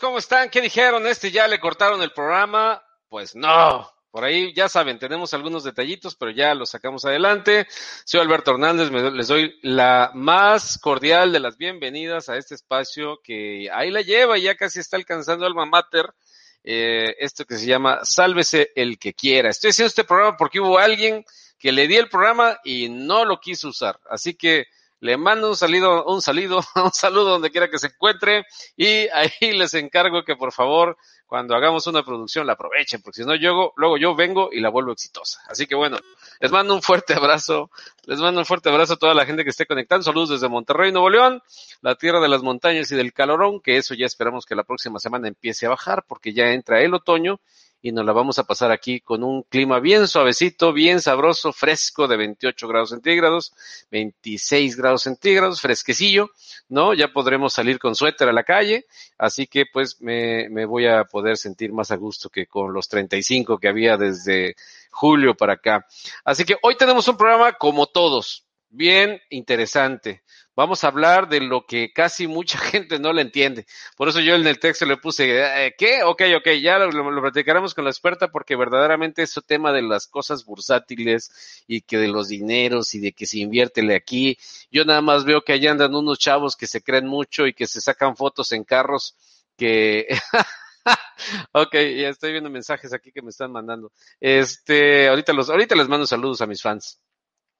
¿Cómo 0.00 0.18
están? 0.18 0.50
¿Qué 0.50 0.60
dijeron? 0.60 1.06
¿Este 1.06 1.30
ya 1.30 1.46
le 1.46 1.60
cortaron 1.60 2.02
el 2.02 2.12
programa? 2.12 2.82
Pues 3.08 3.34
no. 3.34 3.90
Por 4.10 4.24
ahí 4.24 4.54
ya 4.54 4.68
saben, 4.68 4.98
tenemos 4.98 5.34
algunos 5.34 5.64
detallitos, 5.64 6.14
pero 6.14 6.30
ya 6.30 6.54
los 6.54 6.70
sacamos 6.70 7.04
adelante. 7.04 7.66
Soy 8.04 8.20
Alberto 8.20 8.52
Hernández, 8.52 8.90
les 8.90 9.28
doy 9.28 9.58
la 9.62 10.12
más 10.14 10.78
cordial 10.78 11.32
de 11.32 11.40
las 11.40 11.56
bienvenidas 11.56 12.28
a 12.28 12.36
este 12.36 12.54
espacio 12.54 13.20
que 13.24 13.68
ahí 13.72 13.90
la 13.90 14.02
lleva, 14.02 14.38
ya 14.38 14.54
casi 14.54 14.78
está 14.78 14.96
alcanzando 14.96 15.46
alma 15.46 15.66
mater, 15.66 16.14
eh, 16.62 17.16
esto 17.18 17.44
que 17.44 17.56
se 17.56 17.66
llama 17.66 18.00
Sálvese 18.04 18.70
el 18.76 18.98
que 18.98 19.14
quiera. 19.14 19.50
Estoy 19.50 19.70
haciendo 19.70 19.88
este 19.88 20.04
programa 20.04 20.36
porque 20.36 20.60
hubo 20.60 20.78
alguien 20.78 21.24
que 21.58 21.72
le 21.72 21.88
di 21.88 21.96
el 21.96 22.08
programa 22.08 22.58
y 22.62 22.88
no 22.88 23.24
lo 23.24 23.40
quiso 23.40 23.68
usar. 23.68 23.98
Así 24.08 24.34
que 24.34 24.66
le 25.04 25.18
mando 25.18 25.50
un 25.50 25.56
salido, 25.56 26.06
un 26.06 26.22
salido, 26.22 26.60
un 26.82 26.90
saludo 26.90 27.32
donde 27.32 27.50
quiera 27.50 27.68
que 27.68 27.78
se 27.78 27.88
encuentre 27.88 28.46
y 28.74 29.06
ahí 29.08 29.52
les 29.52 29.74
encargo 29.74 30.24
que 30.24 30.34
por 30.34 30.50
favor 30.50 30.96
cuando 31.26 31.54
hagamos 31.54 31.86
una 31.86 32.02
producción 32.02 32.46
la 32.46 32.54
aprovechen, 32.54 33.02
porque 33.02 33.20
si 33.20 33.26
no 33.28 33.34
yo, 33.34 33.74
luego 33.76 33.98
yo 33.98 34.14
vengo 34.14 34.48
y 34.50 34.60
la 34.60 34.70
vuelvo 34.70 34.92
exitosa. 34.92 35.40
Así 35.46 35.66
que 35.66 35.74
bueno, 35.74 35.98
les 36.40 36.50
mando 36.50 36.74
un 36.74 36.80
fuerte 36.80 37.12
abrazo, 37.12 37.70
les 38.06 38.18
mando 38.18 38.40
un 38.40 38.46
fuerte 38.46 38.70
abrazo 38.70 38.94
a 38.94 38.96
toda 38.96 39.12
la 39.12 39.26
gente 39.26 39.44
que 39.44 39.50
esté 39.50 39.66
conectando. 39.66 40.04
Saludos 40.04 40.30
desde 40.30 40.48
Monterrey, 40.48 40.90
Nuevo 40.90 41.10
León, 41.10 41.42
la 41.82 41.96
tierra 41.96 42.20
de 42.20 42.28
las 42.28 42.42
montañas 42.42 42.90
y 42.90 42.96
del 42.96 43.12
calorón, 43.12 43.60
que 43.60 43.76
eso 43.76 43.92
ya 43.92 44.06
esperamos 44.06 44.46
que 44.46 44.54
la 44.54 44.64
próxima 44.64 44.98
semana 45.00 45.28
empiece 45.28 45.66
a 45.66 45.70
bajar, 45.70 46.04
porque 46.08 46.32
ya 46.32 46.52
entra 46.52 46.80
el 46.80 46.94
otoño 46.94 47.40
y 47.84 47.92
nos 47.92 48.06
la 48.06 48.12
vamos 48.12 48.38
a 48.38 48.44
pasar 48.44 48.72
aquí 48.72 49.00
con 49.00 49.22
un 49.22 49.42
clima 49.42 49.78
bien 49.78 50.08
suavecito, 50.08 50.72
bien 50.72 51.02
sabroso, 51.02 51.52
fresco 51.52 52.08
de 52.08 52.16
28 52.16 52.66
grados 52.66 52.88
centígrados, 52.88 53.52
26 53.90 54.74
grados 54.78 55.02
centígrados, 55.02 55.60
fresquecillo, 55.60 56.30
¿no? 56.70 56.94
Ya 56.94 57.12
podremos 57.12 57.52
salir 57.52 57.78
con 57.78 57.94
suéter 57.94 58.30
a 58.30 58.32
la 58.32 58.42
calle, 58.42 58.86
así 59.18 59.46
que 59.46 59.66
pues 59.70 60.00
me, 60.00 60.48
me 60.48 60.64
voy 60.64 60.86
a 60.86 61.04
poder 61.04 61.36
sentir 61.36 61.74
más 61.74 61.90
a 61.90 61.96
gusto 61.96 62.30
que 62.30 62.46
con 62.46 62.72
los 62.72 62.88
35 62.88 63.58
que 63.58 63.68
había 63.68 63.98
desde 63.98 64.56
julio 64.90 65.36
para 65.36 65.52
acá. 65.52 65.86
Así 66.24 66.46
que 66.46 66.56
hoy 66.62 66.78
tenemos 66.78 67.06
un 67.08 67.18
programa 67.18 67.52
como 67.52 67.84
todos, 67.84 68.43
bien 68.74 69.20
interesante. 69.30 70.22
Vamos 70.56 70.84
a 70.84 70.88
hablar 70.88 71.28
de 71.28 71.40
lo 71.40 71.66
que 71.66 71.92
casi 71.92 72.26
mucha 72.26 72.58
gente 72.58 72.98
no 72.98 73.12
le 73.12 73.22
entiende. 73.22 73.66
Por 73.96 74.08
eso 74.08 74.20
yo 74.20 74.34
en 74.34 74.46
el 74.46 74.58
texto 74.58 74.86
le 74.86 74.96
puse, 74.96 75.66
eh, 75.66 75.74
¿qué? 75.76 76.02
Ok, 76.02 76.22
ok, 76.36 76.48
ya 76.62 76.78
lo, 76.78 76.90
lo, 76.90 77.22
platicaremos 77.22 77.74
con 77.74 77.84
la 77.84 77.90
experta 77.90 78.28
porque 78.28 78.56
verdaderamente 78.56 79.22
ese 79.22 79.40
tema 79.42 79.72
de 79.72 79.82
las 79.82 80.06
cosas 80.06 80.44
bursátiles 80.44 81.64
y 81.66 81.82
que 81.82 81.98
de 81.98 82.08
los 82.08 82.28
dineros 82.28 82.94
y 82.94 83.00
de 83.00 83.12
que 83.12 83.26
se 83.26 83.38
inviértele 83.38 83.94
aquí. 83.94 84.38
Yo 84.70 84.84
nada 84.84 85.00
más 85.00 85.24
veo 85.24 85.42
que 85.42 85.52
allá 85.52 85.70
andan 85.70 85.94
unos 85.94 86.18
chavos 86.18 86.56
que 86.56 86.66
se 86.66 86.82
creen 86.82 87.06
mucho 87.06 87.46
y 87.46 87.54
que 87.54 87.66
se 87.66 87.80
sacan 87.80 88.16
fotos 88.16 88.52
en 88.52 88.64
carros 88.64 89.16
que... 89.56 90.06
ok, 91.52 91.72
ya 91.72 92.08
estoy 92.08 92.32
viendo 92.32 92.50
mensajes 92.50 92.92
aquí 92.92 93.12
que 93.12 93.22
me 93.22 93.30
están 93.30 93.50
mandando. 93.50 93.92
Este, 94.20 95.08
ahorita 95.08 95.32
los, 95.32 95.48
ahorita 95.48 95.74
les 95.74 95.88
mando 95.88 96.06
saludos 96.06 96.40
a 96.42 96.46
mis 96.46 96.60
fans. 96.62 97.00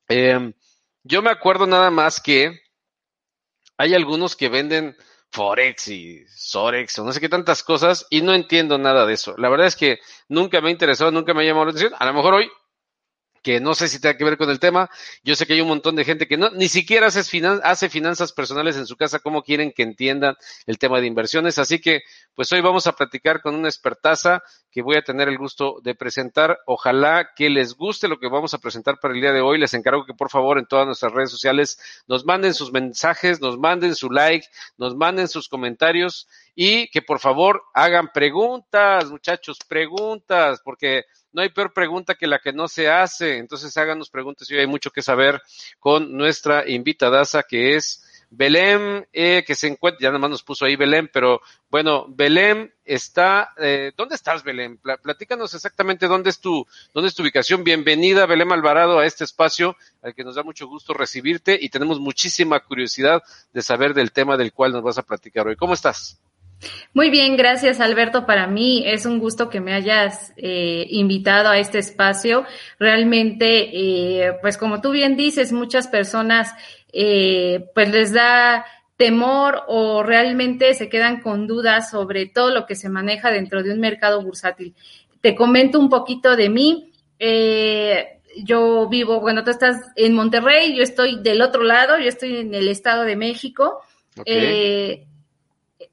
Eh, 0.09 0.53
yo 1.05 1.23
me 1.23 1.31
acuerdo 1.31 1.67
nada 1.67 1.91
más 1.91 2.21
que 2.21 2.61
hay 3.79 3.95
algunos 3.95 4.37
que 4.37 4.49
venden 4.49 4.97
Forex 5.31 5.89
y 5.89 6.25
Sorex 6.29 6.99
o 6.99 7.05
no 7.05 7.13
sé 7.13 7.21
qué 7.21 7.29
tantas 7.29 7.63
cosas 7.63 8.07
y 8.09 8.23
no 8.23 8.35
entiendo 8.35 8.79
nada 8.79 9.05
de 9.05 9.15
eso. 9.15 9.35
La 9.37 9.49
verdad 9.49 9.67
es 9.67 9.77
que 9.77 9.99
nunca 10.29 10.61
me 10.61 10.69
ha 10.69 10.73
interesado, 10.73 11.11
nunca 11.11 11.35
me 11.35 11.43
ha 11.43 11.47
llamado 11.47 11.67
la 11.67 11.71
atención. 11.73 11.93
A 11.99 12.07
lo 12.07 12.15
mejor 12.15 12.35
hoy, 12.35 12.51
que 13.45 13.61
no 13.61 13.75
sé 13.75 13.89
si 13.89 14.01
tenga 14.01 14.17
que 14.17 14.25
ver 14.25 14.39
con 14.39 14.49
el 14.49 14.59
tema, 14.59 14.91
yo 15.23 15.37
sé 15.37 15.47
que 15.47 15.53
hay 15.53 15.61
un 15.61 15.69
montón 15.69 15.95
de 15.97 16.05
gente 16.05 16.27
que 16.27 16.39
no, 16.39 16.49
ni 16.51 16.69
siquiera 16.69 17.09
hace, 17.09 17.23
finan 17.23 17.61
hace 17.63 17.91
finanzas 17.91 18.33
personales 18.33 18.77
en 18.77 18.87
su 18.87 18.97
casa, 18.97 19.19
cómo 19.19 19.43
quieren 19.43 19.71
que 19.71 19.83
entiendan 19.83 20.35
el 20.67 20.79
tema 20.79 20.99
de 20.99 21.07
inversiones. 21.07 21.59
Así 21.59 21.79
que, 21.79 22.01
pues 22.35 22.51
hoy 22.53 22.63
vamos 22.63 22.87
a 22.87 22.93
platicar 22.93 23.43
con 23.43 23.55
una 23.55 23.69
expertaza 23.69 24.43
que 24.73 24.81
voy 24.81 24.97
a 24.97 25.03
tener 25.03 25.29
el 25.29 25.37
gusto 25.37 25.77
de 25.85 25.95
presentar. 25.95 26.59
Ojalá 26.67 27.33
que 27.37 27.51
les 27.51 27.75
guste 27.75 28.09
lo 28.09 28.19
que 28.19 28.29
vamos 28.29 28.55
a 28.55 28.59
presentar 28.59 28.99
para 28.99 29.13
el 29.13 29.21
día 29.21 29.33
de 29.33 29.43
hoy. 29.43 29.59
Les 29.59 29.75
encargo 29.75 30.07
que 30.07 30.15
por 30.15 30.31
favor 30.31 30.59
en 30.59 30.67
todas 30.67 30.87
nuestras 30.87 31.13
redes 31.13 31.31
sociales 31.31 31.79
nos 32.09 32.25
manden 32.25 32.55
sus 32.55 32.73
mensajes, 32.73 33.43
nos 33.43 33.59
manden 33.59 33.95
su 33.95 34.11
like, 34.11 34.49
nos 34.79 34.97
manden 34.97 35.29
sus 35.29 35.49
comentarios 35.49 36.27
y 36.55 36.89
que 36.89 37.03
por 37.03 37.19
favor 37.19 37.65
hagan 37.75 38.11
preguntas, 38.13 39.11
muchachos, 39.11 39.59
preguntas, 39.67 40.61
porque 40.65 41.05
no 41.33 41.43
hay 41.43 41.49
peor 41.49 41.73
pregunta 41.73 42.15
que 42.15 42.29
la 42.29 42.39
que 42.39 42.53
no 42.53 42.69
se 42.69 42.89
hace. 42.89 43.39
Entonces 43.39 43.77
háganos 43.77 44.09
preguntas 44.09 44.51
y 44.51 44.57
hay 44.57 44.67
mucho 44.67 44.91
que 44.91 45.03
saber 45.03 45.43
con 45.81 46.17
nuestra 46.17 46.69
invitadaza 46.69 47.43
que 47.43 47.75
es 47.75 48.03
Belén, 48.37 49.07
eh, 49.13 49.45
que 49.47 49.55
se 49.55 49.69
encuentra, 49.69 50.01
ya 50.03 50.09
nada 50.09 50.19
más 50.19 50.31
nos 50.31 50.43
puso 50.43 50.65
ahí 50.65 50.75
Belén, 50.75 51.09
pero 51.13 51.41
bueno, 51.71 52.07
Belén 52.09 52.73
está, 52.85 53.53
eh, 53.59 53.93
¿dónde 53.97 54.17
estás 54.17 54.43
Belén? 54.43 54.79
Pl 54.79 54.99
platícanos 54.99 55.55
exactamente 55.55 56.09
dónde 56.09 56.31
es 56.31 56.41
tu, 56.41 56.67
dónde 56.93 57.09
es 57.09 57.15
tu 57.15 57.23
ubicación. 57.23 57.63
Bienvenida 57.63 58.27
Belén 58.27 58.51
Alvarado 58.51 58.99
a 58.99 59.07
este 59.07 59.25
espacio 59.25 59.77
al 60.03 60.15
que 60.15 60.25
nos 60.25 60.35
da 60.35 60.43
mucho 60.43 60.67
gusto 60.67 60.95
recibirte 60.95 61.57
y 61.61 61.69
tenemos 61.69 62.01
muchísima 62.01 62.61
curiosidad 62.61 63.23
de 63.53 63.63
saber 63.63 63.95
del 63.95 64.13
tema 64.13 64.37
del 64.37 64.53
cual 64.53 64.73
nos 64.73 64.83
vas 64.83 64.99
a 64.99 65.03
platicar 65.03 65.47
hoy. 65.47 65.57
¿Cómo 65.57 65.75
estás? 65.75 66.19
Muy 66.93 67.11
bien, 67.11 67.37
gracias 67.37 67.81
Alberto. 67.81 68.27
Para 68.27 68.47
mí 68.47 68.85
es 68.87 69.07
un 69.07 69.19
gusto 69.19 69.49
que 69.51 69.61
me 69.61 69.75
hayas 69.75 70.33
eh, 70.37 70.87
invitado 70.91 71.49
a 71.49 71.59
este 71.59 71.79
espacio. 71.79 72.45
Realmente, 72.79 73.71
eh, 73.73 74.33
pues 74.41 74.57
como 74.57 74.81
tú 74.81 74.91
bien 74.93 75.17
dices, 75.17 75.53
muchas 75.53 75.89
personas 75.89 76.55
eh, 76.93 77.67
pues 77.75 77.91
les 77.91 78.13
da 78.13 78.65
temor 78.97 79.63
o 79.67 80.05
realmente 80.05 80.73
se 80.75 80.89
quedan 80.89 81.21
con 81.21 81.47
dudas 81.49 81.91
sobre 81.91 82.27
todo 82.27 82.51
lo 82.51 82.67
que 82.67 82.77
se 82.77 82.89
maneja 82.89 83.31
dentro 83.31 83.63
de 83.63 83.73
un 83.73 83.81
mercado 83.81 84.23
bursátil. 84.23 84.75
Te 85.21 85.35
comento 85.35 85.81
un 85.81 85.89
poquito 85.89 86.37
de 86.37 86.49
mí. 86.49 86.93
Eh, 87.19 88.21
yo 88.45 88.89
vivo, 88.89 89.21
bueno, 89.21 89.43
tú 89.43 89.51
estás 89.51 89.77
en 89.97 90.15
Monterrey, 90.15 90.77
yo 90.77 90.83
estoy 90.83 91.21
del 91.23 91.41
otro 91.41 91.63
lado, 91.63 91.99
yo 91.99 92.09
estoy 92.09 92.37
en 92.37 92.55
el 92.55 92.69
Estado 92.69 93.03
de 93.05 93.17
México. 93.17 93.81
Okay. 94.17 95.07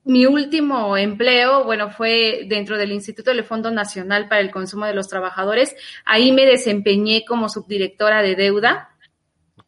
Mi 0.03 0.25
último 0.25 0.98
empleo, 0.98 1.63
bueno, 1.63 1.92
fue 1.92 2.45
dentro 2.48 2.77
del 2.77 2.92
Instituto 2.92 3.31
del 3.31 3.44
Fondo 3.44 3.69
Nacional 3.69 4.27
para 4.27 4.42
el 4.42 4.50
Consumo 4.50 4.86
de 4.86 4.95
los 4.95 5.07
Trabajadores. 5.07 5.75
Ahí 6.06 6.31
me 6.31 6.45
desempeñé 6.45 7.24
como 7.24 7.50
subdirectora 7.50 8.24
de 8.24 8.36
deuda. 8.36 8.91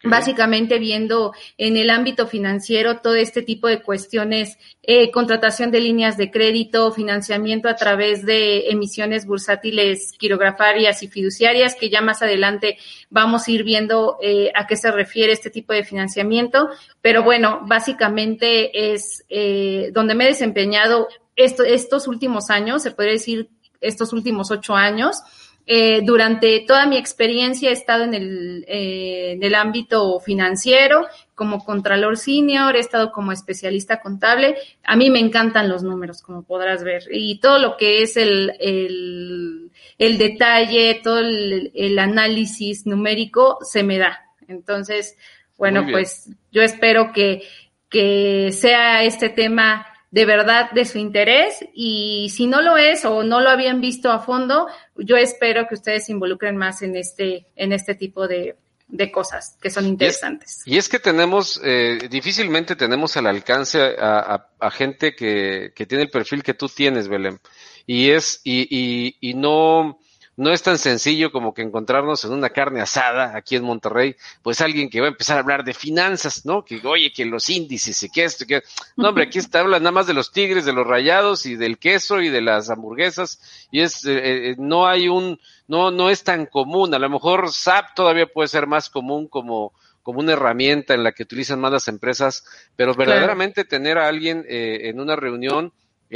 Básicamente 0.06 0.80
viendo 0.80 1.34
en 1.58 1.78
el 1.78 1.90
ámbito 1.90 2.28
financiero 2.28 2.98
todo 2.98 3.16
este 3.16 3.42
tipo 3.42 3.70
de 3.70 3.82
cuestiones, 3.82 4.58
eh, 4.82 5.12
contratación 5.12 5.72
de 5.72 5.80
líneas 5.80 6.18
de 6.18 6.30
crédito, 6.30 6.92
financiamiento 6.92 7.70
a 7.70 7.78
través 7.78 8.26
de 8.26 8.70
emisiones 8.70 9.26
bursátiles 9.26 10.12
quirografarias 10.20 11.04
y 11.04 11.08
fiduciarias, 11.08 11.76
que 11.76 11.90
ya 11.90 12.02
más 12.02 12.22
adelante 12.22 12.78
vamos 13.10 13.48
a 13.48 13.52
ir 13.52 13.64
viendo 13.64 14.18
eh, 14.22 14.52
a 14.56 14.68
qué 14.68 14.76
se 14.76 14.92
refiere 14.92 15.32
este 15.32 15.50
tipo 15.50 15.72
de 15.72 15.86
financiamiento. 15.86 16.68
Pero 17.02 17.24
bueno, 17.24 17.62
básicamente 17.66 18.94
es 18.94 19.24
eh, 19.30 19.90
donde 19.94 20.16
me 20.16 20.26
he 20.26 20.28
desempeñado 20.28 21.08
esto, 21.38 21.64
estos 21.64 22.10
últimos 22.10 22.50
años, 22.50 22.84
se 22.84 22.92
podría 22.92 23.14
decir 23.14 23.50
estos 23.80 24.12
últimos 24.12 24.52
ocho 24.52 24.76
años. 24.76 25.22
Eh, 25.66 26.02
durante 26.04 26.60
toda 26.68 26.86
mi 26.86 26.98
experiencia 26.98 27.70
he 27.70 27.74
estado 27.74 28.04
en 28.04 28.14
el, 28.14 28.66
eh, 28.68 29.32
en 29.32 29.44
el 29.44 29.56
ámbito 29.56 30.20
financiero, 30.20 31.08
como 31.36 31.64
contralor 31.64 32.18
senior, 32.18 32.76
he 32.76 32.80
estado 32.80 33.12
como 33.12 33.32
especialista 33.32 34.02
contable. 34.02 34.56
A 34.84 34.96
mí 34.96 35.10
me 35.10 35.20
encantan 35.20 35.70
los 35.70 35.84
números, 35.84 36.22
como 36.22 36.44
podrás 36.44 36.84
ver, 36.84 37.04
y 37.12 37.40
todo 37.40 37.60
lo 37.60 37.78
que 37.78 38.02
es 38.02 38.18
el, 38.18 38.52
el, 38.60 39.72
el 39.98 40.18
detalle, 40.18 41.00
todo 41.02 41.20
el, 41.20 41.72
el 41.74 41.98
análisis 41.98 42.86
numérico 42.86 43.60
se 43.62 43.84
me 43.84 43.98
da. 43.98 44.22
Entonces, 44.50 45.18
bueno, 45.58 45.88
pues 45.90 46.30
yo 46.52 46.62
espero 46.62 47.14
que, 47.14 47.44
que 47.90 48.52
sea 48.52 49.04
este 49.04 49.30
tema 49.30 49.88
de 50.14 50.26
verdad 50.26 50.70
de 50.70 50.86
su 50.86 51.00
interés 51.00 51.66
y 51.74 52.30
si 52.32 52.46
no 52.46 52.62
lo 52.62 52.78
es 52.78 53.04
o 53.04 53.24
no 53.24 53.42
lo 53.42 53.50
habían 53.50 53.82
visto 53.82 54.12
a 54.12 54.20
fondo, 54.20 54.68
yo 54.96 55.18
espero 55.18 55.68
que 55.68 55.74
ustedes 55.74 56.06
se 56.06 56.12
involucren 56.12 56.56
más 56.56 56.84
en 56.84 56.96
este, 56.96 57.48
en 57.56 57.74
este 57.74 57.96
tipo 57.96 58.28
de, 58.28 58.56
de 58.88 59.12
cosas 59.12 59.58
que 59.60 59.72
son 59.72 59.88
interesantes. 59.88 60.62
Y 60.68 60.78
es, 60.78 60.88
que 60.88 61.00
tenemos, 61.00 61.60
eh, 61.64 61.98
difícilmente 62.12 62.76
tenemos 62.76 63.18
al 63.18 63.26
alcance 63.26 63.82
a, 63.82 64.50
a, 64.60 64.70
gente 64.70 65.16
que, 65.16 65.72
que, 65.76 65.88
tiene 65.88 66.04
el 66.04 66.12
perfil 66.12 66.44
que 66.44 66.54
tú 66.54 66.70
tienes, 66.70 67.08
Belén. 67.08 67.40
Y 67.88 68.12
es, 68.12 68.40
y, 68.44 68.68
y, 68.70 69.18
y 69.20 69.34
no, 69.34 69.98
no 70.36 70.52
es 70.52 70.64
tan 70.64 70.78
sencillo 70.78 71.32
como 71.32 71.54
que 71.54 71.62
encontrarnos 71.62 72.26
en 72.26 72.32
una 72.32 72.50
carne 72.50 72.82
asada 72.82 73.36
aquí 73.36 73.56
en 73.56 73.64
Monterrey, 73.64 74.16
pues 74.42 74.62
alguien 74.62 74.90
que 74.90 75.00
va 75.00 75.08
a 75.08 75.10
empezar 75.10 75.38
a 75.38 75.42
hablar 75.42 75.64
de 75.64 75.74
finanzas, 75.74 76.46
¿no? 76.46 76.66
Que 76.66 76.82
oye, 76.84 77.12
que 77.14 77.26
los 77.26 77.50
índices 77.50 78.02
y 78.04 78.10
que 78.10 78.24
esto, 78.24 78.46
que... 78.46 78.64
No, 78.96 79.10
hombre, 79.10 79.26
aquí 79.26 79.40
está 79.40 79.60
habla 79.60 79.80
nada 79.80 79.92
más 79.92 80.08
de 80.08 80.14
los 80.14 80.32
tigres, 80.32 80.66
de 80.66 80.74
los 80.74 80.88
rayados 80.88 81.46
y 81.46 81.56
del 81.56 81.78
queso 81.78 82.22
y 82.22 82.30
de 82.30 82.42
las 82.42 82.70
hamburguesas 82.70 83.68
y 83.72 83.82
es, 83.82 84.06
eh, 84.06 84.52
eh, 84.52 84.56
no 84.58 84.88
hay 84.88 85.08
un, 85.08 85.40
no, 85.68 85.92
no 85.92 86.10
es 86.10 86.24
tan 86.24 86.46
común. 86.46 86.94
A 86.94 87.00
lo 87.00 87.10
mejor 87.10 87.52
SAP 87.52 87.96
todavía 87.96 88.28
puede 88.28 88.48
ser 88.48 88.68
más 88.68 88.90
común 88.90 89.28
como, 89.28 89.74
como 90.02 90.20
una 90.20 90.34
herramienta 90.34 90.94
en 90.94 91.04
la 91.04 91.12
que 91.12 91.24
utilizan 91.24 91.60
más 91.60 91.72
las 91.72 91.88
empresas, 91.88 92.44
pero 92.76 92.94
verdaderamente 92.94 93.66
tener 93.66 93.98
a 93.98 94.08
alguien 94.08 94.46
eh, 94.48 94.90
en 94.90 95.00
una 95.00 95.16
reunión 95.16 95.74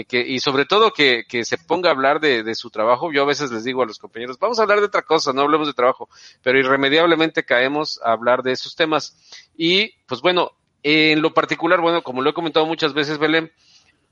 y, 0.09 0.39
sobre 0.39 0.65
todo 0.65 0.93
que, 0.93 1.25
que 1.27 1.43
se 1.43 1.57
ponga 1.57 1.89
a 1.89 1.93
hablar 1.93 2.19
de, 2.19 2.43
de, 2.43 2.53
su 2.53 2.69
trabajo. 2.69 3.11
Yo 3.11 3.23
a 3.23 3.25
veces 3.25 3.51
les 3.51 3.63
digo 3.63 3.81
a 3.81 3.85
los 3.85 3.97
compañeros, 3.97 4.37
vamos 4.37 4.59
a 4.59 4.63
hablar 4.63 4.79
de 4.79 4.85
otra 4.85 5.01
cosa, 5.01 5.33
no 5.33 5.41
hablemos 5.41 5.67
de 5.67 5.73
trabajo, 5.73 6.07
pero 6.43 6.59
irremediablemente 6.59 7.43
caemos 7.43 7.99
a 8.03 8.11
hablar 8.11 8.43
de 8.43 8.51
esos 8.51 8.75
temas. 8.75 9.17
Y 9.57 9.93
pues 10.05 10.21
bueno, 10.21 10.51
en 10.83 11.21
lo 11.21 11.33
particular, 11.33 11.81
bueno, 11.81 12.03
como 12.03 12.21
lo 12.21 12.29
he 12.29 12.33
comentado 12.33 12.65
muchas 12.65 12.93
veces, 12.93 13.17
Belén, 13.17 13.51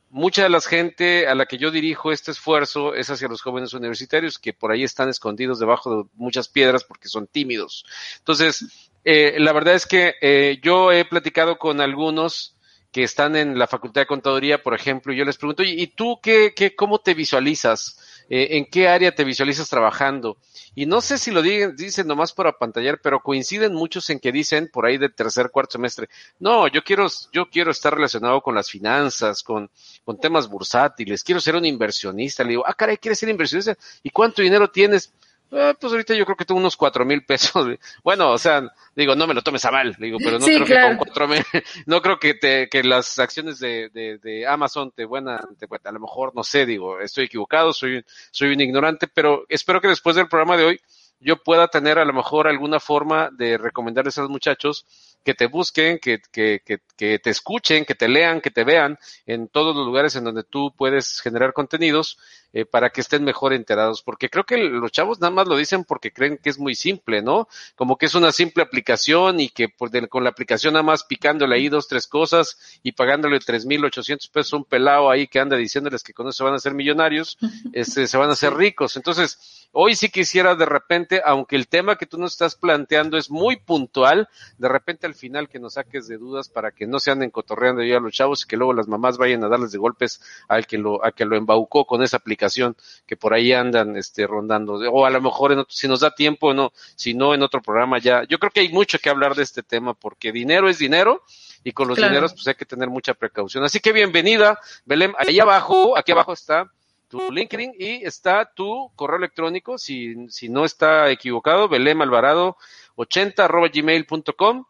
mucha 0.10 0.44
de 0.44 0.50
la 0.50 0.62
gente 0.62 1.28
a 1.28 1.36
la 1.36 1.46
que 1.46 1.58
yo 1.58 1.72
dirijo 1.72 2.12
este 2.12 2.32
esfuerzo 2.32 2.96
es 2.96 3.10
hacia 3.10 3.28
los 3.28 3.42
jóvenes 3.42 3.74
universitarios 3.74 4.40
que 4.40 4.54
por 4.54 4.72
ahí 4.72 4.84
están 4.84 5.10
escondidos 5.10 5.60
debajo 5.60 5.96
de 5.96 6.10
muchas 6.14 6.48
piedras 6.48 6.84
porque 6.84 7.10
son 7.10 7.28
tímidos. 7.28 7.86
Entonces, 8.20 8.90
eh, 9.04 9.36
la 9.40 9.54
verdad 9.54 9.76
es 9.76 9.86
que 9.86 10.16
eh, 10.22 10.60
yo 10.64 10.92
he 10.92 11.06
platicado 11.06 11.58
con 11.58 11.82
algunos 11.82 12.55
que 12.96 13.04
están 13.04 13.36
en 13.36 13.60
la 13.60 13.68
Facultad 13.68 14.04
de 14.04 14.08
Contaduría, 14.08 14.64
por 14.64 14.74
ejemplo, 14.74 15.12
y 15.12 15.18
yo 15.18 15.26
les 15.26 15.36
pregunto, 15.36 15.64
¿y 15.64 15.86
tú 15.88 16.18
qué, 16.24 16.54
qué 16.56 16.78
cómo 16.78 17.00
te 17.00 17.14
visualizas? 17.14 18.00
Eh, 18.30 18.52
¿En 18.52 18.68
qué 18.68 18.88
área 18.88 19.14
te 19.14 19.26
visualizas 19.26 19.68
trabajando? 19.68 20.38
Y 20.76 20.86
no 20.86 21.02
sé 21.02 21.18
si 21.18 21.32
lo 21.32 21.42
dicen, 21.42 21.76
dicen 21.76 22.08
nomás 22.08 22.32
por 22.32 22.48
apantallar, 22.48 23.02
pero 23.04 23.20
coinciden 23.20 23.74
muchos 23.74 24.10
en 24.12 24.22
que 24.22 24.32
dicen 24.32 24.70
por 24.72 24.86
ahí 24.86 24.98
de 24.98 25.10
tercer, 25.10 25.52
cuarto 25.52 25.74
semestre, 25.74 26.08
no, 26.40 26.70
yo 26.70 26.86
quiero, 26.86 27.08
yo 27.34 27.50
quiero 27.50 27.72
estar 27.72 27.94
relacionado 27.94 28.40
con 28.40 28.56
las 28.56 28.70
finanzas, 28.70 29.44
con, 29.44 29.70
con 30.06 30.18
temas 30.18 30.48
bursátiles, 30.48 31.22
quiero 31.22 31.42
ser 31.42 31.58
un 31.58 31.66
inversionista. 31.66 32.44
Le 32.46 32.52
digo, 32.52 32.64
ah, 32.66 32.76
caray, 32.76 32.96
¿quieres 32.96 33.20
ser 33.20 33.28
inversionista? 33.28 33.76
¿Y 34.04 34.10
cuánto 34.10 34.42
dinero 34.42 34.72
tienes? 34.72 35.12
Eh, 35.52 35.74
pues 35.80 35.94
ahorita 35.94 36.14
yo 36.16 36.26
creo 36.26 36.36
que 36.36 36.46
tengo 36.46 36.60
unos 36.60 36.76
cuatro 36.76 37.06
mil 37.06 37.24
pesos. 37.26 37.68
Bueno, 38.04 38.32
o 38.32 38.38
sea, 38.38 38.64
digo, 38.96 39.16
no 39.16 39.28
me 39.28 39.34
lo 39.34 39.42
tomes 39.42 39.64
a 39.66 39.72
mal, 39.72 39.96
digo, 40.00 40.18
pero 40.18 40.40
no 40.40 40.46
creo 40.46 40.66
que 40.66 40.82
con 40.82 40.98
cuatro 40.98 41.28
mil, 41.28 41.44
no 41.86 42.02
creo 42.02 42.20
que 42.20 42.34
te, 42.34 42.68
que 42.70 42.84
las 42.84 43.20
acciones 43.20 43.60
de, 43.60 43.90
de, 43.90 44.18
de 44.18 44.48
Amazon 44.48 44.92
te 44.92 45.06
buenan, 45.06 45.40
a 45.84 45.92
lo 45.92 46.00
mejor, 46.00 46.34
no 46.36 46.44
sé, 46.44 46.66
digo, 46.66 47.00
estoy 47.00 47.26
equivocado, 47.26 47.74
soy, 47.74 48.04
soy 48.32 48.54
un 48.54 48.62
ignorante, 48.62 49.08
pero 49.08 49.46
espero 49.50 49.80
que 49.80 49.88
después 49.88 50.16
del 50.16 50.28
programa 50.28 50.58
de 50.58 50.66
hoy 50.66 50.82
yo 51.20 51.38
pueda 51.38 51.68
tener 51.68 52.00
a 52.00 52.06
lo 52.06 52.14
mejor 52.14 52.48
alguna 52.48 52.80
forma 52.80 53.30
de 53.32 53.58
recomendarles 53.58 54.18
a 54.18 54.22
los 54.22 54.30
muchachos 54.30 54.86
que 55.26 55.34
te 55.34 55.48
busquen, 55.48 55.98
que, 55.98 56.22
que, 56.32 56.62
que, 56.64 56.80
que, 56.96 57.20
te 57.20 57.30
escuchen, 57.32 57.84
que 57.84 57.96
te 57.96 58.08
lean, 58.08 58.42
que 58.42 58.52
te 58.52 58.64
vean 58.64 59.00
en 59.26 59.48
todos 59.48 59.76
los 59.76 59.86
lugares 59.86 60.16
en 60.16 60.24
donde 60.24 60.44
tú 60.44 60.72
puedes 60.78 61.20
generar 61.20 61.52
contenidos 61.52 62.18
eh, 62.54 62.64
para 62.64 62.92
que 62.92 63.02
estén 63.02 63.24
mejor 63.24 63.52
enterados. 63.52 64.04
Porque 64.04 64.30
creo 64.30 64.46
que 64.46 64.58
los 64.58 64.92
chavos 64.92 65.20
nada 65.20 65.32
más 65.32 65.48
lo 65.48 65.58
dicen 65.58 65.84
porque 65.84 66.14
creen 66.14 66.38
que 66.38 66.52
es 66.52 66.60
muy 66.60 66.76
simple, 66.76 67.24
¿no? 67.24 67.48
Como 67.76 67.98
que 67.98 68.06
es 68.06 68.14
una 68.14 68.32
simple 68.32 68.64
aplicación 68.64 69.40
y 69.40 69.50
que 69.50 69.68
por 69.68 69.90
con 70.08 70.24
la 70.24 70.30
aplicación 70.30 70.74
nada 70.74 70.84
más 70.84 71.04
picándole 71.04 71.56
ahí 71.56 71.70
dos, 71.70 71.88
tres 71.88 72.06
cosas 72.08 72.80
y 72.84 72.92
pagándole 72.92 73.40
tres 73.40 73.66
mil 73.66 73.84
ochocientos 73.84 74.28
pesos 74.28 74.54
a 74.54 74.58
un 74.58 74.66
pelado 74.66 75.10
ahí 75.10 75.28
que 75.28 75.40
anda 75.40 75.58
diciéndoles 75.58 76.04
que 76.04 76.14
con 76.14 76.28
eso 76.28 76.38
se 76.38 76.44
van 76.44 76.54
a 76.54 76.58
hacer 76.58 76.74
millonarios, 76.74 77.38
este, 77.74 78.08
se 78.08 78.18
van 78.18 78.30
a 78.30 78.34
hacer 78.34 78.54
ricos. 78.54 78.96
Entonces, 78.96 79.68
hoy 79.72 79.96
sí 79.96 80.10
quisiera 80.10 80.56
de 80.56 80.66
repente, 80.66 81.22
aunque 81.26 81.56
el 81.56 81.68
tema 81.68 81.98
que 81.98 82.06
tú 82.06 82.18
nos 82.18 82.34
estás 82.34 82.56
planteando 82.56 83.18
es 83.18 83.30
muy 83.30 83.56
puntual, 83.58 84.30
de 84.58 84.70
repente 84.70 85.08
al 85.08 85.15
final 85.16 85.50
que 85.50 85.60
nos 85.60 85.74
saques 85.74 86.08
de 86.08 86.18
dudas 86.18 86.50
para 86.50 86.72
que 86.72 86.88
no 86.88 87.00
se 87.00 87.12
anden 87.12 87.32
cotorreando 87.32 87.84
ya 87.84 88.00
los 88.00 88.14
chavos 88.14 88.44
y 88.44 88.48
que 88.48 88.58
luego 88.58 88.74
las 88.74 88.88
mamás 88.88 89.18
vayan 89.18 89.44
a 89.44 89.48
darles 89.48 89.72
de 89.72 89.78
golpes 89.78 90.22
al 90.48 90.68
que 90.68 90.78
lo, 90.78 91.04
a 91.06 91.12
que 91.12 91.26
lo 91.26 91.36
embaucó 91.36 91.86
con 91.86 92.04
esa 92.04 92.18
aplicación 92.18 92.76
que 93.06 93.18
por 93.18 93.34
ahí 93.34 93.54
andan 93.54 93.96
este 93.98 94.28
rondando. 94.28 94.74
O 94.92 95.06
a 95.06 95.10
lo 95.10 95.22
mejor 95.22 95.52
en 95.52 95.66
si 95.70 95.88
nos 95.88 96.02
da 96.02 96.14
tiempo, 96.14 96.54
no, 96.54 96.72
si 96.96 97.14
no 97.14 97.34
en 97.34 97.42
otro 97.42 97.62
programa 97.62 98.00
ya. 98.00 98.24
Yo 98.26 98.38
creo 98.40 98.52
que 98.52 98.60
hay 98.62 98.70
mucho 98.70 99.00
que 99.00 99.10
hablar 99.10 99.36
de 99.36 99.44
este 99.44 99.64
tema 99.64 99.94
porque 99.94 100.32
dinero 100.32 100.70
es 100.70 100.78
dinero 100.78 101.24
y 101.64 101.72
con 101.72 101.88
los 101.88 101.98
dineros 101.98 102.34
pues 102.34 102.48
hay 102.48 102.56
que 102.56 102.66
tener 102.66 102.90
mucha 102.90 103.14
precaución. 103.14 103.64
Así 103.64 103.80
que 103.80 103.92
bienvenida, 103.92 104.60
Belén, 104.86 105.14
ahí 105.18 105.40
abajo, 105.40 105.98
aquí 105.98 106.12
abajo 106.12 106.34
está 106.34 106.72
tu 107.08 107.32
LinkedIn 107.32 107.74
y 107.78 108.06
está 108.06 108.46
tu 108.54 108.92
correo 108.96 109.18
electrónico, 109.18 109.78
si, 109.78 110.30
si 110.30 110.50
no 110.50 110.66
está 110.66 111.10
equivocado, 111.10 111.68
Belén 111.68 112.02
Alvarado 112.02 112.58
80 112.96 113.46
arroba 113.46 113.70
gmail.com 113.74 114.66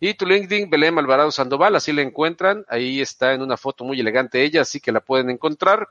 y 0.00 0.14
tu 0.14 0.26
LinkedIn, 0.26 0.70
Belén 0.70 0.98
Alvarado 0.98 1.30
Sandoval, 1.30 1.76
así 1.76 1.92
la 1.92 2.02
encuentran. 2.02 2.64
Ahí 2.68 3.00
está 3.00 3.32
en 3.32 3.42
una 3.42 3.56
foto 3.56 3.84
muy 3.84 4.00
elegante 4.00 4.42
ella, 4.42 4.62
así 4.62 4.80
que 4.80 4.92
la 4.92 5.00
pueden 5.00 5.30
encontrar. 5.30 5.88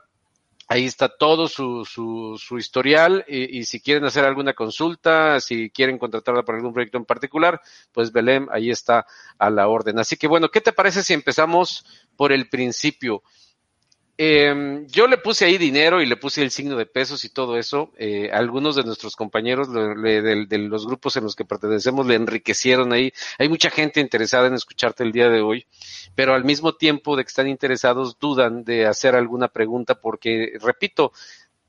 Ahí 0.66 0.86
está 0.86 1.08
todo 1.08 1.46
su, 1.46 1.84
su, 1.84 2.38
su 2.38 2.56
historial 2.56 3.22
y, 3.28 3.64
si 3.64 3.80
quieren 3.80 4.04
hacer 4.04 4.24
alguna 4.24 4.54
consulta, 4.54 5.38
si 5.40 5.68
quieren 5.68 5.98
contratarla 5.98 6.42
para 6.42 6.56
algún 6.56 6.72
proyecto 6.72 6.96
en 6.96 7.04
particular, 7.04 7.60
pues 7.92 8.12
Belén 8.12 8.48
ahí 8.50 8.70
está 8.70 9.06
a 9.38 9.50
la 9.50 9.68
orden. 9.68 9.98
Así 9.98 10.16
que 10.16 10.26
bueno, 10.26 10.50
¿qué 10.50 10.62
te 10.62 10.72
parece 10.72 11.02
si 11.02 11.12
empezamos 11.12 11.84
por 12.16 12.32
el 12.32 12.48
principio? 12.48 13.22
Eh, 14.16 14.86
yo 14.90 15.08
le 15.08 15.18
puse 15.18 15.44
ahí 15.44 15.58
dinero 15.58 16.00
y 16.00 16.06
le 16.06 16.16
puse 16.16 16.42
el 16.42 16.52
signo 16.52 16.76
de 16.76 16.86
pesos 16.86 17.24
y 17.24 17.30
todo 17.30 17.58
eso. 17.58 17.90
Eh, 17.96 18.30
algunos 18.32 18.76
de 18.76 18.84
nuestros 18.84 19.16
compañeros 19.16 19.72
de, 19.72 20.46
de, 20.46 20.58
los 20.58 20.86
grupos 20.86 21.16
en 21.16 21.24
los 21.24 21.34
que 21.34 21.44
pertenecemos 21.44 22.06
le 22.06 22.14
enriquecieron 22.14 22.92
ahí. 22.92 23.12
Hay 23.38 23.48
mucha 23.48 23.70
gente 23.70 24.00
interesada 24.00 24.46
en 24.46 24.54
escucharte 24.54 25.02
el 25.02 25.10
día 25.10 25.28
de 25.28 25.40
hoy, 25.40 25.66
pero 26.14 26.34
al 26.34 26.44
mismo 26.44 26.74
tiempo 26.74 27.16
de 27.16 27.24
que 27.24 27.28
están 27.28 27.48
interesados 27.48 28.18
dudan 28.20 28.62
de 28.62 28.86
hacer 28.86 29.16
alguna 29.16 29.48
pregunta 29.48 29.96
porque, 30.00 30.52
repito, 30.60 31.12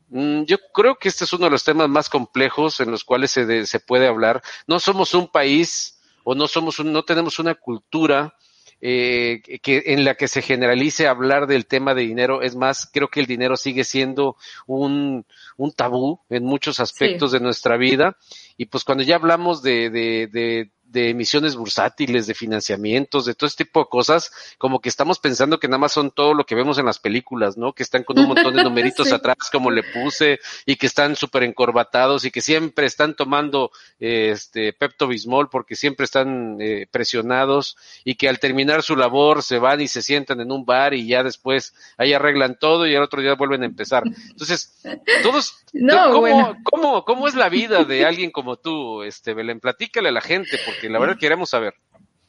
mm, 0.09 0.43
yo 0.43 0.57
creo 0.71 0.97
que 0.97 1.09
este 1.09 1.23
es 1.23 1.33
uno 1.33 1.45
de 1.45 1.51
los 1.51 1.63
temas 1.63 1.89
más 1.89 2.09
complejos 2.09 2.79
en 2.79 2.91
los 2.91 3.03
cuales 3.03 3.31
se, 3.31 3.45
de, 3.47 3.65
se 3.65 3.79
puede 3.79 4.07
hablar. 4.07 4.43
No 4.67 4.79
somos 4.79 5.15
un 5.15 5.27
país 5.29 5.99
o 6.23 6.35
no 6.35 6.47
somos 6.47 6.77
un, 6.77 6.93
no 6.93 7.03
tenemos 7.03 7.39
una 7.39 7.55
cultura 7.55 8.35
eh, 8.81 9.41
que 9.61 9.83
en 9.87 10.05
la 10.05 10.15
que 10.15 10.27
se 10.27 10.41
generalice 10.41 11.07
hablar 11.07 11.47
del 11.47 11.65
tema 11.65 11.93
de 11.93 12.01
dinero. 12.01 12.41
Es 12.41 12.55
más, 12.55 12.89
creo 12.91 13.07
que 13.07 13.19
el 13.19 13.25
dinero 13.25 13.55
sigue 13.57 13.83
siendo 13.83 14.35
un, 14.67 15.25
un 15.57 15.71
tabú 15.71 16.19
en 16.29 16.43
muchos 16.43 16.79
aspectos 16.79 17.31
sí. 17.31 17.37
de 17.37 17.43
nuestra 17.43 17.77
vida. 17.77 18.17
Y 18.57 18.65
pues 18.65 18.83
cuando 18.83 19.03
ya 19.03 19.15
hablamos 19.15 19.61
de, 19.61 19.89
de, 19.89 20.27
de, 20.31 20.71
de 20.85 21.09
emisiones 21.09 21.55
bursátiles, 21.55 22.27
de 22.27 22.33
financiamientos, 22.33 23.25
de 23.25 23.35
todo 23.35 23.47
este 23.47 23.65
tipo 23.65 23.81
de 23.81 23.87
cosas, 23.89 24.31
como 24.57 24.79
que 24.79 24.89
estamos 24.89 25.19
pensando 25.19 25.59
que 25.59 25.67
nada 25.67 25.79
más 25.79 25.91
son 25.91 26.11
todo 26.11 26.33
lo 26.33 26.45
que 26.45 26.55
vemos 26.55 26.77
en 26.77 26.85
las 26.85 26.99
películas, 26.99 27.57
¿no? 27.57 27.73
Que 27.73 27.83
están 27.83 28.03
con 28.03 28.17
un 28.19 28.27
montón 28.27 28.55
de 28.55 28.63
numeritos 28.63 29.07
sí. 29.07 29.13
atrás, 29.13 29.49
como 29.51 29.71
le 29.71 29.83
puse, 29.83 30.39
y 30.65 30.75
que 30.77 30.85
están 30.85 31.15
súper 31.15 31.43
encorbatados 31.43 32.25
y 32.25 32.31
que 32.31 32.41
siempre 32.41 32.85
están 32.85 33.15
tomando 33.15 33.71
eh, 33.99 34.29
este 34.31 34.73
Pepto 34.73 35.07
Bismol 35.07 35.49
porque 35.49 35.75
siempre 35.75 36.05
están 36.05 36.57
eh, 36.59 36.87
presionados 36.89 37.77
y 38.03 38.15
que 38.15 38.29
al 38.29 38.39
terminar 38.39 38.83
su 38.83 38.95
labor 38.95 39.43
se 39.43 39.59
van 39.59 39.81
y 39.81 39.87
se 39.87 40.01
sientan 40.01 40.39
en 40.39 40.51
un 40.51 40.65
bar 40.65 40.93
y 40.93 41.07
ya 41.07 41.23
después 41.23 41.73
ahí 41.97 42.13
arreglan 42.13 42.57
todo 42.59 42.87
y 42.87 42.95
al 42.95 43.03
otro 43.03 43.21
día 43.21 43.35
vuelven 43.35 43.63
a 43.63 43.65
empezar. 43.65 44.03
Entonces, 44.29 44.81
todos, 45.23 45.57
no, 45.73 46.05
¿cómo, 46.05 46.19
bueno. 46.21 46.57
¿cómo, 46.63 47.05
¿cómo 47.05 47.27
es 47.27 47.35
la 47.35 47.49
vida 47.49 47.83
de 47.83 48.05
alguien 48.05 48.31
como 48.31 48.57
tú, 48.57 49.03
este 49.03 49.33
Belén? 49.33 49.59
Platícale 49.59 50.09
a 50.09 50.11
la 50.11 50.21
gente, 50.21 50.57
porque 50.75 50.89
la 50.89 50.99
verdad 50.99 51.17
queremos 51.17 51.49
saber. 51.49 51.73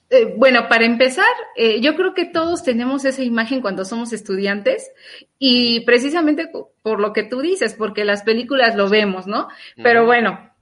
Eh, 0.09 0.35
bueno, 0.37 0.69
para 0.69 0.85
empezar, 0.85 1.33
eh, 1.57 1.81
yo 1.81 1.97
creo 1.97 2.15
que 2.15 2.27
todos 2.27 2.63
tenemos 2.63 3.05
esa 3.05 3.23
imagen 3.23 3.61
cuando 3.61 3.85
somos 3.85 4.13
estudiantes 4.13 4.93
y 5.39 5.81
precisamente 5.81 6.49
por 6.83 7.01
lo 7.01 7.13
que 7.13 7.25
tú 7.25 7.41
dices, 7.41 7.75
porque 7.75 8.05
las 8.05 8.23
películas 8.23 8.77
lo 8.77 8.89
vemos, 8.89 9.27
¿no? 9.27 9.49
Pero 9.83 10.07
bueno, 10.07 10.55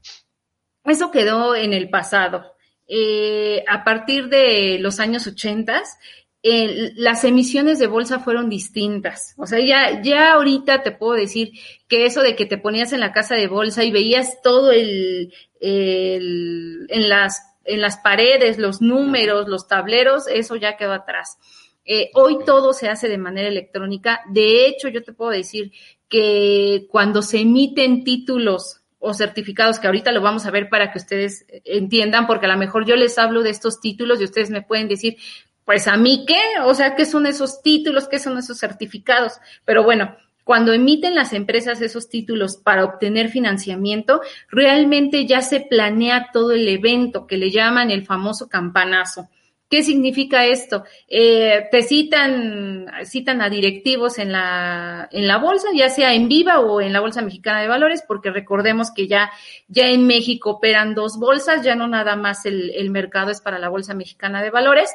eso 0.84 1.10
quedó 1.10 1.54
en 1.54 1.74
el 1.74 1.90
pasado. 1.90 2.54
Eh, 2.88 3.64
a 3.68 3.84
partir 3.84 4.28
de 4.28 4.78
los 4.80 4.98
años 4.98 5.26
ochentas, 5.26 5.98
las 6.42 7.24
emisiones 7.24 7.78
de 7.78 7.86
bolsa 7.86 8.18
fueron 8.20 8.50
distintas. 8.50 9.34
O 9.38 9.46
sea, 9.46 9.60
ya, 9.60 10.02
ya 10.02 10.34
ahorita 10.34 10.82
te 10.82 10.92
puedo 10.92 11.14
decir 11.14 11.52
que 11.88 12.04
eso 12.04 12.22
de 12.22 12.36
que 12.36 12.44
te 12.44 12.58
ponías 12.58 12.92
en 12.92 13.00
la 13.00 13.12
casa 13.12 13.34
de 13.34 13.48
bolsa 13.48 13.82
y 13.82 13.90
veías 13.90 14.42
todo 14.42 14.70
el, 14.70 15.32
el 15.60 16.86
en 16.90 17.08
las 17.08 17.53
en 17.64 17.80
las 17.80 17.98
paredes, 17.98 18.58
los 18.58 18.80
números, 18.80 19.48
los 19.48 19.68
tableros, 19.68 20.26
eso 20.28 20.56
ya 20.56 20.76
quedó 20.76 20.92
atrás. 20.92 21.38
Eh, 21.84 22.10
hoy 22.14 22.38
todo 22.46 22.72
se 22.72 22.88
hace 22.88 23.08
de 23.08 23.18
manera 23.18 23.48
electrónica. 23.48 24.20
De 24.30 24.66
hecho, 24.66 24.88
yo 24.88 25.02
te 25.02 25.12
puedo 25.12 25.30
decir 25.30 25.72
que 26.08 26.86
cuando 26.90 27.22
se 27.22 27.40
emiten 27.40 28.04
títulos 28.04 28.80
o 28.98 29.12
certificados, 29.12 29.78
que 29.78 29.86
ahorita 29.86 30.12
lo 30.12 30.22
vamos 30.22 30.46
a 30.46 30.50
ver 30.50 30.70
para 30.70 30.90
que 30.90 30.98
ustedes 30.98 31.44
entiendan, 31.64 32.26
porque 32.26 32.46
a 32.46 32.48
lo 32.48 32.56
mejor 32.56 32.86
yo 32.86 32.96
les 32.96 33.18
hablo 33.18 33.42
de 33.42 33.50
estos 33.50 33.80
títulos 33.80 34.20
y 34.20 34.24
ustedes 34.24 34.48
me 34.48 34.62
pueden 34.62 34.88
decir, 34.88 35.16
pues 35.64 35.88
a 35.88 35.96
mí 35.96 36.24
qué, 36.26 36.40
o 36.64 36.74
sea, 36.74 36.94
¿qué 36.94 37.04
son 37.04 37.26
esos 37.26 37.62
títulos? 37.62 38.08
¿Qué 38.08 38.18
son 38.18 38.38
esos 38.38 38.58
certificados? 38.58 39.34
Pero 39.64 39.82
bueno, 39.84 40.16
cuando 40.44 40.72
emiten 40.72 41.14
las 41.14 41.32
empresas 41.32 41.80
esos 41.80 42.08
títulos 42.08 42.58
para 42.58 42.84
obtener 42.84 43.30
financiamiento, 43.30 44.20
realmente 44.48 45.26
ya 45.26 45.40
se 45.40 45.60
planea 45.60 46.28
todo 46.32 46.52
el 46.52 46.68
evento 46.68 47.26
que 47.26 47.38
le 47.38 47.50
llaman 47.50 47.90
el 47.90 48.04
famoso 48.04 48.48
campanazo. 48.48 49.28
¿Qué 49.70 49.82
significa 49.82 50.44
esto? 50.44 50.84
Eh, 51.08 51.66
te 51.70 51.82
citan, 51.82 52.86
citan 53.04 53.40
a 53.40 53.48
directivos 53.48 54.18
en 54.18 54.30
la, 54.30 55.08
en 55.10 55.26
la 55.26 55.38
bolsa, 55.38 55.68
ya 55.74 55.88
sea 55.88 56.12
en 56.12 56.28
Viva 56.28 56.60
o 56.60 56.80
en 56.80 56.92
la 56.92 57.00
Bolsa 57.00 57.22
Mexicana 57.22 57.62
de 57.62 57.68
Valores, 57.68 58.04
porque 58.06 58.30
recordemos 58.30 58.92
que 58.94 59.08
ya, 59.08 59.32
ya 59.66 59.88
en 59.88 60.06
México 60.06 60.50
operan 60.50 60.94
dos 60.94 61.18
bolsas, 61.18 61.64
ya 61.64 61.74
no 61.74 61.88
nada 61.88 62.14
más 62.14 62.44
el, 62.44 62.70
el 62.70 62.90
mercado 62.90 63.30
es 63.30 63.40
para 63.40 63.58
la 63.58 63.70
Bolsa 63.70 63.94
Mexicana 63.94 64.42
de 64.42 64.50
Valores. 64.50 64.90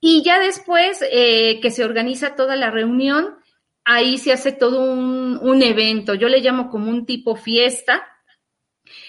Y 0.00 0.22
ya 0.22 0.40
después 0.40 1.02
eh, 1.10 1.60
que 1.60 1.70
se 1.70 1.84
organiza 1.84 2.34
toda 2.34 2.56
la 2.56 2.70
reunión, 2.70 3.36
ahí 3.84 4.16
se 4.18 4.32
hace 4.32 4.52
todo 4.52 4.82
un, 4.82 5.62
evento, 5.62 6.14
yo 6.14 6.28
le 6.28 6.40
llamo 6.40 6.70
como 6.70 6.90
un 6.90 7.06
tipo 7.06 7.36
fiesta, 7.36 8.06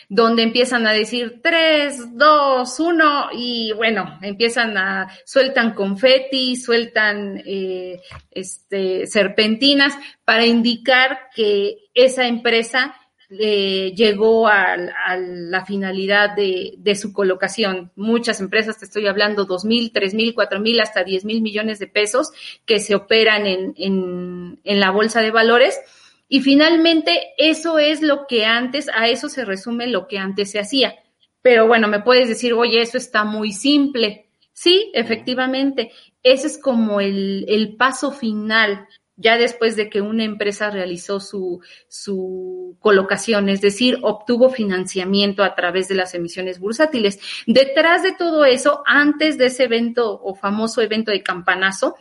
donde 0.10 0.44
empiezan 0.44 0.86
a 0.86 0.94
decir 0.94 1.40
tres, 1.42 2.16
dos, 2.18 2.80
uno, 2.80 3.30
y 3.34 3.72
bueno, 3.74 4.20
empiezan 4.22 4.78
a, 4.78 5.10
sueltan 5.26 5.74
confeti, 5.74 6.56
sueltan 6.56 7.42
eh, 7.46 8.02
este, 8.32 9.08
serpentinas 9.08 9.94
para 10.24 10.46
indicar 10.46 11.30
que 11.36 11.78
esa 11.94 12.28
empresa 12.28 12.96
eh, 13.40 13.94
llegó 13.96 14.48
a, 14.48 14.78
la 15.18 15.66
finalidad 15.66 16.36
de, 16.36 16.96
su 16.96 17.14
colocación. 17.14 17.92
Muchas 17.96 18.40
empresas, 18.40 18.80
te 18.80 18.86
estoy 18.86 19.08
hablando, 19.08 19.46
dos 19.46 19.66
mil, 19.66 19.92
tres 19.92 20.14
mil, 20.14 20.34
cuatro 20.34 20.60
mil, 20.60 20.80
hasta 20.80 21.04
diez 21.04 21.26
mil 21.26 21.42
millones 21.42 21.80
de 21.80 21.88
pesos 21.88 22.32
que 22.66 22.80
se 22.80 22.96
operan 22.96 23.46
en, 23.46 24.60
la 24.64 24.92
bolsa 24.92 25.22
de 25.22 25.32
valores. 25.32 25.80
Y 26.28 26.42
finalmente, 26.42 27.34
eso 27.38 27.80
es 27.80 28.02
lo 28.02 28.28
que 28.28 28.46
antes, 28.46 28.90
a 28.90 29.08
eso 29.08 29.30
se 29.30 29.46
resume 29.46 29.88
lo 29.88 30.08
que 30.08 30.18
antes 30.18 30.52
se 30.52 30.60
hacía. 30.60 30.96
Pero 31.42 31.68
bueno, 31.68 31.88
me 31.88 32.02
puedes 32.02 32.30
decir, 32.30 32.54
oye, 32.54 32.82
eso 32.82 32.98
está 32.98 33.24
muy 33.24 33.52
simple. 33.52 34.28
Sí, 34.54 34.92
efectivamente, 34.94 35.92
ese 36.22 36.48
es 36.48 36.58
como 36.58 37.02
el 37.02 37.76
paso 37.78 38.12
final 38.12 38.88
ya 39.16 39.38
después 39.38 39.76
de 39.76 39.90
que 39.90 40.02
una 40.02 40.24
empresa 40.24 40.70
realizó 40.70 41.20
su, 41.20 41.62
su 41.88 42.78
colocación, 42.80 43.50
es 43.50 43.62
decir, 43.62 44.00
obtuvo 44.02 44.50
financiamiento 44.50 45.44
a 45.44 45.56
través 45.56 45.88
de 45.88 45.96
las 45.96 46.14
emisiones 46.14 46.60
bursátiles. 46.60 47.20
Detrás 47.46 48.04
de 48.04 48.14
todo 48.14 48.46
eso, 48.46 48.84
antes 48.86 49.38
de 49.38 49.46
ese 49.46 49.66
evento 49.66 50.20
o 50.22 50.36
famoso 50.36 50.82
evento 50.82 51.12
de 51.12 51.24
campanazo, 51.24 51.96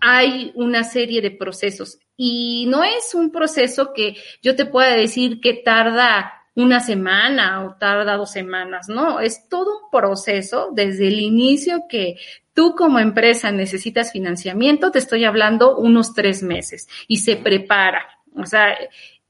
hay 0.00 0.52
una 0.54 0.84
serie 0.84 1.20
de 1.20 1.32
procesos 1.32 1.98
y 2.16 2.66
no 2.68 2.84
es 2.84 3.14
un 3.14 3.32
proceso 3.32 3.92
que 3.92 4.16
yo 4.42 4.54
te 4.54 4.66
pueda 4.66 4.94
decir 4.94 5.40
que 5.40 5.54
tarda 5.54 6.40
una 6.54 6.80
semana 6.80 7.64
o 7.64 7.76
tarda 7.76 8.16
dos 8.16 8.30
semanas, 8.30 8.88
no, 8.88 9.20
es 9.20 9.48
todo 9.48 9.84
un 9.84 9.90
proceso 9.90 10.70
desde 10.72 11.08
el 11.08 11.20
inicio 11.20 11.84
que 11.88 12.16
tú 12.54 12.74
como 12.74 12.98
empresa 12.98 13.50
necesitas 13.50 14.12
financiamiento, 14.12 14.90
te 14.90 14.98
estoy 14.98 15.24
hablando 15.24 15.76
unos 15.76 16.14
tres 16.14 16.42
meses 16.42 16.88
y 17.08 17.18
se 17.18 17.36
prepara. 17.36 18.06
O 18.34 18.46
sea, 18.46 18.76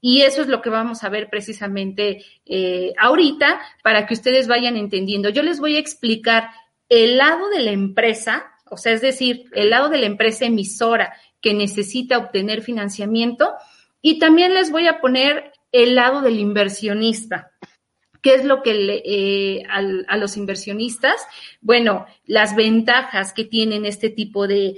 y 0.01 0.21
eso 0.21 0.41
es 0.41 0.47
lo 0.47 0.61
que 0.61 0.71
vamos 0.71 1.03
a 1.03 1.09
ver 1.09 1.29
precisamente 1.29 2.25
eh, 2.45 2.93
ahorita 2.97 3.61
para 3.83 4.07
que 4.07 4.15
ustedes 4.15 4.47
vayan 4.47 4.75
entendiendo. 4.75 5.29
Yo 5.29 5.43
les 5.43 5.59
voy 5.59 5.75
a 5.75 5.79
explicar 5.79 6.49
el 6.89 7.17
lado 7.17 7.49
de 7.49 7.61
la 7.61 7.71
empresa, 7.71 8.51
o 8.69 8.77
sea, 8.77 8.93
es 8.93 9.01
decir, 9.01 9.45
el 9.53 9.69
lado 9.69 9.89
de 9.89 9.99
la 9.99 10.07
empresa 10.07 10.45
emisora 10.45 11.13
que 11.39 11.53
necesita 11.53 12.17
obtener 12.17 12.61
financiamiento 12.61 13.53
y 14.01 14.17
también 14.17 14.53
les 14.53 14.71
voy 14.71 14.87
a 14.87 14.99
poner 14.99 15.53
el 15.71 15.95
lado 15.95 16.21
del 16.21 16.39
inversionista. 16.39 17.50
¿Qué 18.21 18.35
es 18.35 18.45
lo 18.45 18.61
que 18.61 18.73
le, 18.75 19.01
eh, 19.03 19.63
a 19.67 20.17
los 20.17 20.37
inversionistas? 20.37 21.15
Bueno, 21.59 22.05
las 22.25 22.55
ventajas 22.55 23.33
que 23.33 23.45
tienen 23.45 23.85
este 23.85 24.09
tipo 24.09 24.47
de, 24.47 24.75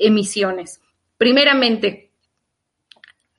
emisiones. 0.00 0.80
Primeramente, 1.18 2.10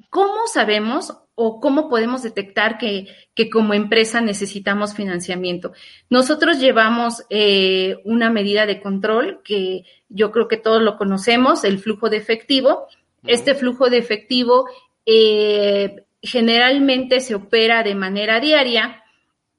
¿cómo 0.09 0.45
sabemos 0.51 1.17
o 1.33 1.59
cómo 1.59 1.89
podemos 1.89 2.21
detectar 2.21 2.77
que, 2.77 3.07
como 3.51 3.73
empresa 3.73 4.21
necesitamos 4.21 4.93
financiamiento? 4.93 5.73
Nosotros 6.09 6.59
llevamos 6.59 7.23
eh, 7.31 7.97
una 8.05 8.29
medida 8.29 8.67
de 8.67 8.79
control 8.79 9.41
que 9.43 9.85
yo 10.07 10.31
creo 10.31 10.47
que 10.47 10.57
todos 10.57 10.83
lo 10.83 10.97
conocemos, 10.97 11.63
el 11.63 11.79
flujo 11.79 12.09
de 12.09 12.17
efectivo. 12.17 12.87
Este 13.25 13.55
flujo 13.55 13.89
de 13.89 13.97
efectivo 13.97 14.69
eh, 15.07 16.05
generalmente 16.21 17.21
se 17.21 17.33
opera 17.33 17.81
de 17.81 17.95
manera 17.95 18.39
diaria 18.39 19.01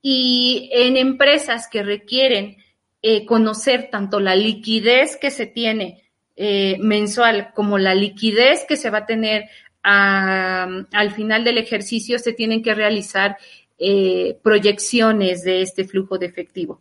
y 0.08 0.70
en 0.72 0.96
empresas 0.96 1.66
que 1.66 1.82
requieren 1.82 2.58
eh, 3.02 3.26
conocer 3.26 3.88
tanto 3.90 4.20
la 4.20 4.36
liquidez 4.36 5.16
que 5.16 5.32
se 5.32 5.46
tiene 5.46 6.04
eh, 6.36 6.76
mensual 6.78 7.50
como 7.52 7.76
la 7.76 7.92
liquidez 7.92 8.64
que 8.68 8.76
se 8.76 8.88
va 8.88 8.98
a 8.98 9.06
tener 9.06 9.48
al 9.82 11.10
final 11.12 11.42
del 11.42 11.58
ejercicio, 11.58 12.20
se 12.20 12.32
tienen 12.32 12.62
que 12.62 12.76
realizar 12.76 13.36
eh, 13.78 14.38
proyecciones 14.44 15.42
de 15.42 15.62
este 15.62 15.84
flujo 15.84 16.18
de 16.18 16.26
efectivo. 16.26 16.80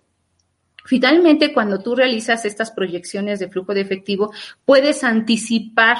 Finalmente, 0.85 1.51
cuando 1.51 1.79
tú 1.79 1.95
realizas 1.95 2.45
estas 2.45 2.69
proyecciones 2.69 3.39
de 3.39 3.49
flujo 3.49 3.73
de 3.73 3.81
efectivo, 3.81 4.31
puedes 4.65 5.03
anticipar, 5.03 5.97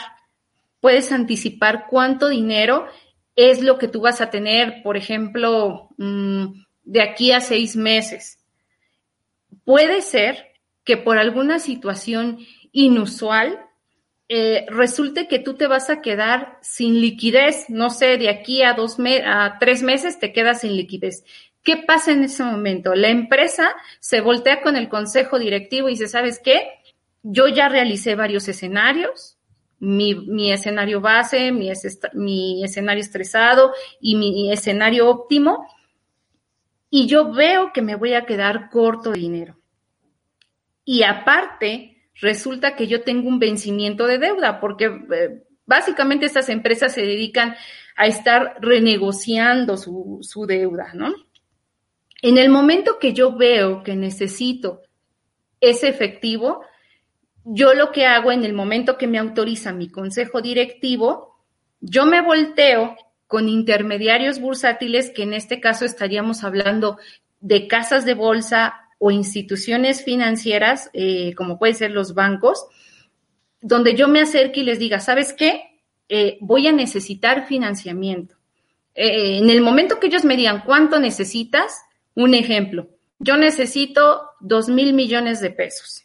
puedes 0.80 1.12
anticipar 1.12 1.88
cuánto 1.90 2.30
dinero 2.30 2.86
es 3.36 3.64
lo 3.64 3.80
que 3.80 3.88
tú 3.88 4.02
vas 4.02 4.22
a 4.22 4.30
tener, 4.30 4.84
por 4.84 4.96
ejemplo, 4.96 5.90
mm, 5.98 6.65
de 6.86 7.02
aquí 7.02 7.32
a 7.32 7.42
seis 7.42 7.76
meses. 7.76 8.40
Puede 9.64 10.02
ser 10.02 10.54
que 10.84 10.98
por 10.98 11.18
alguna 11.18 11.60
situación 11.60 12.40
inusual 12.72 13.60
eh, 14.28 14.66
resulte 14.70 15.28
que 15.28 15.40
tú 15.40 15.56
te 15.56 15.68
vas 15.68 15.90
a 15.90 16.02
quedar 16.02 16.58
sin 16.62 17.00
liquidez, 17.02 17.66
no 17.70 17.90
sé, 17.90 18.18
de 18.18 18.30
aquí 18.30 18.64
a 18.64 18.74
dos 18.74 18.98
a 19.26 19.58
tres 19.60 19.84
meses 19.84 20.20
te 20.20 20.32
quedas 20.32 20.62
sin 20.62 20.76
liquidez. 20.76 21.24
¿Qué 21.64 21.78
pasa 21.78 22.12
en 22.12 22.24
ese 22.24 22.44
momento? 22.44 22.94
La 22.96 23.10
empresa 23.10 23.76
se 24.00 24.22
voltea 24.22 24.62
con 24.62 24.76
el 24.76 24.88
consejo 24.88 25.40
directivo 25.40 25.90
y 25.90 25.94
dice, 25.94 26.08
¿sabes 26.08 26.40
qué? 26.40 26.70
Yo 27.24 27.48
ya 27.48 27.70
realicé 27.70 28.16
varios 28.16 28.48
escenarios, 28.48 29.38
mi, 29.80 30.16
mi 30.16 30.52
escenario 30.52 31.02
base, 31.02 31.52
mi, 31.52 31.72
mi 32.14 32.64
escenario 32.64 33.02
estresado 33.02 33.74
y 34.00 34.16
mi 34.16 34.52
escenario 34.52 35.10
óptimo, 35.10 35.68
y 36.90 37.08
yo 37.08 37.32
veo 37.32 37.72
que 37.74 37.82
me 37.82 37.96
voy 37.96 38.14
a 38.14 38.26
quedar 38.26 38.70
corto 38.70 39.12
de 39.12 39.20
dinero. 39.20 39.58
Y 40.84 41.04
aparte, 41.04 42.10
resulta 42.22 42.76
que 42.76 42.88
yo 42.88 43.02
tengo 43.02 43.28
un 43.28 43.40
vencimiento 43.40 44.08
de 44.08 44.20
deuda, 44.20 44.60
porque 44.60 44.86
eh, 44.86 45.44
básicamente 45.66 46.26
estas 46.26 46.50
empresas 46.50 46.94
se 46.94 47.02
dedican 47.02 47.56
a 47.96 48.08
estar 48.08 48.58
renegociando 48.62 49.78
su, 49.78 50.20
su 50.22 50.46
deuda, 50.46 50.92
¿no? 50.94 51.14
En 52.22 52.38
el 52.38 52.50
momento 52.50 52.98
que 53.00 53.14
yo 53.14 53.36
veo 53.36 53.84
que 53.84 53.96
necesito 53.96 54.82
ese 55.60 55.88
efectivo, 55.88 56.62
yo 57.44 57.74
lo 57.74 57.92
que 57.92 58.06
hago 58.06 58.32
en 58.32 58.44
el 58.44 58.54
momento 58.54 58.98
que 58.98 59.08
me 59.08 59.20
autoriza 59.20 59.74
mi 59.74 59.90
consejo 59.90 60.42
directivo, 60.42 61.36
yo 61.80 62.06
me 62.06 62.22
volteo 62.22 62.96
con 63.28 63.50
intermediarios 63.50 64.40
bursátiles, 64.40 65.10
que 65.10 65.24
en 65.24 65.34
este 65.34 65.60
caso 65.60 65.86
estaríamos 65.86 66.44
hablando 66.44 66.98
de 67.40 67.68
casas 67.68 68.06
de 68.06 68.14
bolsa 68.14 68.76
o 69.00 69.12
instituciones 69.12 70.04
financieras, 70.04 70.90
eh, 70.94 71.34
como 71.36 71.60
pueden 71.60 71.76
ser 71.76 71.92
los 71.92 72.14
bancos, 72.14 72.66
donde 73.62 73.96
yo 73.96 74.08
me 74.08 74.22
acerque 74.22 74.62
y 74.62 74.64
les 74.64 74.80
diga, 74.80 75.00
¿sabes 75.00 75.34
qué? 75.34 75.82
Eh, 76.08 76.38
voy 76.42 76.68
a 76.68 76.72
necesitar 76.72 77.48
financiamiento. 77.48 78.36
Eh, 78.94 79.40
en 79.40 79.50
el 79.50 79.62
momento 79.62 80.00
que 80.00 80.08
ellos 80.08 80.24
me 80.24 80.38
digan 80.38 80.64
cuánto 80.66 81.00
necesitas, 81.00 81.82
un 82.16 82.34
ejemplo, 82.34 82.88
yo 83.20 83.38
necesito 83.38 84.22
dos 84.40 84.70
mil 84.70 84.94
millones 84.94 85.42
de 85.42 85.52
pesos. 85.52 86.04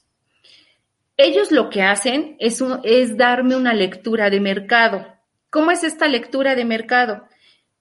Ellos 1.17 1.53
lo 1.53 1.69
que 1.69 1.83
hacen 1.83 2.37
es, 2.39 2.62
es 2.83 3.17
darme 3.17 3.55
una 3.55 3.75
lectura 3.75 4.31
de 4.31 4.41
mercado. 4.41 5.07
¿Cómo 5.50 5.71
es 5.73 5.85
esta 5.85 6.09
lectura 6.09 6.54
de 6.54 6.64
mercado? 6.64 7.26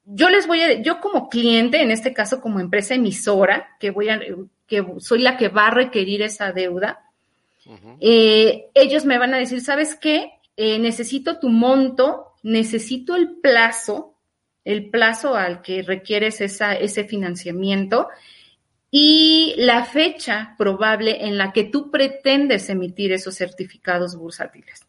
Yo 0.06 0.30
les 0.30 0.48
voy 0.48 0.62
a, 0.62 0.82
yo 0.82 1.00
como 1.00 1.30
cliente, 1.30 1.82
en 1.82 1.92
este 1.92 2.14
caso 2.14 2.42
como 2.42 2.60
empresa 2.60 2.96
emisora, 2.96 3.78
que 3.80 3.92
voy 3.92 4.10
a, 4.10 4.20
que 4.68 4.84
soy 5.00 5.20
la 5.20 5.38
que 5.38 5.50
va 5.50 5.68
a 5.68 5.72
requerir 5.72 6.24
esa 6.24 6.52
deuda, 6.52 7.06
eh, 8.00 8.66
ellos 8.74 9.06
me 9.06 9.20
van 9.20 9.34
a 9.36 9.38
decir, 9.38 9.62
¿sabes 9.62 9.94
qué? 9.94 10.32
Eh, 10.58 10.80
necesito 10.80 11.40
tu 11.40 11.50
monto, 11.50 12.34
necesito 12.42 13.16
el 13.16 13.38
plazo, 13.42 14.16
el 14.66 14.90
plazo 14.90 15.36
al 15.36 15.62
que 15.62 15.84
requieres 15.84 16.42
esa, 16.42 16.74
ese 16.74 17.04
financiamiento 17.04 18.08
y 18.92 19.54
la 19.58 19.86
fecha 19.86 20.56
probable 20.58 21.26
en 21.28 21.38
la 21.38 21.54
que 21.54 21.66
tú 21.66 21.92
pretendes 21.92 22.70
emitir 22.70 23.12
esos 23.12 23.36
certificados 23.36 24.16
bursátiles. 24.16 24.89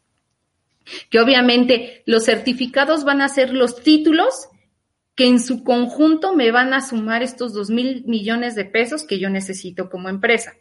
Que 1.10 1.20
obviamente 1.20 2.02
los 2.06 2.24
certificados 2.24 3.04
van 3.04 3.20
a 3.20 3.28
ser 3.28 3.52
los 3.52 3.82
títulos 3.82 4.48
que 5.14 5.26
en 5.26 5.40
su 5.40 5.64
conjunto 5.64 6.34
me 6.34 6.50
van 6.50 6.72
a 6.72 6.80
sumar 6.80 7.22
estos 7.22 7.52
dos 7.52 7.70
mil 7.70 8.04
millones 8.06 8.54
de 8.54 8.64
pesos 8.64 9.04
que 9.04 9.18
yo 9.18 9.28
necesito 9.28 9.90
como 9.90 10.08
empresa. 10.08 10.54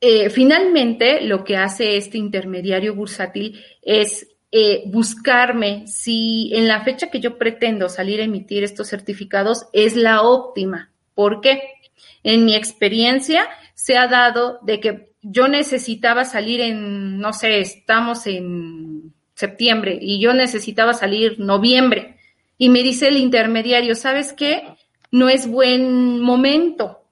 Eh, 0.00 0.30
finalmente, 0.30 1.22
lo 1.22 1.44
que 1.44 1.56
hace 1.56 1.96
este 1.96 2.18
intermediario 2.18 2.94
bursátil 2.94 3.62
es 3.82 4.26
eh, 4.52 4.84
buscarme 4.86 5.86
si 5.86 6.50
en 6.54 6.68
la 6.68 6.82
fecha 6.82 7.10
que 7.10 7.20
yo 7.20 7.38
pretendo 7.38 7.88
salir 7.88 8.20
a 8.20 8.24
emitir 8.24 8.62
estos 8.62 8.88
certificados 8.88 9.66
es 9.72 9.96
la 9.96 10.22
óptima. 10.22 10.92
¿Por 11.14 11.40
qué? 11.40 11.62
En 12.22 12.44
mi 12.44 12.54
experiencia 12.54 13.48
se 13.76 13.96
ha 13.96 14.08
dado 14.08 14.58
de 14.62 14.80
que 14.80 15.12
yo 15.22 15.46
necesitaba 15.46 16.24
salir 16.24 16.60
en, 16.60 17.20
no 17.20 17.32
sé, 17.32 17.60
estamos 17.60 18.26
en 18.26 19.14
septiembre 19.34 19.96
y 20.00 20.20
yo 20.20 20.34
necesitaba 20.34 20.94
salir 20.94 21.38
noviembre. 21.38 22.16
Y 22.58 22.70
me 22.70 22.82
dice 22.82 23.06
el 23.06 23.18
intermediario, 23.18 23.94
¿sabes 23.94 24.32
qué? 24.32 24.64
No 25.12 25.28
es 25.28 25.48
buen 25.48 26.20
momento 26.20 27.06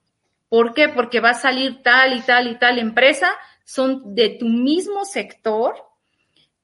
¿Por 0.55 0.73
qué? 0.73 0.89
Porque 0.89 1.19
va 1.19 1.31
a 1.31 1.33
salir 1.33 1.81
tal 1.81 2.17
y 2.17 2.21
tal 2.21 2.47
y 2.47 2.55
tal 2.57 2.79
empresa, 2.79 3.29
son 3.63 4.15
de 4.15 4.29
tu 4.29 4.47
mismo 4.47 5.03
sector. 5.03 5.75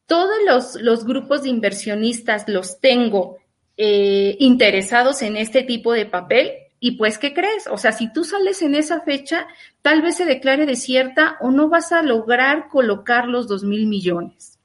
Todos 0.06 0.80
los, 0.82 1.06
grupos 1.06 1.44
de 1.44 1.50
inversionistas 1.50 2.48
los 2.48 2.80
tengo 2.80 3.38
eh, 3.76 4.38
interesados 4.40 5.22
en 5.22 5.36
este 5.36 5.64
tipo 5.64 5.92
de 5.94 6.06
papel. 6.06 6.54
Y 6.82 6.98
pues, 6.98 7.18
¿qué 7.18 7.34
crees? 7.34 7.68
O 7.68 7.78
sea, 7.78 7.94
si 7.94 8.12
tú 8.12 8.26
sales 8.26 8.62
en 8.62 8.76
esa 8.76 9.00
fecha, 9.02 9.48
tal 9.82 10.02
vez 10.02 10.18
se 10.18 10.26
declare 10.26 10.66
desierta 10.66 11.38
o 11.40 11.52
no 11.52 11.70
vas 11.70 11.94
a 11.94 12.02
lograr 12.02 12.68
colocar 12.68 13.30
los 13.30 13.48
dos 13.48 13.64
mil 13.64 13.88
millones. 13.88 14.60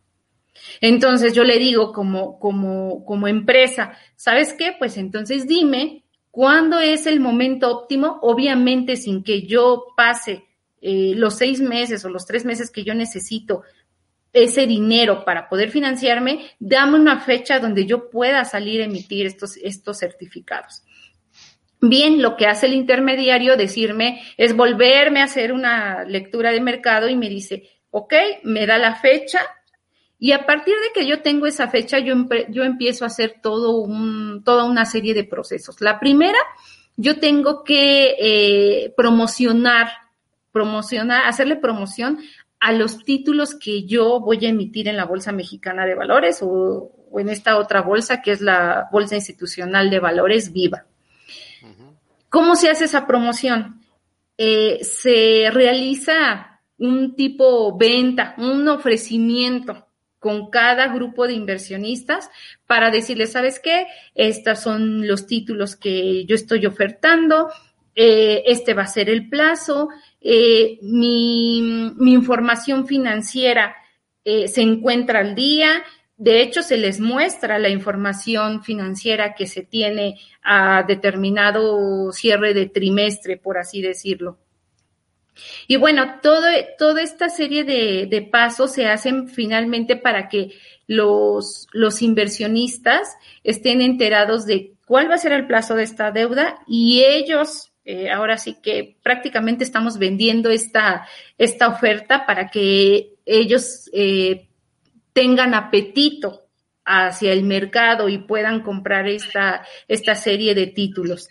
Entonces 0.80 1.32
yo 1.34 1.44
le 1.44 1.60
digo 1.60 1.92
como, 1.92 2.40
como, 2.40 3.04
como 3.04 3.28
empresa, 3.28 3.92
¿sabes 4.16 4.52
qué? 4.54 4.74
Pues 4.76 4.96
entonces 4.96 5.46
dime 5.46 6.02
¿Cuándo 6.36 6.80
es 6.80 7.06
el 7.06 7.18
momento 7.18 7.70
óptimo? 7.70 8.18
Obviamente 8.20 8.96
sin 8.96 9.22
que 9.22 9.46
yo 9.46 9.94
pase 9.96 10.44
eh, 10.82 11.14
los 11.16 11.38
seis 11.38 11.62
meses 11.62 12.04
o 12.04 12.10
los 12.10 12.26
tres 12.26 12.44
meses 12.44 12.70
que 12.70 12.84
yo 12.84 12.92
necesito 12.94 13.62
ese 14.34 14.66
dinero 14.66 15.24
para 15.24 15.48
poder 15.48 15.70
financiarme, 15.70 16.50
dame 16.58 16.98
una 16.98 17.20
fecha 17.20 17.58
donde 17.58 17.86
yo 17.86 18.10
pueda 18.10 18.44
salir 18.44 18.82
a 18.82 18.84
emitir 18.84 19.24
estos, 19.24 19.56
estos 19.56 19.98
certificados. 19.98 20.82
Bien, 21.80 22.22
lo 22.22 22.36
que 22.36 22.46
hace 22.46 22.66
el 22.66 22.74
intermediario 22.74 23.56
decirme 23.56 24.22
es 24.36 24.56
volverme 24.56 25.20
a 25.20 25.24
hacer 25.24 25.52
una 25.52 26.04
lectura 26.04 26.50
de 26.50 26.60
mercado 26.60 27.08
y 27.08 27.16
me 27.16 27.28
dice, 27.28 27.68
ok, 27.90 28.14
me 28.44 28.66
da 28.66 28.78
la 28.78 28.94
fecha, 28.94 29.40
y 30.18 30.32
a 30.32 30.46
partir 30.46 30.74
de 30.74 30.92
que 30.94 31.06
yo 31.06 31.20
tengo 31.20 31.46
esa 31.46 31.68
fecha, 31.68 31.98
yo, 31.98 32.14
yo 32.48 32.64
empiezo 32.64 33.04
a 33.04 33.08
hacer 33.08 33.36
todo 33.42 33.78
un, 33.78 34.42
toda 34.44 34.64
una 34.64 34.86
serie 34.86 35.12
de 35.12 35.24
procesos. 35.24 35.80
La 35.80 36.00
primera, 36.00 36.38
yo 36.96 37.18
tengo 37.18 37.62
que 37.64 38.16
eh, 38.18 38.94
promocionar, 38.96 39.88
promocionar, 40.52 41.26
hacerle 41.26 41.56
promoción 41.56 42.18
a 42.60 42.72
los 42.72 43.04
títulos 43.04 43.54
que 43.54 43.84
yo 43.84 44.20
voy 44.20 44.46
a 44.46 44.48
emitir 44.48 44.88
en 44.88 44.96
la 44.96 45.04
Bolsa 45.04 45.32
Mexicana 45.32 45.84
de 45.84 45.94
Valores 45.94 46.38
o, 46.40 46.92
en 47.18 47.28
esta 47.28 47.58
otra 47.58 47.82
bolsa 47.82 48.20
que 48.20 48.32
es 48.32 48.40
la 48.40 48.88
Bolsa 48.90 49.14
Institucional 49.14 49.90
de 49.90 50.00
Valores 50.00 50.52
Viva. 50.52 50.86
¿Cómo 52.36 52.54
se 52.54 52.68
hace 52.68 52.84
esa 52.84 53.06
promoción? 53.06 53.80
Eh, 54.36 54.80
se 54.82 55.48
realiza 55.50 56.60
un 56.76 57.16
tipo 57.16 57.74
venta, 57.78 58.34
un 58.36 58.68
ofrecimiento 58.68 59.86
con 60.18 60.50
cada 60.50 60.88
grupo 60.88 61.26
de 61.26 61.32
inversionistas 61.32 62.28
para 62.66 62.90
decirles, 62.90 63.32
¿sabes 63.32 63.58
qué? 63.58 63.86
Estos 64.14 64.60
son 64.60 65.06
los 65.06 65.26
títulos 65.26 65.76
que 65.76 66.26
yo 66.26 66.34
estoy 66.34 66.66
ofertando, 66.66 67.48
eh, 67.94 68.42
este 68.44 68.74
va 68.74 68.82
a 68.82 68.86
ser 68.86 69.08
el 69.08 69.30
plazo, 69.30 69.88
eh, 70.20 70.78
mi, 70.82 71.56
información 72.12 72.86
financiera 72.86 73.76
se 74.22 74.60
encuentra 74.60 75.20
al 75.20 75.34
día, 75.36 75.84
de 76.16 76.40
hecho, 76.40 76.62
se 76.62 76.78
les 76.78 76.98
muestra 76.98 77.58
la 77.58 77.68
información 77.68 78.64
financiera 78.64 79.34
que 79.34 79.46
se 79.46 79.62
tiene 79.62 80.18
a 80.42 80.82
determinado 80.82 82.10
cierre 82.12 82.54
de 82.54 82.66
trimestre, 82.66 83.36
por 83.36 83.58
así 83.58 83.82
decirlo. 83.82 84.38
Y 85.68 85.76
bueno, 85.76 86.20
todo, 86.22 86.46
toda 86.78 87.02
esta 87.02 87.28
serie 87.28 87.64
de, 87.64 88.28
pasos 88.32 88.72
se 88.72 88.86
hacen 88.86 89.28
finalmente 89.28 89.96
para 89.96 90.30
que 90.30 90.52
los, 90.86 91.66
los 91.72 92.00
inversionistas 92.00 93.16
estén 93.44 93.82
enterados 93.82 94.46
de 94.46 94.72
cuál 94.86 95.10
va 95.10 95.16
a 95.16 95.18
ser 95.18 95.32
el 95.32 95.46
plazo 95.46 95.74
de 95.74 95.82
esta 95.82 96.12
deuda 96.12 96.60
y 96.66 97.02
ellos, 97.02 97.72
eh, 97.84 98.10
ahora 98.10 98.38
sí 98.38 98.56
que 98.62 98.96
prácticamente 99.02 99.64
estamos 99.64 99.98
vendiendo 99.98 100.50
esta, 100.50 101.06
esta 101.36 101.68
oferta 101.68 102.24
para 102.24 102.48
que 102.50 103.16
ellos 103.26 103.90
eh, 103.92 104.45
tengan 105.16 105.54
apetito 105.54 106.42
hacia 106.84 107.32
el 107.32 107.42
mercado 107.42 108.10
y 108.10 108.18
puedan 108.18 108.60
comprar 108.60 109.08
esta, 109.08 109.66
esta 109.88 110.14
serie 110.14 110.54
de 110.54 110.66
títulos. 110.66 111.30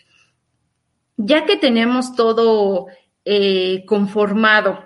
Ya 1.18 1.46
que 1.46 1.56
tenemos 1.56 2.16
todo 2.16 2.88
eh, 3.24 3.86
conformado 3.86 4.86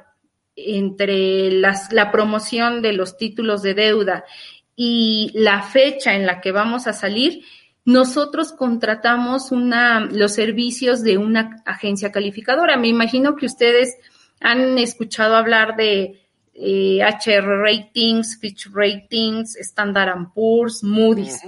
entre 0.53 1.49
la 1.49 2.11
promoción 2.11 2.81
de 2.81 2.91
los 2.91 3.15
títulos 3.15 3.61
de 3.61 3.73
deuda 3.73 4.25
y 4.75 5.31
la 5.33 5.61
fecha 5.61 6.13
en 6.13 6.25
la 6.25 6.41
que 6.41 6.51
vamos 6.51 6.85
a 6.85 6.91
salir, 6.91 7.45
nosotros 7.85 8.51
contratamos 8.51 9.53
una, 9.53 10.01
los 10.11 10.33
servicios 10.33 11.03
de 11.03 11.17
una 11.17 11.63
agencia 11.65 12.11
calificadora. 12.11 12.75
Me 12.75 12.89
imagino 12.89 13.37
que 13.37 13.45
ustedes 13.45 13.95
han 14.41 14.77
escuchado 14.77 15.37
hablar 15.37 15.77
de 15.77 16.28
eh, 16.59 16.99
HR 17.01 17.61
Ratings, 17.61 18.37
Fitch 18.39 18.67
Ratings, 18.71 19.55
Standard 19.55 20.33
Poor's, 20.33 20.83
Moody's. 20.83 21.41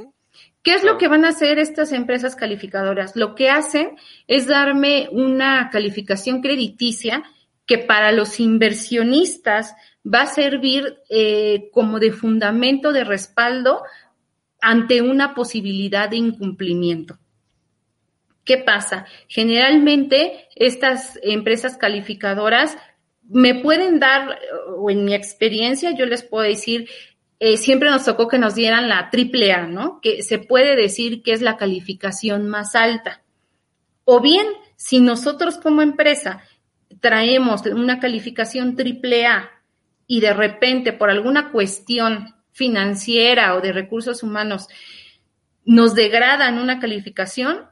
¿Qué 0.64 0.76
es 0.76 0.84
lo 0.84 0.98
que 0.98 1.08
van 1.08 1.26
a 1.26 1.30
hacer 1.30 1.60
estas 1.60 1.92
empresas 1.92 2.36
calificadoras? 2.36 3.16
Lo 3.16 3.36
que 3.36 3.50
hacen 3.50 3.98
es 4.28 4.48
darme 4.48 5.10
una 5.12 5.70
calificación 5.72 6.42
crediticia 6.42 7.24
que 7.66 7.80
para 7.80 8.12
los 8.12 8.40
inversionistas 8.40 9.76
va 10.06 10.22
a 10.22 10.28
servir 10.28 11.00
eh, 11.10 11.70
como 11.72 12.00
de 12.00 12.12
fundamento 12.12 12.94
de 12.94 13.04
respaldo 13.04 13.82
ante 14.62 15.02
una 15.02 15.34
posibilidad 15.34 16.10
de 16.10 16.18
incumplimiento. 16.18 17.18
¿Qué 18.44 18.58
pasa? 18.58 19.06
Generalmente 19.28 20.48
estas 20.56 21.20
empresas 21.24 21.78
calificadoras 21.78 22.78
me 23.32 23.56
pueden 23.56 24.00
dar, 24.00 24.40
o 24.78 24.90
en 24.90 25.06
mi 25.06 25.14
experiencia 25.14 25.92
yo 25.92 26.06
les 26.06 26.24
puedo 26.24 26.44
decir 26.44 26.90
eh, 27.44 27.58
siempre 27.58 27.90
nos 27.90 28.06
tocó 28.06 28.28
que 28.28 28.38
nos 28.38 28.54
dieran 28.54 28.88
la 28.88 29.10
triple 29.10 29.52
A, 29.52 29.66
¿no? 29.66 30.00
Que 30.00 30.22
se 30.22 30.38
puede 30.38 30.76
decir 30.76 31.24
que 31.24 31.34
es 31.34 31.42
la 31.42 31.58
calificación 31.58 32.48
más 32.48 32.76
alta. 32.76 33.24
O 34.06 34.22
bien, 34.22 34.46
si 34.76 35.00
nosotros 35.00 35.58
como 35.58 35.82
empresa 35.82 36.44
traemos 37.00 37.66
una 37.66 38.00
calificación 38.00 38.76
triple 38.76 39.26
A 39.26 39.50
y 40.06 40.20
de 40.20 40.34
repente 40.34 40.94
por 40.94 41.10
alguna 41.10 41.52
cuestión 41.52 42.36
financiera 42.52 43.56
o 43.56 43.62
de 43.62 43.74
recursos 43.74 44.22
humanos 44.22 44.68
nos 45.66 45.96
degradan 45.96 46.60
una 46.60 46.80
calificación, 46.80 47.66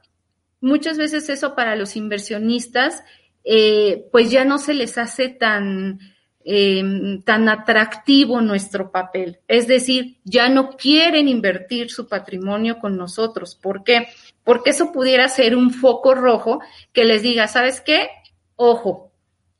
muchas 0.61 0.97
veces 0.97 1.29
eso 1.29 1.53
para 1.53 1.75
los 1.75 1.95
inversionistas 1.95 3.03
eh, 3.43 4.07
pues 4.11 4.31
ya 4.31 4.45
no 4.45 4.57
se 4.57 4.73
les 4.73 4.97
hace 4.97 5.29
tan, 5.29 5.99
em, 6.43 7.21
tan 7.23 7.49
atractivo 7.49 8.41
nuestro 8.41 8.91
papel. 8.91 9.39
Es 9.47 9.67
decir, 9.67 10.17
ya 10.23 10.49
no 10.49 10.71
quieren 10.71 11.27
invertir 11.27 11.91
su 11.91 12.07
patrimonio 12.07 12.79
con 12.79 12.97
nosotros. 12.97 13.55
¿Por 13.55 13.83
qué? 13.83 14.07
Porque 14.43 14.71
eso 14.71 14.91
pudiera 14.91 15.27
ser 15.27 15.55
un 15.55 15.71
foco 15.71 16.15
rojo 16.15 16.59
que 16.93 17.05
les 17.05 17.21
diga, 17.21 17.47
¿sabes 17.47 17.81
qué? 17.81 18.09
Ojo, 18.55 19.11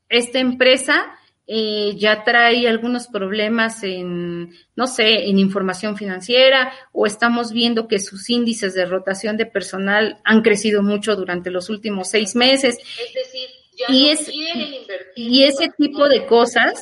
esta 0.08 0.40
empresa 0.40 1.14
eh, 1.52 1.96
ya 1.96 2.22
trae 2.22 2.68
algunos 2.68 3.08
problemas 3.08 3.82
en, 3.82 4.54
no 4.76 4.86
sé, 4.86 5.28
en 5.28 5.36
información 5.36 5.96
financiera 5.96 6.72
o 6.92 7.06
estamos 7.06 7.50
viendo 7.50 7.88
que 7.88 7.98
sus 7.98 8.30
índices 8.30 8.72
de 8.72 8.86
rotación 8.86 9.36
de 9.36 9.46
personal 9.46 10.20
han 10.22 10.42
crecido 10.42 10.80
mucho 10.84 11.16
durante 11.16 11.50
los 11.50 11.68
últimos 11.68 12.08
seis 12.08 12.36
meses. 12.36 12.78
Es 12.78 13.14
decir, 13.14 13.39
ya 13.80 13.94
y, 13.94 14.08
es, 14.10 14.30
y 15.16 15.44
ese 15.44 15.70
tipo 15.76 16.08
de 16.08 16.26
cosas 16.26 16.80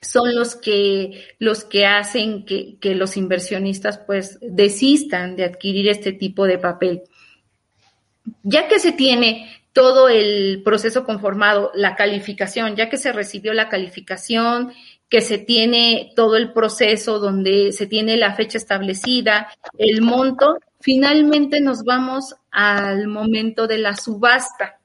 son 0.00 0.34
los 0.34 0.56
que 0.56 1.24
los 1.38 1.64
que 1.64 1.86
hacen 1.86 2.44
que, 2.44 2.76
que 2.78 2.94
los 2.94 3.16
inversionistas 3.16 3.98
pues 3.98 4.38
desistan 4.42 5.36
de 5.36 5.44
adquirir 5.44 5.88
este 5.88 6.12
tipo 6.12 6.46
de 6.46 6.58
papel. 6.58 7.02
Ya 8.42 8.68
que 8.68 8.78
se 8.78 8.92
tiene 8.92 9.48
todo 9.72 10.08
el 10.08 10.62
proceso 10.62 11.04
conformado, 11.04 11.72
la 11.74 11.96
calificación, 11.96 12.76
ya 12.76 12.88
que 12.88 12.96
se 12.96 13.12
recibió 13.12 13.52
la 13.52 13.68
calificación, 13.68 14.72
que 15.08 15.20
se 15.20 15.38
tiene 15.38 16.12
todo 16.14 16.36
el 16.36 16.52
proceso 16.52 17.18
donde 17.18 17.72
se 17.72 17.86
tiene 17.86 18.16
la 18.16 18.34
fecha 18.34 18.56
establecida, 18.58 19.48
el 19.76 20.00
monto, 20.00 20.58
finalmente 20.80 21.60
nos 21.60 21.82
vamos 21.84 22.36
al 22.50 23.08
momento 23.08 23.66
de 23.66 23.78
la 23.78 23.96
subasta. 23.96 24.78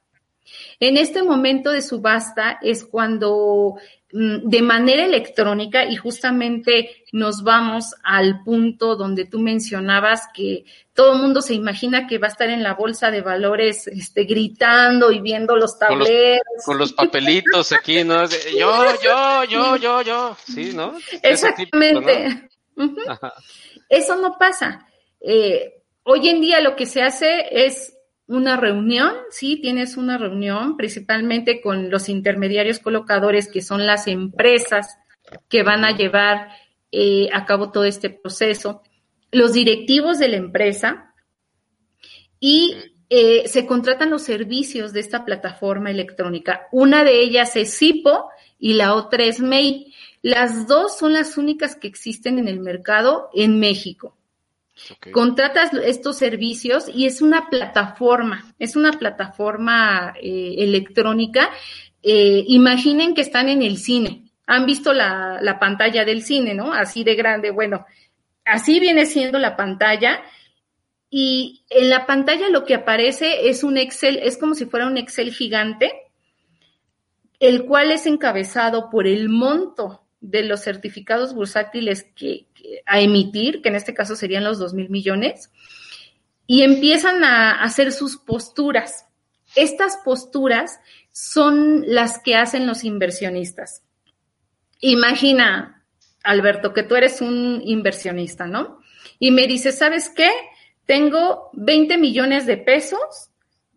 En 0.80 0.98
este 0.98 1.24
momento 1.24 1.72
de 1.72 1.82
subasta 1.82 2.58
es 2.62 2.86
cuando 2.86 3.78
Mm, 4.12 4.50
de 4.50 4.64
manera 4.64 5.06
electrónica 5.06 5.86
y 5.86 5.96
justamente 5.96 7.04
nos 7.12 7.44
vamos 7.44 7.94
al 8.04 8.42
punto 8.44 8.96
donde 8.96 9.26
tú 9.26 9.38
mencionabas 9.38 10.24
que 10.34 10.66
todo 10.96 11.14
el 11.14 11.20
mundo 11.20 11.44
se 11.44 11.54
imagina 11.54 12.08
que 12.08 12.18
va 12.18 12.26
a 12.26 12.32
estar 12.32 12.50
en 12.50 12.64
la 12.64 12.74
bolsa 12.74 13.12
de 13.12 13.22
valores 13.22 13.86
este, 13.86 14.24
gritando 14.24 15.12
y 15.12 15.22
viendo 15.22 15.56
los 15.56 15.78
tableros. 15.78 16.42
Con 16.66 16.80
los, 16.80 16.92
papelitos 16.92 17.72
aquí, 17.72 18.04
¿no? 18.04 18.26
Yo, 18.58 18.84
yo, 19.04 19.44
yo, 19.44 19.76
yo, 19.76 20.02
yo, 20.02 20.38
sí, 20.44 20.72
¿no? 20.74 20.98
Exactamente. 21.22 22.50
Eso 23.90 24.16
no 24.16 24.40
pasa. 24.40 24.88
Eh, 25.22 25.84
hoy 26.02 26.30
en 26.30 26.42
día 26.42 26.62
lo 26.62 26.76
que 26.76 26.88
se 26.88 27.04
hace 27.04 27.46
es 27.52 27.94
una 28.30 28.58
reunión, 28.58 29.12
sí, 29.32 29.60
tienes 29.60 29.98
una 29.98 30.20
reunión 30.20 30.78
principalmente 30.78 31.62
con 31.62 31.90
los 31.90 32.10
intermediarios 32.10 32.78
colocadores, 32.78 33.48
que 33.48 33.62
son 33.62 33.88
las 33.88 34.08
empresas 34.08 35.00
que 35.48 35.64
van 35.64 35.84
a 35.84 35.98
llevar 35.98 36.50
eh, 36.92 37.30
a 37.34 37.46
cabo 37.46 37.72
todo 37.72 37.86
este 37.86 38.12
proceso, 38.12 38.84
los 39.32 39.54
directivos 39.54 40.20
de 40.20 40.28
la 40.28 40.38
empresa 40.38 41.16
y 42.40 42.76
eh, 43.10 43.48
se 43.48 43.66
contratan 43.66 44.12
los 44.12 44.22
servicios 44.22 44.94
de 44.94 45.00
esta 45.00 45.26
plataforma 45.26 45.90
electrónica. 45.90 46.68
Una 46.72 47.04
de 47.04 47.22
ellas 47.22 47.56
es 47.56 47.74
SIPO 47.74 48.30
y 48.60 48.74
la 48.74 48.94
otra 48.94 49.24
es 49.24 49.40
MEI. 49.40 49.92
Las 50.22 50.68
dos 50.68 50.96
son 51.00 51.14
las 51.14 51.36
únicas 51.36 51.76
que 51.76 51.88
existen 51.88 52.38
en 52.38 52.48
el 52.48 52.60
mercado 52.60 53.32
en 53.34 53.60
México. 53.60 54.19
Contratas 55.12 55.74
estos 55.74 56.18
servicios 56.18 56.90
y 56.94 57.06
es 57.06 57.22
una 57.22 57.50
plataforma, 57.50 58.54
es 58.60 58.76
una 58.76 58.92
plataforma 58.94 60.14
eh, 60.22 60.56
electrónica. 60.60 61.50
Eh, 62.02 62.44
imaginen 62.48 63.14
que 63.14 63.22
están 63.22 63.50
en 63.50 63.62
el 63.62 63.78
cine. 63.78 64.24
Han 64.48 64.66
visto 64.66 64.94
la, 64.94 65.40
la 65.42 65.60
pantalla 65.60 66.06
del 66.06 66.24
cine, 66.24 66.54
¿no? 66.54 66.74
Así 66.74 67.04
de 67.04 67.16
grande. 67.16 67.52
Bueno, 67.52 67.86
así 68.46 68.80
viene 68.80 69.06
siendo 69.06 69.38
la 69.38 69.56
pantalla. 69.56 70.22
Y 71.10 71.64
en 71.70 71.90
la 71.90 72.06
pantalla 72.06 72.50
lo 72.50 72.66
que 72.66 72.76
aparece 72.76 73.50
es 73.50 73.64
un 73.64 73.78
Excel, 73.78 74.20
es 74.22 74.38
como 74.38 74.54
si 74.54 74.66
fuera 74.66 74.86
un 74.86 74.98
Excel 74.98 75.32
gigante, 75.34 75.92
el 77.40 77.66
cual 77.66 77.92
es 77.92 78.06
encabezado 78.06 78.90
por 78.90 79.08
el 79.08 79.30
monto 79.30 80.04
de 80.22 80.44
los 80.44 80.62
certificados 80.62 81.34
bursátiles 81.34 82.04
que, 82.16 82.46
a 82.86 83.00
emitir, 83.00 83.62
que 83.62 83.70
en 83.70 83.76
este 83.76 83.94
caso 83.94 84.16
serían 84.16 84.44
los 84.44 84.60
dos 84.60 84.74
mil 84.74 84.90
millones, 84.90 85.52
y 86.48 86.64
empiezan 86.64 87.24
a 87.24 87.62
hacer 87.62 87.92
sus 87.92 88.18
posturas. 88.18 89.06
Estas 89.56 89.98
posturas 90.04 90.80
son 91.12 91.84
las 91.88 92.20
que 92.20 92.36
hacen 92.36 92.66
los 92.66 92.84
inversionistas. 92.84 93.84
Imagina, 94.80 95.86
Alberto, 96.24 96.74
que 96.74 96.84
tú 96.84 96.96
eres 96.96 97.22
un 97.22 97.62
inversionista, 97.64 98.48
¿no? 98.48 98.80
Y 99.20 99.32
me 99.32 99.48
dices, 99.48 99.78
¿sabes 99.78 100.10
qué? 100.10 100.30
Tengo 100.86 101.50
20 101.54 101.98
millones 101.98 102.46
de 102.46 102.58
pesos 102.58 103.30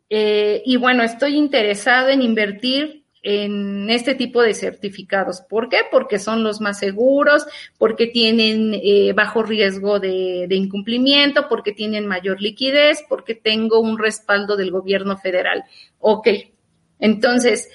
eh, 0.09 0.63
y 0.67 0.77
bueno, 0.77 1.03
estoy 1.03 1.37
interesado 1.37 2.09
en 2.09 2.23
invertir 2.23 3.02
en 3.23 3.89
este 3.89 4.15
tipo 4.15 4.43
de 4.43 4.53
certificados. 4.53 5.43
¿Por 5.43 5.69
qué? 5.69 5.79
Porque 5.91 6.19
son 6.19 6.43
los 6.43 6.61
más 6.61 6.79
seguros, 6.81 7.47
porque 7.79 8.09
tienen 8.09 8.75
eh, 8.75 9.13
bajo 9.15 9.43
riesgo 9.43 10.01
de, 10.01 10.47
incumplimiento, 10.51 11.49
porque 11.49 11.73
tienen 11.73 12.07
mayor 12.07 12.41
liquidez, 12.43 13.05
porque 13.09 13.35
tengo 13.35 13.81
un 13.81 13.99
respaldo 13.99 14.57
del 14.57 14.73
gobierno 14.73 15.17
federal. 15.17 15.65
Ok, 16.01 16.29
entonces, 16.99 17.71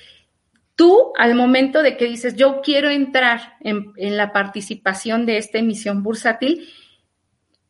tú 0.75 1.13
al 1.17 1.33
momento 1.33 1.81
de 1.81 1.95
que 1.95 2.05
dices, 2.05 2.35
yo 2.35 2.61
quiero 2.61 2.89
entrar 2.89 3.55
en, 3.61 3.93
en 3.95 4.17
la 4.17 4.33
participación 4.33 5.25
de 5.25 5.37
esta 5.37 5.59
emisión 5.59 6.03
bursátil, 6.03 6.67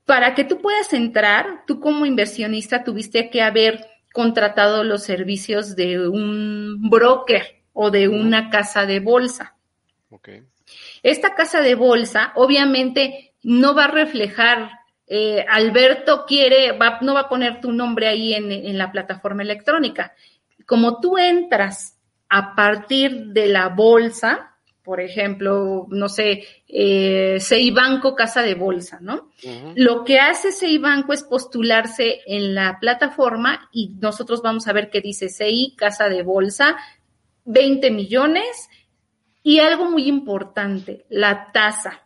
para 0.06 0.34
que 0.34 0.46
tú 0.46 0.62
puedas 0.62 0.94
entrar, 0.94 1.64
tú 1.68 1.80
como 1.80 2.06
inversionista 2.06 2.84
tuviste 2.84 3.30
que 3.30 3.42
haber 3.42 3.86
contratado 4.14 4.84
los 4.84 5.04
servicios 5.04 5.76
de 5.76 6.08
un 6.08 6.90
broker 6.90 7.57
o 7.80 7.92
de 7.92 8.08
una 8.08 8.50
casa 8.50 8.88
de 8.88 9.00
bolsa. 9.00 9.56
Esta 11.04 11.36
casa 11.36 11.62
de 11.62 11.76
bolsa 11.76 12.32
obviamente 12.36 13.36
no 13.44 13.76
va 13.76 13.86
a 13.86 13.92
reflejar, 13.92 14.72
eh, 15.06 15.46
Alberto 15.48 16.26
quiere, 16.26 16.72
va, 16.72 16.98
no 17.02 17.14
va 17.14 17.22
a 17.22 17.30
poner 17.30 17.62
tu 17.62 17.72
nombre 17.72 18.08
ahí 18.08 18.34
en, 18.34 18.78
la 18.80 18.92
plataforma 18.92 19.44
electrónica. 19.44 20.14
Como 20.66 21.00
tú 21.00 21.20
entras 21.20 22.00
a 22.30 22.56
partir 22.56 23.28
de 23.28 23.46
la 23.46 23.70
bolsa, 23.70 24.56
por 24.84 25.00
ejemplo, 25.00 25.86
no 25.90 26.10
sé, 26.10 26.46
eh, 26.68 27.38
Banco 27.76 28.16
Casa 28.16 28.42
de 28.42 28.56
Bolsa, 28.56 28.98
¿no? 29.02 29.30
Lo 29.76 30.04
que 30.04 30.20
hace 30.20 30.50
Banco 30.80 31.14
es 31.14 31.24
postularse 31.24 32.22
en 32.26 32.56
la 32.56 32.80
plataforma 32.80 33.70
y 33.72 33.90
nosotros 34.00 34.42
vamos 34.42 34.68
a 34.68 34.74
ver 34.74 34.90
qué 34.90 35.00
dice 35.00 35.30
CI 35.30 35.76
Casa 35.78 36.10
de 36.10 36.24
Bolsa 36.24 36.78
20 37.48 37.92
millones 37.92 38.70
y 39.42 39.60
algo 39.60 39.90
muy 39.90 40.08
importante, 40.08 41.06
la 41.10 41.52
tasa. 41.54 42.06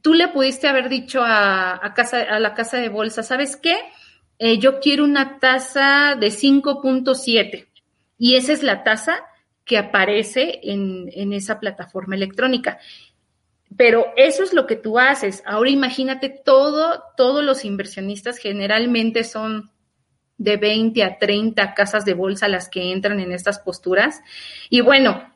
Tú 0.00 0.14
le 0.14 0.28
pudiste 0.28 0.66
haber 0.66 0.88
dicho 0.88 1.20
a, 1.22 1.92
casa, 1.94 2.22
a 2.22 2.40
la 2.40 2.54
casa 2.54 2.78
de 2.78 2.88
bolsa, 2.88 3.22
¿sabes 3.22 3.56
qué? 3.56 3.76
Eh, 4.38 4.58
yo 4.58 4.80
quiero 4.80 5.04
una 5.04 5.38
tasa 5.38 6.16
de 6.18 6.28
5.7 6.28 7.68
y 8.18 8.36
esa 8.36 8.52
es 8.52 8.62
la 8.62 8.82
tasa 8.82 9.18
que 9.64 9.76
aparece 9.76 10.60
en, 10.62 11.10
en 11.12 11.32
esa 11.34 11.60
plataforma 11.60 12.14
electrónica. 12.14 12.78
Pero 13.76 14.06
eso 14.16 14.42
es 14.42 14.54
lo 14.54 14.66
que 14.66 14.76
tú 14.76 14.98
haces. 14.98 15.42
Ahora 15.44 15.70
imagínate 15.70 16.30
todo, 16.30 17.02
todos 17.16 17.44
los 17.44 17.64
inversionistas 17.64 18.38
generalmente 18.38 19.24
son 19.24 19.70
de 20.38 20.56
20 20.56 21.02
a 21.02 21.18
30 21.18 21.74
casas 21.74 22.04
de 22.04 22.14
bolsa 22.14 22.48
las 22.48 22.68
que 22.68 22.92
entran 22.92 23.20
en 23.20 23.32
estas 23.32 23.58
posturas. 23.58 24.20
Y 24.70 24.80
bueno, 24.80 25.32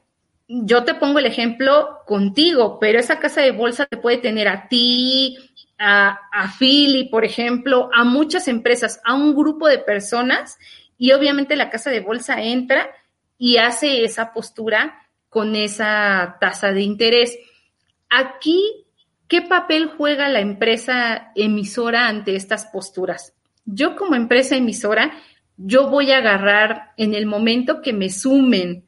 yo 0.48 0.84
te 0.84 0.94
pongo 0.94 1.18
el 1.18 1.26
ejemplo 1.26 2.00
contigo, 2.06 2.78
pero 2.80 2.98
esa 2.98 3.18
casa 3.18 3.40
de 3.40 3.52
bolsa 3.52 3.86
te 3.86 3.96
puede 3.96 4.18
tener 4.18 4.48
a 4.48 4.68
ti, 4.68 5.38
a, 5.78 6.18
a 6.32 6.52
Philly, 6.58 7.08
por 7.08 7.24
ejemplo, 7.24 7.88
a 7.94 8.04
muchas 8.04 8.48
empresas, 8.48 9.00
a 9.04 9.14
un 9.14 9.34
grupo 9.34 9.68
de 9.68 9.78
personas 9.78 10.58
y 10.98 11.12
obviamente 11.12 11.56
la 11.56 11.70
casa 11.70 11.90
de 11.90 12.00
bolsa 12.00 12.42
entra 12.42 12.90
y 13.38 13.56
hace 13.56 14.04
esa 14.04 14.34
postura 14.34 15.00
con 15.30 15.56
esa 15.56 16.36
tasa 16.40 16.72
de 16.72 16.82
interés. 16.82 17.38
Aquí, 18.10 18.84
¿qué 19.28 19.40
papel 19.40 19.90
juega 19.96 20.28
la 20.28 20.40
empresa 20.40 21.30
emisora 21.34 22.08
ante 22.08 22.36
estas 22.36 22.66
posturas? 22.66 23.32
Yo 23.64 23.96
como 23.96 24.14
empresa 24.14 24.56
emisora, 24.56 25.12
yo 25.56 25.88
voy 25.88 26.10
a 26.12 26.18
agarrar 26.18 26.92
en 26.96 27.14
el 27.14 27.26
momento 27.26 27.82
que 27.82 27.92
me 27.92 28.10
sumen 28.10 28.86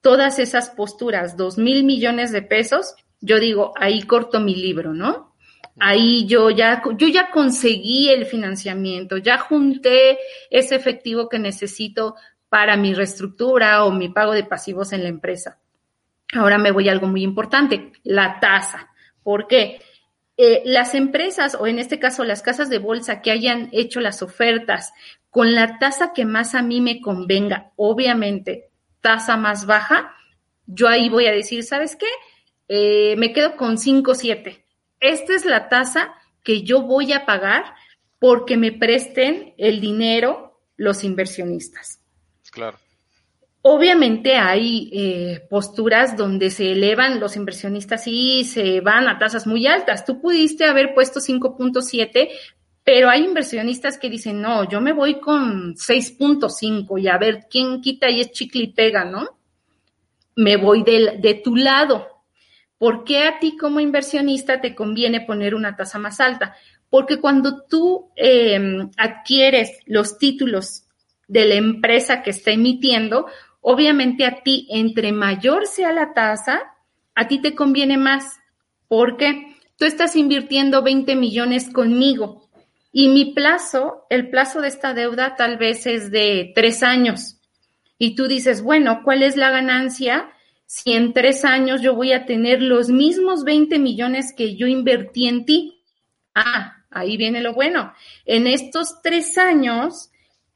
todas 0.00 0.38
esas 0.38 0.70
posturas, 0.70 1.36
dos 1.36 1.58
mil 1.58 1.84
millones 1.84 2.32
de 2.32 2.42
pesos, 2.42 2.94
yo 3.20 3.38
digo, 3.38 3.72
ahí 3.78 4.02
corto 4.02 4.40
mi 4.40 4.56
libro, 4.56 4.92
¿no? 4.92 5.34
Ahí 5.78 6.26
yo 6.26 6.50
ya, 6.50 6.82
yo 6.96 7.08
ya 7.08 7.30
conseguí 7.30 8.10
el 8.10 8.26
financiamiento, 8.26 9.16
ya 9.16 9.38
junté 9.38 10.18
ese 10.50 10.74
efectivo 10.74 11.28
que 11.28 11.38
necesito 11.38 12.16
para 12.48 12.76
mi 12.76 12.92
reestructura 12.92 13.84
o 13.84 13.92
mi 13.92 14.08
pago 14.10 14.32
de 14.32 14.44
pasivos 14.44 14.92
en 14.92 15.04
la 15.04 15.08
empresa. 15.08 15.60
Ahora 16.34 16.58
me 16.58 16.72
voy 16.72 16.88
a 16.88 16.92
algo 16.92 17.06
muy 17.06 17.22
importante, 17.22 17.92
la 18.02 18.40
tasa. 18.40 18.90
¿Por 19.22 19.46
qué? 19.46 19.80
Eh, 20.36 20.62
las 20.64 20.94
empresas, 20.94 21.54
o 21.54 21.66
en 21.66 21.78
este 21.78 21.98
caso 21.98 22.24
las 22.24 22.42
casas 22.42 22.70
de 22.70 22.78
bolsa 22.78 23.20
que 23.20 23.30
hayan 23.30 23.68
hecho 23.72 24.00
las 24.00 24.22
ofertas 24.22 24.92
con 25.30 25.54
la 25.54 25.78
tasa 25.78 26.12
que 26.14 26.24
más 26.24 26.54
a 26.54 26.62
mí 26.62 26.80
me 26.80 27.00
convenga, 27.00 27.72
obviamente 27.76 28.70
tasa 29.00 29.36
más 29.36 29.66
baja, 29.66 30.14
yo 30.66 30.88
ahí 30.88 31.08
voy 31.08 31.26
a 31.26 31.32
decir, 31.32 31.64
¿sabes 31.64 31.96
qué? 31.96 32.06
Eh, 32.68 33.16
me 33.16 33.32
quedo 33.32 33.56
con 33.56 33.76
5.7. 33.76 34.64
Esta 35.00 35.34
es 35.34 35.44
la 35.44 35.68
tasa 35.68 36.14
que 36.42 36.62
yo 36.62 36.82
voy 36.82 37.12
a 37.12 37.26
pagar 37.26 37.74
porque 38.18 38.56
me 38.56 38.72
presten 38.72 39.54
el 39.58 39.80
dinero 39.80 40.60
los 40.76 41.04
inversionistas. 41.04 42.00
Claro. 42.50 42.78
Obviamente 43.64 44.34
hay 44.34 44.90
eh, 44.92 45.46
posturas 45.48 46.16
donde 46.16 46.50
se 46.50 46.72
elevan 46.72 47.20
los 47.20 47.36
inversionistas 47.36 48.08
y 48.08 48.44
se 48.44 48.80
van 48.80 49.06
a 49.06 49.18
tasas 49.18 49.46
muy 49.46 49.68
altas. 49.68 50.04
Tú 50.04 50.20
pudiste 50.20 50.64
haber 50.64 50.94
puesto 50.94 51.20
5.7, 51.20 52.28
pero 52.82 53.08
hay 53.08 53.24
inversionistas 53.24 53.98
que 53.98 54.10
dicen, 54.10 54.40
no, 54.42 54.68
yo 54.68 54.80
me 54.80 54.92
voy 54.92 55.20
con 55.20 55.76
6.5 55.76 57.00
y 57.00 57.06
a 57.06 57.18
ver 57.18 57.46
quién 57.48 57.80
quita 57.80 58.10
y 58.10 58.20
es 58.20 58.32
chicle 58.32 58.64
y 58.64 58.72
pega, 58.72 59.04
¿no? 59.04 59.38
Me 60.34 60.56
voy 60.56 60.82
de, 60.82 61.18
de 61.20 61.34
tu 61.34 61.54
lado. 61.54 62.08
¿Por 62.78 63.04
qué 63.04 63.22
a 63.22 63.38
ti 63.38 63.56
como 63.56 63.78
inversionista 63.78 64.60
te 64.60 64.74
conviene 64.74 65.20
poner 65.20 65.54
una 65.54 65.76
tasa 65.76 66.00
más 66.00 66.18
alta? 66.18 66.56
Porque 66.90 67.20
cuando 67.20 67.62
tú 67.62 68.10
em, 68.16 68.90
adquieres 68.96 69.78
los 69.86 70.18
títulos 70.18 70.86
de 71.28 71.44
la 71.44 71.54
empresa 71.54 72.22
que 72.22 72.30
está 72.30 72.50
emitiendo, 72.50 73.26
obviamente 73.62 74.26
a 74.26 74.42
ti, 74.42 74.68
entre 74.70 75.12
mayor 75.12 75.66
sea 75.66 75.90
la 75.92 76.12
tasa, 76.12 76.60
a 77.14 77.28
ti 77.28 77.40
te 77.40 77.54
conviene 77.54 77.96
más. 77.96 78.38
porque 78.88 79.56
Tú 79.78 79.86
estás 79.86 80.14
invirtiendo 80.14 80.82
20 80.82 81.16
millones 81.16 81.70
conmigo 81.70 82.48
y 82.92 83.08
mi 83.08 83.32
plazo, 83.32 84.06
el 84.10 84.28
plazo 84.28 84.60
de 84.60 84.68
esta 84.68 84.92
deuda 84.92 85.34
tal 85.34 85.56
vez 85.56 85.86
es 85.86 86.10
de 86.10 86.52
tres 86.54 86.82
años. 86.82 87.38
Y 87.98 88.14
tú 88.14 88.28
dices, 88.28 88.62
bueno, 88.62 89.00
¿cuál 89.02 89.22
es 89.22 89.36
la 89.36 89.50
ganancia? 89.50 90.28
si 90.74 90.94
en 90.94 91.12
tres 91.12 91.44
años 91.44 91.82
yo 91.82 91.94
voy 91.94 92.12
a 92.12 92.24
tener 92.24 92.62
los 92.62 92.88
mismos 92.88 93.44
20 93.44 93.78
millones 93.78 94.32
que 94.34 94.56
yo 94.56 94.66
invertí 94.66 95.28
en 95.28 95.44
ti. 95.44 95.84
Ah, 96.34 96.78
ahí 96.90 97.18
viene 97.18 97.42
lo 97.42 97.52
bueno. 97.52 97.92
En 98.24 98.46
estos 98.46 99.02
tres 99.02 99.36
años, 99.36 100.10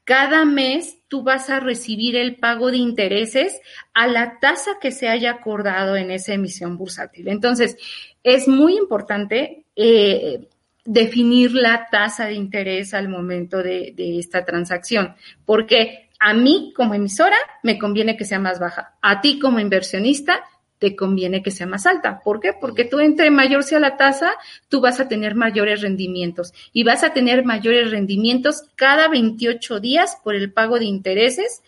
cada 0.05 0.43
mes 0.43 0.96
tú 1.07 1.23
vas 1.23 1.49
a 1.49 1.59
recibir 1.59 2.15
el 2.15 2.35
pago 2.35 2.71
de 2.71 2.77
intereses 2.77 3.59
a 3.93 4.07
la 4.07 4.39
tasa 4.39 4.71
que 4.81 4.91
se 4.91 5.07
haya 5.07 5.31
acordado 5.31 5.95
en 5.95 6.11
esa 6.11 6.33
emisión 6.33 6.77
bursátil. 6.77 7.27
Entonces, 7.27 7.77
es 8.23 8.47
muy 8.47 8.77
importante 8.77 9.63
eh, 9.75 10.47
definir 10.83 11.53
la 11.53 11.87
tasa 11.89 12.25
de 12.25 12.33
interés 12.33 12.93
al 12.93 13.09
momento 13.09 13.63
de, 13.63 13.93
de 13.95 14.19
esta 14.19 14.45
transacción, 14.45 15.15
porque 15.45 16.09
a 16.19 16.33
mí 16.33 16.73
como 16.75 16.93
emisora 16.93 17.37
me 17.63 17.77
conviene 17.77 18.17
que 18.17 18.25
sea 18.25 18.39
más 18.39 18.59
baja. 18.59 18.95
A 19.01 19.21
ti 19.21 19.39
como 19.39 19.59
inversionista 19.59 20.43
te 20.79 20.95
conviene 20.95 21.41
que 21.41 21.51
sea 21.51 21.65
más 21.67 21.85
alta. 21.85 22.21
¿Por 22.23 22.39
qué? 22.39 22.53
Porque 22.53 22.85
tú 22.85 22.99
entre 22.99 23.31
mayor 23.31 23.63
sea 23.63 23.79
la 23.79 23.97
tasa, 23.97 24.31
tú 24.69 24.81
vas 24.81 24.99
a 24.99 25.07
tener 25.07 25.35
mayores 25.35 25.81
rendimientos 25.81 26.53
y 26.73 26.83
vas 26.83 27.03
a 27.03 27.13
tener 27.13 27.45
mayores 27.45 27.91
rendimientos 27.91 28.63
cada 28.75 29.07
28 29.07 29.79
días 29.79 30.17
por 30.23 30.35
el 30.35 30.51
pago 30.51 30.79
de 30.79 30.85
intereses 30.85 31.61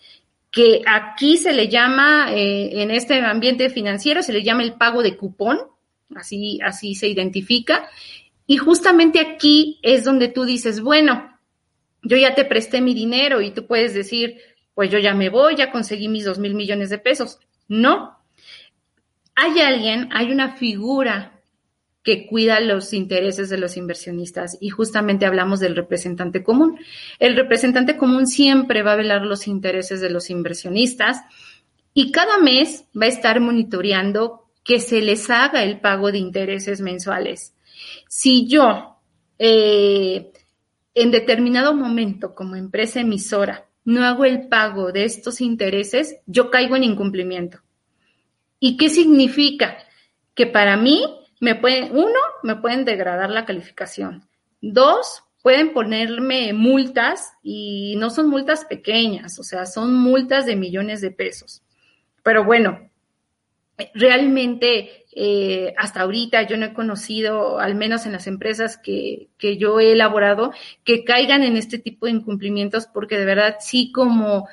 que 0.50 0.82
aquí 0.86 1.36
se 1.36 1.52
le 1.52 1.68
llama, 1.68 2.32
eh, 2.32 2.82
en 2.82 2.90
este 2.90 3.20
ambiente 3.20 3.70
financiero, 3.70 4.22
se 4.22 4.32
le 4.32 4.42
llama 4.42 4.62
el 4.62 4.74
pago 4.74 5.02
de 5.02 5.16
cupón, 5.16 5.60
así, 6.14 6.58
así 6.62 6.94
se 6.94 7.08
identifica. 7.08 7.88
Y 8.46 8.56
justamente 8.56 9.20
aquí 9.20 9.78
es 9.82 10.04
donde 10.04 10.28
tú 10.28 10.44
dices, 10.44 10.80
bueno, 10.80 11.38
yo 12.02 12.16
ya 12.16 12.34
te 12.34 12.44
presté 12.44 12.80
mi 12.80 12.94
dinero 12.94 13.40
y 13.40 13.52
tú 13.52 13.66
puedes 13.66 13.94
decir, 13.94 14.38
pues 14.74 14.90
yo 14.90 14.98
ya 14.98 15.14
me 15.14 15.28
voy, 15.28 15.56
ya 15.56 15.70
conseguí 15.70 16.08
mis 16.08 16.24
dos 16.24 16.38
mil 16.38 16.54
millones 16.54 16.90
de 16.90 16.98
pesos. 16.98 17.38
No. 17.68 18.18
Hay 19.34 19.60
alguien, 19.60 20.08
hay 20.12 20.30
una 20.32 20.56
figura 20.56 21.40
que 22.02 22.26
cuida 22.26 22.60
los 22.60 22.92
intereses 22.92 23.50
de 23.50 23.58
los 23.58 23.76
inversionistas 23.76 24.56
y 24.60 24.70
justamente 24.70 25.26
hablamos 25.26 25.60
del 25.60 25.76
representante 25.76 26.42
común. 26.42 26.78
El 27.18 27.36
representante 27.36 27.96
común 27.96 28.26
siempre 28.26 28.82
va 28.82 28.92
a 28.92 28.96
velar 28.96 29.22
los 29.22 29.46
intereses 29.46 30.00
de 30.00 30.10
los 30.10 30.30
inversionistas 30.30 31.18
y 31.92 32.10
cada 32.10 32.38
mes 32.38 32.84
va 33.00 33.06
a 33.06 33.10
estar 33.10 33.40
monitoreando 33.40 34.50
que 34.64 34.80
se 34.80 35.02
les 35.02 35.28
haga 35.30 35.62
el 35.62 35.80
pago 35.80 36.10
de 36.10 36.18
intereses 36.18 36.80
mensuales. 36.80 37.54
Si 38.08 38.46
yo 38.46 38.96
eh, 39.38 40.32
en 40.94 41.10
determinado 41.10 41.74
momento 41.74 42.34
como 42.34 42.56
empresa 42.56 43.00
emisora 43.00 43.66
no 43.84 44.04
hago 44.04 44.24
el 44.24 44.48
pago 44.48 44.92
de 44.92 45.04
estos 45.04 45.40
intereses, 45.40 46.16
yo 46.26 46.50
caigo 46.50 46.76
en 46.76 46.84
incumplimiento. 46.84 47.60
¿Y 48.60 48.76
qué 48.76 48.90
significa? 48.90 49.78
Que 50.34 50.46
para 50.46 50.76
mí 50.76 51.02
me 51.40 51.54
pueden, 51.54 51.96
uno, 51.96 52.20
me 52.42 52.56
pueden 52.56 52.84
degradar 52.84 53.30
la 53.30 53.46
calificación. 53.46 54.28
Dos, 54.60 55.24
pueden 55.42 55.72
ponerme 55.72 56.52
multas 56.52 57.32
y 57.42 57.96
no 57.96 58.10
son 58.10 58.28
multas 58.28 58.66
pequeñas, 58.66 59.38
o 59.38 59.42
sea, 59.42 59.64
son 59.64 59.94
multas 59.94 60.44
de 60.44 60.56
millones 60.56 61.00
de 61.00 61.10
pesos. 61.10 61.62
Pero 62.22 62.44
bueno, 62.44 62.90
realmente 63.94 65.06
eh, 65.12 65.72
hasta 65.78 66.02
ahorita 66.02 66.42
yo 66.42 66.56
no 66.56 66.66
he 66.66 66.74
conocido, 66.74 67.58
al 67.58 67.74
menos 67.74 68.04
en 68.04 68.12
las 68.12 68.26
empresas 68.26 68.76
que, 68.76 69.28
que 69.38 69.56
yo 69.56 69.80
he 69.80 69.92
elaborado, 69.92 70.52
que 70.84 71.04
caigan 71.04 71.42
en 71.42 71.56
este 71.56 71.78
tipo 71.78 72.06
de 72.06 72.12
incumplimientos 72.12 72.86
porque 72.86 73.18
de 73.18 73.24
verdad 73.24 73.56
sí 73.60 73.90
como, 73.92 74.46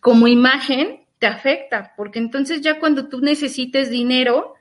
como 0.00 0.28
imagen 0.28 0.99
te 1.20 1.28
afecta, 1.28 1.94
porque 1.96 2.18
entonces 2.18 2.62
ya 2.62 2.80
cuando 2.80 3.08
tú 3.08 3.20
necesites 3.20 3.90
dinero, 3.90 4.54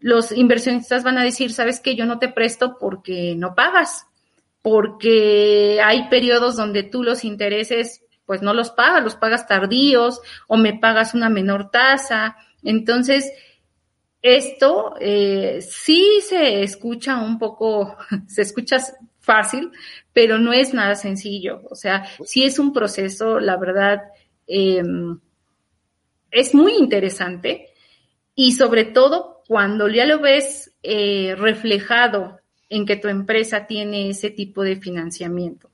los 0.00 0.32
inversionistas 0.32 1.04
van 1.04 1.16
a 1.16 1.24
decir, 1.24 1.52
sabes 1.52 1.80
que 1.80 1.96
yo 1.96 2.04
no 2.04 2.18
te 2.18 2.28
presto 2.28 2.76
porque 2.78 3.34
no 3.36 3.54
pagas, 3.54 4.06
porque 4.60 5.80
hay 5.82 6.08
periodos 6.08 6.56
donde 6.56 6.82
tú 6.82 7.02
los 7.02 7.24
intereses 7.24 8.02
pues 8.26 8.42
no 8.42 8.54
los 8.54 8.70
pagas, 8.70 9.02
los 9.02 9.16
pagas 9.16 9.46
tardíos 9.46 10.20
o 10.46 10.56
me 10.56 10.78
pagas 10.78 11.14
una 11.14 11.28
menor 11.28 11.70
tasa. 11.70 12.36
Entonces, 12.62 13.32
esto 14.22 14.94
eh, 15.00 15.60
sí 15.60 16.20
se 16.22 16.62
escucha 16.62 17.18
un 17.18 17.38
poco, 17.38 17.96
se 18.26 18.42
escucha 18.42 18.78
fácil, 19.20 19.70
pero 20.12 20.38
no 20.38 20.52
es 20.52 20.72
nada 20.72 20.94
sencillo. 20.94 21.62
O 21.70 21.74
sea, 21.74 22.06
sí 22.24 22.44
es 22.44 22.58
un 22.58 22.72
proceso, 22.72 23.40
la 23.40 23.56
verdad, 23.56 24.02
em, 24.46 25.18
es 26.32 26.54
muy 26.54 26.72
interesante 26.74 27.68
y 28.34 28.52
sobre 28.52 28.84
todo 28.84 29.42
cuando 29.46 29.88
ya 29.88 30.06
lo 30.06 30.18
ves 30.18 30.72
eh, 30.82 31.34
reflejado 31.36 32.40
en 32.68 32.86
que 32.86 32.96
tu 32.96 33.08
empresa 33.08 33.66
tiene 33.66 34.08
ese 34.08 34.30
tipo 34.30 34.62
de 34.62 34.76
financiamiento. 34.76 35.68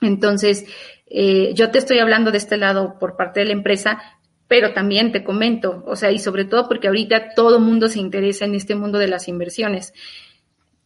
Entonces, 0.00 0.64
eh, 1.06 1.52
yo 1.54 1.70
te 1.70 1.78
estoy 1.78 1.98
hablando 1.98 2.30
de 2.30 2.38
este 2.38 2.56
lado 2.56 2.98
por 3.00 3.16
parte 3.16 3.40
de 3.40 3.46
la 3.46 3.52
empresa, 3.52 4.00
pero 4.46 4.72
también 4.72 5.10
te 5.10 5.24
comento, 5.24 5.82
o 5.86 5.96
sea, 5.96 6.12
y 6.12 6.18
sobre 6.18 6.44
todo 6.44 6.68
porque 6.68 6.86
ahorita 6.86 7.34
todo 7.34 7.58
mundo 7.58 7.88
se 7.88 7.98
interesa 7.98 8.44
en 8.44 8.54
este 8.54 8.76
mundo 8.76 8.98
de 8.98 9.08
las 9.08 9.26
inversiones. 9.26 9.92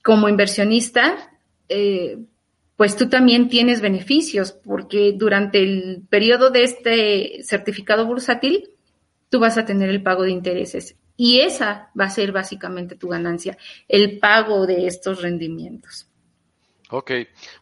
Como 0.03 0.29
inversionista, 0.29 1.37
eh, 1.69 2.19
pues 2.77 2.97
tú 2.97 3.09
también 3.09 3.49
tienes 3.49 3.81
beneficios, 3.81 4.53
porque 4.53 5.13
durante 5.15 5.59
el 5.59 6.03
periodo 6.09 6.51
de 6.51 6.63
este 6.63 7.43
certificado 7.43 8.07
bursátil, 8.07 8.71
tú 9.31 9.41
vas 9.41 9.59
a 9.59 9.65
tener 9.65 9.89
el 9.89 10.03
pago 10.03 10.23
de 10.23 10.31
intereses. 10.31 10.97
Y 11.17 11.41
esa 11.41 11.91
va 11.99 12.05
a 12.05 12.11
ser 12.11 12.33
básicamente 12.33 12.95
tu 12.95 13.09
ganancia, 13.09 13.59
el 13.89 14.19
pago 14.19 14.67
de 14.67 14.87
estos 14.87 15.21
rendimientos. 15.21 16.07
Ok, 16.91 17.11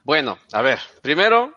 bueno, 0.04 0.38
a 0.52 0.62
ver, 0.62 0.78
primero 1.02 1.54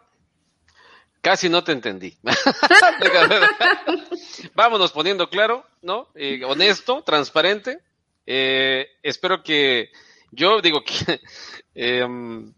Casi 1.22 1.50
no 1.50 1.64
te 1.64 1.74
entendí. 1.74 2.18
Vámonos 4.56 4.92
poniendo 4.94 5.30
claro, 5.30 5.66
¿no? 5.82 6.08
Eh, 6.16 6.42
honesto, 6.46 7.04
transparente. 7.04 7.80
Eh, 8.26 8.88
espero 9.04 9.44
que 9.44 9.90
yo 10.32 10.62
digo 10.62 10.82
que 10.84 11.20
em, 11.76 12.54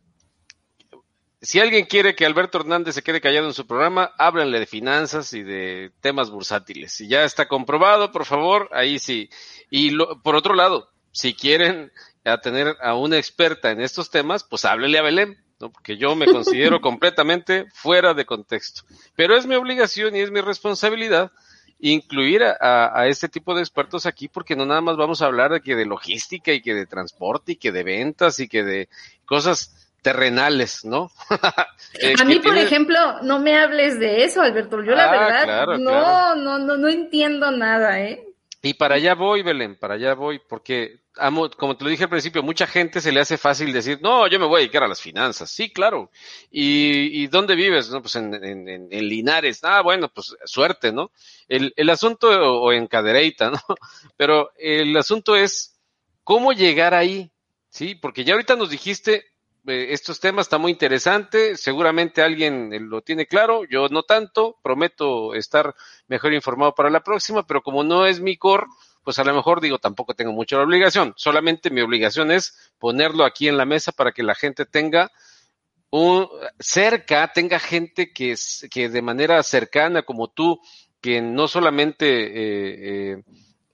si 1.42 1.60
alguien 1.60 1.86
quiere 1.86 2.16
que 2.16 2.26
Alberto 2.26 2.60
Hernández 2.60 2.94
se 2.96 3.02
quede 3.02 3.20
callado 3.20 3.48
en 3.48 3.54
su 3.54 3.66
programa, 3.66 4.12
háblenle 4.18 4.60
de 4.60 4.68
finanzas 4.68 5.34
y 5.34 5.42
de 5.42 5.92
temas 6.00 6.30
bursátiles. 6.30 6.94
Si 6.94 7.08
ya 7.08 7.24
está 7.24 7.48
comprobado, 7.48 8.12
por 8.12 8.26
favor, 8.26 8.70
ahí 8.74 9.00
sí. 9.00 9.30
Y 9.70 9.98
por 10.24 10.36
otro 10.36 10.54
lado, 10.54 10.90
si 11.12 11.34
quieren 11.34 11.92
a 12.24 12.40
tener 12.40 12.78
a 12.82 12.94
una 12.96 13.18
experta 13.18 13.72
en 13.72 13.82
estos 13.82 14.12
temas, 14.12 14.44
pues 14.44 14.66
háblele 14.66 15.00
a 15.00 15.02
Belén 15.02 15.38
¿no? 15.60 15.72
Porque 15.72 15.98
yo 15.98 16.16
me 16.16 16.26
considero 16.26 16.82
completamente 16.82 17.66
fuera 17.74 18.14
de 18.14 18.26
contexto. 18.26 18.84
Pero 19.16 19.36
es 19.36 19.46
mi 19.46 19.56
obligación 19.56 20.16
y 20.16 20.20
es 20.20 20.32
mi 20.32 20.42
responsabilidad 20.42 21.32
incluir 21.80 22.44
a, 22.44 22.92
a, 22.94 23.08
este 23.08 23.28
tipo 23.28 23.56
de 23.56 23.62
expertos 23.62 24.06
aquí 24.06 24.28
porque 24.28 24.56
no 24.56 24.68
nada 24.68 24.82
más 24.82 24.98
vamos 24.98 25.22
a 25.22 25.26
hablar 25.26 25.52
de 25.52 25.62
que 25.62 25.76
de 25.76 25.88
logística 25.88 26.54
y 26.54 26.62
que 26.62 26.76
de 26.76 26.86
transporte 26.86 27.54
y 27.54 27.56
que 27.56 27.72
de 27.72 27.84
ventas 27.84 28.40
y 28.40 28.48
que 28.48 28.64
de 28.64 28.90
cosas 29.26 29.91
terrenales, 30.02 30.84
¿no? 30.84 31.12
eh, 32.00 32.16
a 32.20 32.26
mí, 32.26 32.36
por 32.36 32.54
tiene... 32.54 32.64
ejemplo, 32.64 33.22
no 33.22 33.40
me 33.40 33.58
hables 33.58 34.00
de 34.00 34.24
eso, 34.24 34.42
Alberto. 34.42 34.84
Yo 34.84 34.96
la 34.96 35.10
ah, 35.10 35.12
verdad 35.12 35.44
claro, 35.44 35.78
no, 35.78 35.92
claro. 35.92 36.36
no, 36.36 36.60
no, 36.60 36.78
no 36.78 36.88
entiendo 36.90 37.52
nada, 37.52 38.00
¿eh? 38.02 38.26
Y 38.64 38.76
para 38.76 38.96
allá 38.96 39.16
voy, 39.16 39.42
Belén, 39.42 39.76
para 39.76 39.96
allá 39.96 40.14
voy, 40.14 40.40
porque 40.48 41.02
amo, 41.18 41.50
como 41.50 41.76
te 41.76 41.84
lo 41.84 41.90
dije 41.90 42.04
al 42.04 42.10
principio, 42.10 42.44
mucha 42.44 42.68
gente 42.68 43.02
se 43.02 43.12
le 43.12 43.20
hace 43.20 43.38
fácil 43.38 43.74
decir, 43.74 44.00
no, 44.02 44.28
yo 44.28 44.40
me 44.40 44.46
voy 44.46 44.58
a 44.58 44.60
dedicar 44.60 44.84
a 44.84 44.88
las 44.88 45.02
finanzas. 45.02 45.50
Sí, 45.50 45.72
claro. 45.72 46.12
¿Y, 46.52 47.24
y 47.24 47.28
dónde 47.28 47.56
vives? 47.56 47.90
No, 47.90 48.02
pues 48.02 48.16
en, 48.16 48.34
en, 48.36 48.68
en, 48.68 49.08
Linares. 49.08 49.64
Ah, 49.64 49.82
bueno, 49.82 50.10
pues 50.10 50.36
suerte, 50.46 50.92
¿no? 50.92 51.12
El, 51.48 51.74
el 51.76 51.90
asunto, 51.90 52.30
o 52.30 52.72
en 52.72 52.88
Cadereyta, 52.88 53.50
¿no? 53.52 53.60
Pero 54.16 54.52
el 54.58 54.96
asunto 54.96 55.36
es, 55.36 55.80
¿cómo 56.24 56.54
llegar 56.54 56.94
ahí? 56.94 57.32
Sí, 57.70 57.96
porque 57.96 58.24
ya 58.24 58.34
ahorita 58.34 58.56
nos 58.56 58.70
dijiste 58.70 59.31
estos 59.66 60.20
temas 60.20 60.46
está 60.46 60.58
muy 60.58 60.72
interesante, 60.72 61.56
seguramente 61.56 62.22
alguien 62.22 62.90
lo 62.90 63.02
tiene 63.02 63.28
claro, 63.28 63.64
yo 63.66 63.88
no 63.90 64.04
tanto, 64.04 64.58
prometo 64.64 65.36
estar 65.36 65.76
mejor 66.08 66.34
informado 66.34 66.74
para 66.74 66.90
la 66.90 67.04
próxima, 67.04 67.46
pero 67.46 67.62
como 67.62 67.84
no 67.84 68.06
es 68.06 68.20
mi 68.20 68.38
core, 68.38 68.66
pues 69.04 69.20
a 69.20 69.24
lo 69.24 69.34
mejor 69.34 69.62
digo, 69.62 69.80
tampoco 69.80 70.14
tengo 70.14 70.32
mucha 70.32 70.60
obligación, 70.60 71.14
solamente 71.16 71.70
mi 71.70 71.82
obligación 71.82 72.32
es 72.32 72.72
ponerlo 72.80 73.24
aquí 73.24 73.48
en 73.48 73.58
la 73.58 73.66
mesa 73.66 73.92
para 73.92 74.12
que 74.12 74.24
la 74.24 74.36
gente 74.36 74.66
tenga 74.66 75.12
un, 75.92 76.28
cerca, 76.60 77.32
tenga 77.34 77.60
gente 77.60 78.12
que, 78.12 78.36
que 78.72 78.90
de 78.90 79.02
manera 79.02 79.44
cercana 79.44 80.04
como 80.04 80.30
tú, 80.30 80.60
que 81.02 81.22
no 81.22 81.48
solamente 81.48 82.08
eh, 82.08 83.14
eh, 83.14 83.24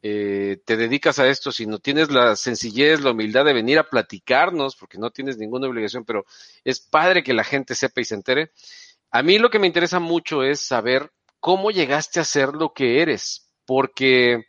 eh, 0.10 0.62
te 0.63 0.78
dedicas 0.78 1.20
a 1.20 1.28
esto, 1.28 1.52
sino 1.52 1.80
tienes 1.80 2.10
la 2.10 2.38
sencillez, 2.38 3.02
la 3.02 3.12
humildad 3.12 3.43
de 3.43 3.54
venir 3.54 3.78
a 3.78 3.89
platicarnos, 3.89 4.78
porque 4.78 4.98
no 4.98 5.12
tienes 5.12 5.38
ninguna 5.38 5.67
obligación, 5.67 6.06
pero 6.06 6.26
es 6.63 6.80
padre 6.80 7.24
que 7.24 7.34
la 7.34 7.43
gente 7.43 7.76
sepa 7.76 8.00
y 8.00 8.06
se 8.06 8.15
entere. 8.15 8.52
A 9.12 9.22
mí 9.22 9.38
lo 9.38 9.50
que 9.50 9.60
me 9.60 9.67
interesa 9.67 10.00
mucho 10.00 10.43
es 10.43 10.62
saber 10.62 11.12
cómo 11.41 11.72
llegaste 11.72 12.22
a 12.22 12.24
ser 12.24 12.54
lo 12.54 12.74
que 12.74 13.02
eres, 13.02 13.52
porque 13.65 14.46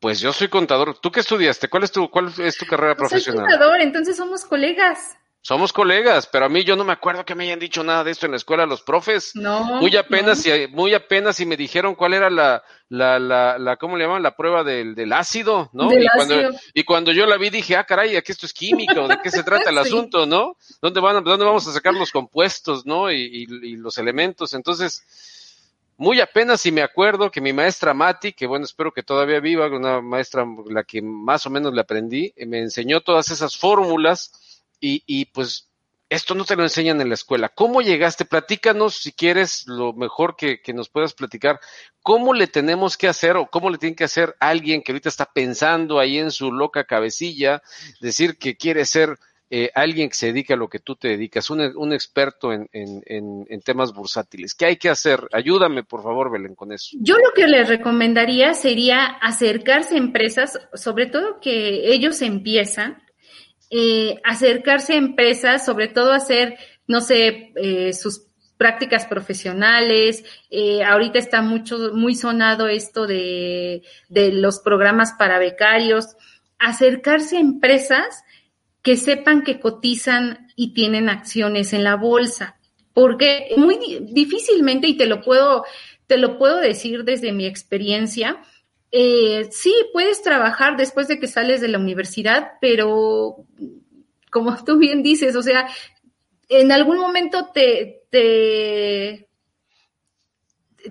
pues 0.00 0.20
yo 0.20 0.32
soy 0.32 0.48
contador. 0.48 0.98
¿Tú 0.98 1.12
qué 1.12 1.20
estudiaste? 1.20 1.68
¿Cuál 1.68 1.84
es 1.84 1.92
tu, 1.92 2.10
cuál 2.10 2.32
es 2.38 2.56
tu 2.56 2.64
carrera 2.64 2.94
profesional? 2.94 3.44
Soy 3.44 3.58
contador, 3.58 3.80
entonces 3.82 4.16
somos 4.16 4.46
colegas. 4.46 5.18
Somos 5.42 5.72
colegas, 5.72 6.28
pero 6.30 6.44
a 6.44 6.48
mí 6.50 6.64
yo 6.64 6.76
no 6.76 6.84
me 6.84 6.92
acuerdo 6.92 7.24
que 7.24 7.34
me 7.34 7.44
hayan 7.44 7.58
dicho 7.58 7.82
nada 7.82 8.04
de 8.04 8.10
esto 8.10 8.26
en 8.26 8.32
la 8.32 8.36
escuela 8.36 8.66
los 8.66 8.82
profes. 8.82 9.34
No. 9.34 9.64
Muy 9.80 9.96
apenas, 9.96 10.44
no. 10.44 10.54
y, 10.54 10.68
muy 10.68 10.92
apenas 10.92 11.36
si 11.36 11.46
me 11.46 11.56
dijeron 11.56 11.94
cuál 11.94 12.12
era 12.12 12.28
la, 12.28 12.62
la, 12.90 13.18
la, 13.18 13.58
la 13.58 13.76
¿cómo 13.78 13.96
le 13.96 14.04
llaman? 14.04 14.22
La 14.22 14.36
prueba 14.36 14.64
del, 14.64 14.94
del 14.94 15.14
ácido, 15.14 15.70
¿no? 15.72 15.88
Del 15.88 16.02
y, 16.02 16.06
ácido. 16.06 16.40
Cuando, 16.42 16.58
y 16.74 16.84
cuando 16.84 17.12
yo 17.12 17.24
la 17.24 17.38
vi 17.38 17.48
dije, 17.48 17.74
ah, 17.74 17.84
caray, 17.84 18.16
aquí 18.16 18.32
esto 18.32 18.44
es 18.44 18.52
química, 18.52 19.08
¿de 19.08 19.18
qué 19.22 19.30
se 19.30 19.42
trata 19.42 19.70
el 19.70 19.76
sí. 19.82 19.88
asunto, 19.88 20.26
no? 20.26 20.56
¿Dónde 20.82 21.00
van, 21.00 21.24
dónde 21.24 21.44
vamos 21.46 21.66
a 21.66 21.72
sacar 21.72 21.94
los 21.94 22.10
compuestos, 22.10 22.84
no? 22.84 23.10
Y, 23.10 23.22
y, 23.22 23.42
y 23.66 23.76
los 23.76 23.96
elementos. 23.96 24.52
Entonces, 24.52 25.02
muy 25.96 26.20
apenas 26.20 26.60
si 26.60 26.70
me 26.70 26.82
acuerdo 26.82 27.30
que 27.30 27.40
mi 27.40 27.54
maestra 27.54 27.94
Mati, 27.94 28.34
que 28.34 28.46
bueno, 28.46 28.66
espero 28.66 28.92
que 28.92 29.02
todavía 29.02 29.40
viva, 29.40 29.68
una 29.68 30.02
maestra 30.02 30.46
la 30.66 30.84
que 30.84 31.00
más 31.00 31.46
o 31.46 31.50
menos 31.50 31.72
le 31.72 31.80
aprendí, 31.80 32.34
me 32.46 32.58
enseñó 32.58 33.00
todas 33.00 33.30
esas 33.30 33.56
fórmulas 33.56 34.32
y, 34.80 35.02
y 35.06 35.26
pues 35.26 35.70
esto 36.10 36.34
no 36.34 36.44
te 36.44 36.56
lo 36.56 36.64
enseñan 36.64 37.00
en 37.00 37.08
la 37.08 37.14
escuela. 37.14 37.48
¿Cómo 37.48 37.80
llegaste? 37.80 38.24
Platícanos, 38.24 38.96
si 38.96 39.12
quieres, 39.12 39.64
lo 39.68 39.92
mejor 39.92 40.34
que, 40.36 40.60
nos 40.74 40.88
puedas 40.88 41.14
platicar. 41.14 41.60
¿Cómo 42.02 42.34
le 42.34 42.48
tenemos 42.48 42.96
que 42.96 43.06
hacer 43.06 43.36
o 43.36 43.46
cómo 43.46 43.70
le 43.70 43.78
tiene 43.78 43.94
que 43.94 44.04
hacer 44.04 44.34
alguien 44.40 44.82
que 44.82 44.90
ahorita 44.90 45.08
está 45.08 45.26
pensando 45.32 46.00
ahí 46.00 46.18
en 46.18 46.32
su 46.32 46.50
loca 46.50 46.82
cabecilla, 46.84 47.62
decir 48.00 48.38
que 48.38 48.56
quiere 48.56 48.84
ser 48.86 49.18
eh, 49.50 49.70
alguien 49.74 50.08
que 50.08 50.16
se 50.16 50.26
dedica 50.26 50.54
a 50.54 50.56
lo 50.56 50.68
que 50.68 50.80
tú 50.80 50.96
te 50.96 51.08
dedicas, 51.08 51.48
un, 51.48 51.60
un 51.76 51.92
experto 51.92 52.52
en, 52.52 53.62
temas 53.64 53.92
bursátiles? 53.92 54.56
¿Qué 54.56 54.64
hay 54.66 54.76
que 54.78 54.88
hacer? 54.88 55.28
Ayúdame, 55.32 55.84
por 55.84 56.02
favor, 56.02 56.32
Belén, 56.32 56.56
con 56.56 56.72
eso. 56.72 56.96
Yo 57.00 57.18
lo 57.18 57.30
que 57.36 57.46
les 57.46 57.68
recomendaría 57.68 58.54
sería 58.54 59.04
acercarse 59.04 59.94
a 59.94 59.98
empresas, 59.98 60.58
sobre 60.74 61.06
todo 61.06 61.38
que 61.40 61.92
ellos 61.92 62.20
empiezan, 62.20 63.00
eh, 63.70 64.20
acercarse 64.24 64.94
a 64.94 64.96
empresas, 64.96 65.64
sobre 65.64 65.88
todo 65.88 66.12
hacer, 66.12 66.58
no 66.86 67.00
sé, 67.00 67.52
eh, 67.56 67.92
sus 67.92 68.26
prácticas 68.56 69.06
profesionales. 69.06 70.24
Eh, 70.50 70.82
ahorita 70.84 71.18
está 71.18 71.40
mucho, 71.40 71.92
muy 71.94 72.14
sonado 72.14 72.68
esto 72.68 73.06
de, 73.06 73.82
de 74.08 74.32
los 74.32 74.58
programas 74.58 75.12
para 75.12 75.38
becarios. 75.38 76.16
Acercarse 76.58 77.36
a 77.36 77.40
empresas 77.40 78.22
que 78.82 78.96
sepan 78.96 79.42
que 79.44 79.60
cotizan 79.60 80.48
y 80.56 80.74
tienen 80.74 81.08
acciones 81.08 81.72
en 81.72 81.84
la 81.84 81.96
bolsa. 81.96 82.56
Porque 82.92 83.54
muy 83.56 83.78
difícilmente, 84.02 84.88
y 84.88 84.96
te 84.96 85.06
lo 85.06 85.22
puedo, 85.22 85.64
te 86.06 86.18
lo 86.18 86.38
puedo 86.38 86.58
decir 86.58 87.04
desde 87.04 87.32
mi 87.32 87.46
experiencia, 87.46 88.42
eh, 88.92 89.48
sí, 89.52 89.74
puedes 89.92 90.22
trabajar 90.22 90.76
después 90.76 91.06
de 91.08 91.20
que 91.20 91.28
sales 91.28 91.60
de 91.60 91.68
la 91.68 91.78
universidad, 91.78 92.52
pero 92.60 93.46
como 94.30 94.64
tú 94.64 94.78
bien 94.78 95.02
dices, 95.02 95.36
o 95.36 95.42
sea, 95.42 95.68
en 96.48 96.72
algún 96.72 96.98
momento 96.98 97.50
te, 97.54 98.02
te, 98.10 99.28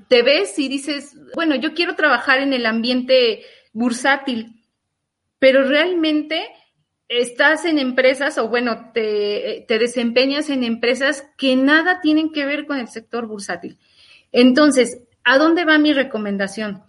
te 0.08 0.24
ves 0.24 0.58
y 0.60 0.70
dices, 0.70 1.16
bueno, 1.36 1.56
yo 1.56 1.74
quiero 1.74 1.96
trabajar 1.96 2.40
en 2.40 2.54
el 2.54 2.66
ambiente 2.66 3.44
bursátil, 3.74 4.64
pero 5.38 5.64
realmente 5.64 6.48
estás 7.10 7.66
en 7.66 7.80
empresas 7.80 8.38
o 8.38 8.48
bueno, 8.48 8.92
te, 8.94 9.66
te 9.68 9.80
desempeñas 9.80 10.50
en 10.50 10.64
empresas 10.64 11.28
que 11.38 11.56
nada 11.56 12.00
tienen 12.02 12.32
que 12.32 12.46
ver 12.46 12.66
con 12.66 12.78
el 12.78 12.88
sector 12.88 13.28
bursátil. 13.28 13.78
Entonces, 14.32 15.02
¿a 15.24 15.38
dónde 15.38 15.66
va 15.66 15.78
mi 15.80 15.92
recomendación? 15.92 16.84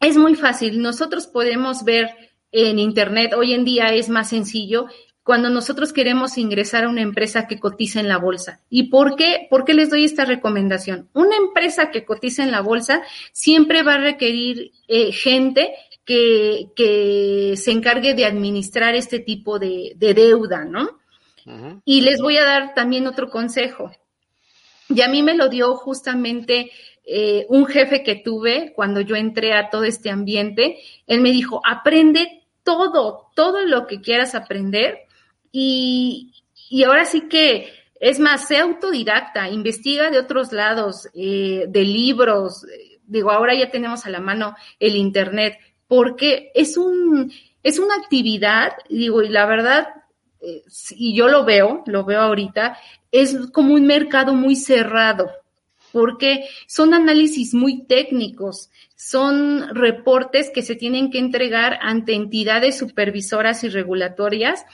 Es 0.00 0.16
muy 0.16 0.34
fácil. 0.34 0.80
Nosotros 0.80 1.26
podemos 1.26 1.84
ver 1.84 2.10
en 2.52 2.78
Internet, 2.78 3.34
hoy 3.36 3.52
en 3.52 3.64
día 3.64 3.88
es 3.88 4.08
más 4.08 4.30
sencillo, 4.30 4.86
cuando 5.22 5.50
nosotros 5.50 5.92
queremos 5.92 6.38
ingresar 6.38 6.84
a 6.84 6.88
una 6.88 7.02
empresa 7.02 7.46
que 7.46 7.60
cotiza 7.60 8.00
en 8.00 8.08
la 8.08 8.16
bolsa. 8.16 8.62
¿Y 8.70 8.84
por 8.84 9.14
qué? 9.14 9.46
¿Por 9.50 9.66
qué 9.66 9.74
les 9.74 9.90
doy 9.90 10.04
esta 10.04 10.24
recomendación? 10.24 11.10
Una 11.12 11.36
empresa 11.36 11.90
que 11.90 12.06
cotiza 12.06 12.42
en 12.42 12.50
la 12.50 12.62
bolsa 12.62 13.02
siempre 13.32 13.82
va 13.82 13.94
a 13.94 13.98
requerir 13.98 14.72
eh, 14.86 15.12
gente 15.12 15.74
que, 16.06 16.68
que, 16.74 17.54
se 17.58 17.72
encargue 17.72 18.14
de 18.14 18.24
administrar 18.24 18.94
este 18.94 19.18
tipo 19.18 19.58
de, 19.58 19.92
de 19.96 20.14
deuda, 20.14 20.64
¿no? 20.64 20.98
Uh 21.44 21.50
-huh. 21.50 21.82
Y 21.84 22.00
les 22.00 22.22
voy 22.22 22.38
a 22.38 22.44
dar 22.44 22.72
también 22.72 23.06
otro 23.06 23.28
consejo. 23.28 23.90
Y 24.88 25.02
a 25.02 25.08
mí 25.08 25.22
me 25.22 25.34
lo 25.34 25.50
dio 25.50 25.76
justamente 25.76 26.70
eh, 27.10 27.46
un 27.48 27.64
jefe 27.64 28.02
que 28.02 28.16
tuve 28.16 28.74
cuando 28.76 29.00
yo 29.00 29.16
entré 29.16 29.54
a 29.54 29.70
todo 29.70 29.84
este 29.84 30.10
ambiente, 30.10 30.78
él 31.06 31.22
me 31.22 31.30
dijo, 31.30 31.62
aprende 31.64 32.42
todo, 32.62 33.30
todo 33.34 33.64
lo 33.64 33.86
que 33.86 34.02
quieras 34.02 34.34
aprender 34.34 35.06
y, 35.50 36.34
y 36.68 36.82
ahora 36.82 37.06
sí 37.06 37.22
que, 37.22 37.72
es 37.98 38.20
más, 38.20 38.46
sé 38.46 38.58
autodidacta, 38.58 39.48
investiga 39.48 40.10
de 40.10 40.18
otros 40.18 40.52
lados, 40.52 41.08
eh, 41.14 41.64
de 41.66 41.82
libros, 41.82 42.66
digo, 43.06 43.30
ahora 43.30 43.54
ya 43.54 43.70
tenemos 43.70 44.04
a 44.04 44.10
la 44.10 44.20
mano 44.20 44.54
el 44.78 44.94
Internet, 44.94 45.56
porque 45.86 46.52
es 46.54 46.76
un, 46.76 47.32
es 47.62 47.78
una 47.78 47.94
actividad, 47.94 48.72
digo, 48.90 49.22
y 49.22 49.30
la 49.30 49.46
verdad, 49.46 49.88
eh, 50.42 50.62
y 50.90 51.16
yo 51.16 51.28
lo 51.28 51.46
veo, 51.46 51.84
lo 51.86 52.04
veo 52.04 52.20
ahorita, 52.20 52.76
es 53.10 53.34
como 53.50 53.72
un 53.72 53.86
mercado 53.86 54.34
muy 54.34 54.56
cerrado 54.56 55.30
porque 55.92 56.48
son 56.66 56.94
análisis 56.94 57.54
muy 57.54 57.84
técnicos, 57.84 58.70
son 58.96 59.74
reportes 59.74 60.50
que 60.50 60.62
se 60.62 60.74
tienen 60.74 61.10
que 61.10 61.18
entregar 61.18 61.78
ante 61.82 62.14
entidades 62.14 62.78
supervisoras 62.78 63.64
y 63.64 63.68
regulatorias 63.68 64.64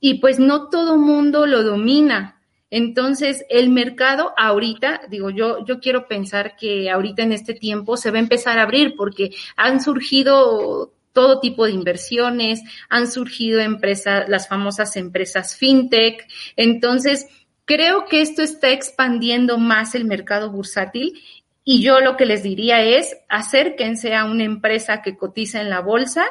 y 0.00 0.14
pues 0.14 0.38
no 0.38 0.68
todo 0.68 0.96
mundo 0.96 1.46
lo 1.46 1.62
domina. 1.62 2.40
Entonces, 2.70 3.44
el 3.48 3.68
mercado 3.68 4.32
ahorita, 4.36 5.02
digo, 5.10 5.30
yo, 5.30 5.64
yo 5.66 5.80
quiero 5.80 6.06
pensar 6.06 6.56
que 6.56 6.88
ahorita 6.88 7.22
en 7.22 7.32
este 7.32 7.52
tiempo 7.52 7.96
se 7.96 8.10
va 8.10 8.18
a 8.18 8.20
empezar 8.20 8.58
a 8.58 8.62
abrir 8.62 8.94
porque 8.96 9.30
han 9.56 9.82
surgido 9.82 10.92
todo 11.12 11.40
tipo 11.40 11.66
de 11.66 11.72
inversiones, 11.72 12.62
han 12.88 13.10
surgido 13.10 13.60
empresas, 13.60 14.28
las 14.28 14.48
famosas 14.48 14.96
empresas 14.96 15.56
fintech. 15.56 16.26
Entonces, 16.56 17.26
Creo 17.70 18.06
que 18.06 18.20
esto 18.20 18.42
está 18.42 18.70
expandiendo 18.70 19.56
más 19.56 19.94
el 19.94 20.04
mercado 20.04 20.50
bursátil 20.50 21.22
y 21.62 21.80
yo 21.84 22.00
lo 22.00 22.16
que 22.16 22.26
les 22.26 22.42
diría 22.42 22.82
es 22.82 23.16
acérquense 23.28 24.12
a 24.16 24.24
una 24.24 24.42
empresa 24.42 25.02
que 25.02 25.16
cotiza 25.16 25.60
en 25.60 25.70
la 25.70 25.78
bolsa 25.78 26.26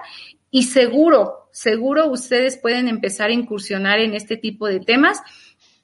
y 0.51 0.63
seguro, 0.63 1.47
seguro 1.53 2.11
ustedes 2.11 2.57
pueden 2.57 2.89
empezar 2.89 3.29
a 3.29 3.33
incursionar 3.33 3.99
en 3.99 4.15
este 4.15 4.35
tipo 4.35 4.67
de 4.67 4.81
temas. 4.81 5.21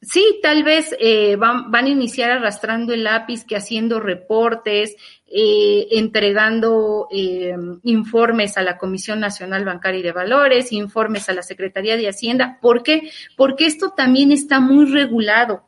Sí, 0.02 0.42
tal 0.44 0.66
vez 0.66 0.94
eh, 1.00 1.38
van, 1.38 1.72
van, 1.72 1.86
a 1.86 1.90
iniciar 1.90 2.32
arrastrando 2.32 2.94
el 2.94 3.06
lápiz, 3.06 3.46
que 3.46 3.56
haciendo 3.56 4.02
reportes, 4.02 4.98
eh, 5.28 5.88
entregando 5.92 7.08
eh, 7.12 7.56
informes 7.84 8.58
a 8.58 8.62
la 8.62 8.78
Comisión 8.78 9.20
Nacional 9.20 9.66
Bancaria 9.66 10.00
y 10.00 10.04
de 10.04 10.12
Valores, 10.12 10.72
informes 10.72 11.28
a 11.30 11.34
la 11.34 11.42
Secretaría 11.42 11.98
de 11.98 12.08
Hacienda. 12.08 12.60
¿Por 12.62 12.84
qué? 12.84 13.10
Porque 13.36 13.66
esto 13.66 13.92
también 13.92 14.32
está 14.32 14.60
muy 14.60 14.86
regulado. 14.86 15.66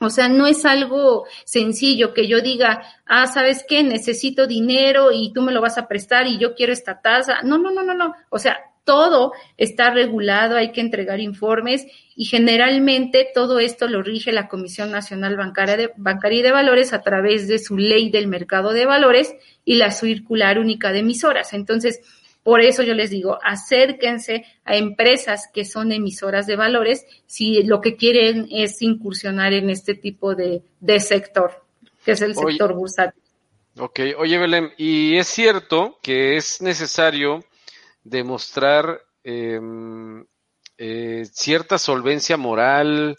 O 0.00 0.10
sea, 0.10 0.28
no 0.28 0.46
es 0.46 0.64
algo 0.64 1.26
sencillo 1.44 2.14
que 2.14 2.28
yo 2.28 2.40
diga, 2.40 2.82
ah, 3.04 3.26
¿sabes 3.26 3.64
qué? 3.68 3.82
Necesito 3.82 4.46
dinero 4.46 5.10
y 5.12 5.32
tú 5.32 5.42
me 5.42 5.52
lo 5.52 5.60
vas 5.60 5.76
a 5.76 5.88
prestar 5.88 6.26
y 6.26 6.38
yo 6.38 6.54
quiero 6.54 6.72
esta 6.72 7.00
tasa. 7.00 7.42
No, 7.42 7.58
no, 7.58 7.70
no, 7.70 7.82
no, 7.82 7.94
no. 7.94 8.14
O 8.30 8.38
sea, 8.38 8.58
todo 8.88 9.34
está 9.58 9.90
regulado, 9.90 10.56
hay 10.56 10.72
que 10.72 10.80
entregar 10.80 11.20
informes 11.20 11.86
y 12.16 12.24
generalmente 12.24 13.28
todo 13.34 13.58
esto 13.58 13.86
lo 13.86 14.00
rige 14.00 14.32
la 14.32 14.48
Comisión 14.48 14.90
Nacional 14.90 15.36
Bancaria, 15.36 15.76
de, 15.76 15.90
Bancaria 15.98 16.38
y 16.38 16.42
de 16.42 16.52
Valores 16.52 16.94
a 16.94 17.02
través 17.02 17.48
de 17.48 17.58
su 17.58 17.76
ley 17.76 18.08
del 18.08 18.28
mercado 18.28 18.72
de 18.72 18.86
valores 18.86 19.34
y 19.62 19.74
la 19.74 19.90
circular 19.90 20.58
única 20.58 20.90
de 20.90 21.00
emisoras. 21.00 21.52
Entonces, 21.52 22.00
por 22.42 22.62
eso 22.62 22.82
yo 22.82 22.94
les 22.94 23.10
digo, 23.10 23.38
acérquense 23.44 24.46
a 24.64 24.74
empresas 24.76 25.50
que 25.52 25.66
son 25.66 25.92
emisoras 25.92 26.46
de 26.46 26.56
valores 26.56 27.04
si 27.26 27.62
lo 27.64 27.82
que 27.82 27.94
quieren 27.94 28.48
es 28.50 28.80
incursionar 28.80 29.52
en 29.52 29.68
este 29.68 29.96
tipo 29.96 30.34
de, 30.34 30.62
sector, 30.98 31.62
que 32.06 32.12
es 32.12 32.22
el 32.22 32.34
sector 32.34 32.72
bursátil. 32.72 33.22
Ok, 33.78 34.00
oye 34.16 34.38
Belén, 34.38 34.70
y 34.78 35.18
es 35.18 35.26
cierto 35.26 35.98
que 36.02 36.38
es 36.38 36.62
necesario 36.62 37.44
demostrar 38.08 39.00
em, 39.24 40.24
eh, 40.78 41.24
cierta 41.32 41.78
solvencia 41.78 42.36
moral 42.36 43.16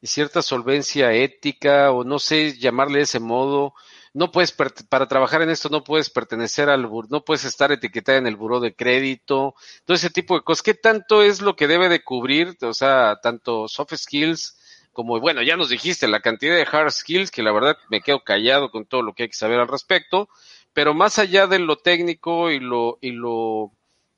y 0.00 0.06
cierta 0.08 0.42
solvencia 0.42 1.12
ética, 1.12 1.92
o 1.92 2.04
no 2.04 2.18
sé 2.18 2.58
llamarle 2.58 2.98
de 2.98 3.04
ese 3.04 3.20
modo. 3.20 3.74
No 4.14 4.32
puedes, 4.32 4.52
para 4.52 5.08
trabajar 5.08 5.42
en 5.42 5.50
esto, 5.50 5.68
no 5.70 5.84
puedes 5.84 6.10
pertenecer 6.10 6.68
al, 6.68 6.82
no 7.08 7.24
puedes 7.24 7.44
estar 7.44 7.72
etiquetada 7.72 8.18
en 8.18 8.26
el 8.26 8.36
buró 8.36 8.60
de 8.60 8.74
crédito, 8.74 9.54
todo 9.84 9.94
ese 9.94 10.10
tipo 10.10 10.34
de 10.34 10.42
cosas. 10.42 10.62
¿Qué 10.62 10.74
tanto 10.74 11.22
es 11.22 11.40
lo 11.40 11.56
que 11.56 11.68
debe 11.68 11.88
de 11.88 12.02
cubrir? 12.02 12.56
O 12.62 12.74
sea, 12.74 13.18
tanto 13.22 13.68
soft 13.68 13.94
skills 13.94 14.58
como, 14.92 15.18
bueno, 15.20 15.42
ya 15.42 15.56
nos 15.56 15.70
dijiste 15.70 16.06
la 16.08 16.20
cantidad 16.20 16.54
de 16.56 16.66
hard 16.70 16.90
skills, 16.90 17.30
que 17.30 17.42
la 17.42 17.52
verdad 17.52 17.76
me 17.88 18.02
quedo 18.02 18.20
callado 18.24 18.70
con 18.70 18.84
todo 18.86 19.02
lo 19.02 19.14
que 19.14 19.24
hay 19.24 19.28
que 19.30 19.36
saber 19.36 19.58
al 19.60 19.68
respecto, 19.68 20.28
pero 20.72 20.94
más 20.94 21.18
allá 21.18 21.46
de 21.46 21.58
lo 21.58 21.76
técnico 21.76 22.50
y 22.50 22.60
lo, 22.60 22.98
y 23.00 23.12
lo 23.12 23.72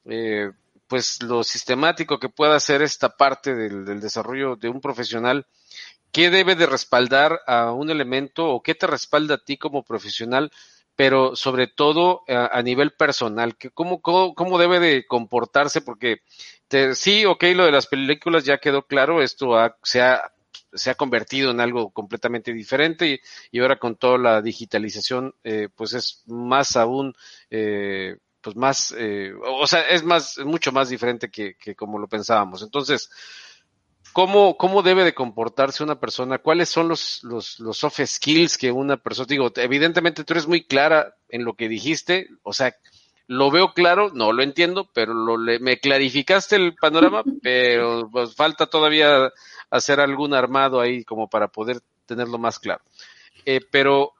eh, 0.06 0.50
pues 0.86 1.22
lo 1.22 1.42
sistemático 1.44 2.18
que 2.18 2.28
pueda 2.28 2.56
hacer 2.56 2.82
esta 2.82 3.16
parte 3.16 3.54
del, 3.54 4.00
desarrollo 4.00 4.56
de 4.56 4.68
un 4.68 4.80
profesional, 4.80 5.46
¿qué 6.12 6.30
debe 6.30 6.54
de 6.54 6.66
respaldar 6.66 7.40
a 7.46 7.72
un 7.72 7.90
elemento 7.90 8.48
o 8.48 8.62
qué 8.62 8.74
te 8.74 8.86
respalda 8.86 9.36
a 9.36 9.44
ti 9.44 9.56
como 9.56 9.82
profesional, 9.82 10.52
pero 10.94 11.34
sobre 11.34 11.66
todo 11.66 12.22
a, 12.28 12.62
nivel 12.62 12.92
personal? 12.92 13.56
¿Cómo, 13.72 14.00
cómo, 14.00 14.34
cómo, 14.34 14.58
debe 14.58 14.78
de 14.78 15.06
comportarse? 15.06 15.80
Porque 15.80 16.18
sí, 16.94 17.24
ok, 17.24 17.42
lo 17.54 17.64
de 17.64 17.72
las 17.72 17.86
películas 17.86 18.44
ya 18.44 18.58
quedó 18.58 18.82
claro, 18.82 19.22
esto 19.22 19.56
se, 19.82 20.02
ha, 20.02 20.32
se 20.72 20.90
ha 20.90 20.94
convertido 20.94 21.50
en 21.50 21.60
algo 21.60 21.90
completamente 21.90 22.52
diferente 22.52 23.20
y, 23.50 23.60
ahora 23.60 23.78
con 23.78 23.96
toda 23.96 24.18
la 24.18 24.42
digitalización, 24.42 25.34
eh, 25.44 25.68
pues 25.74 25.94
es 25.94 26.22
más 26.26 26.76
aún 26.76 27.14
eh, 27.50 28.16
pues 28.44 28.56
más, 28.56 28.94
eh, 28.96 29.32
o 29.42 29.66
sea, 29.66 29.80
es 29.80 30.04
más, 30.04 30.38
mucho 30.44 30.70
más 30.70 30.90
diferente 30.90 31.30
que, 31.30 31.54
que 31.54 31.74
como 31.74 31.98
lo 31.98 32.06
pensábamos. 32.06 32.62
Entonces, 32.62 33.08
¿cómo, 34.12 34.58
¿cómo 34.58 34.82
debe 34.82 35.02
de 35.02 35.14
comportarse 35.14 35.82
una 35.82 35.98
persona? 35.98 36.36
¿Cuáles 36.36 36.68
son 36.68 36.88
los, 36.88 37.24
los, 37.24 37.58
los 37.58 37.78
soft 37.78 38.00
skills 38.04 38.58
que 38.58 38.70
una 38.70 38.98
persona, 38.98 39.26
digo, 39.26 39.50
evidentemente 39.56 40.24
tú 40.24 40.34
eres 40.34 40.46
muy 40.46 40.64
clara 40.66 41.16
en 41.30 41.44
lo 41.44 41.54
que 41.54 41.70
dijiste, 41.70 42.28
o 42.42 42.52
sea, 42.52 42.76
lo 43.26 43.50
veo 43.50 43.72
claro, 43.72 44.10
no 44.12 44.34
lo 44.34 44.42
entiendo, 44.42 44.90
pero 44.92 45.14
lo, 45.14 45.38
me 45.60 45.80
clarificaste 45.80 46.56
el 46.56 46.74
panorama, 46.74 47.22
pero 47.42 48.10
pues, 48.12 48.34
falta 48.34 48.66
todavía 48.66 49.32
hacer 49.70 50.00
algún 50.00 50.34
armado 50.34 50.82
ahí 50.82 51.02
como 51.02 51.28
para 51.28 51.48
poder 51.48 51.80
tenerlo 52.04 52.36
más 52.36 52.58
claro. 52.58 52.82
Eh, 53.46 53.60
pero 53.70 54.12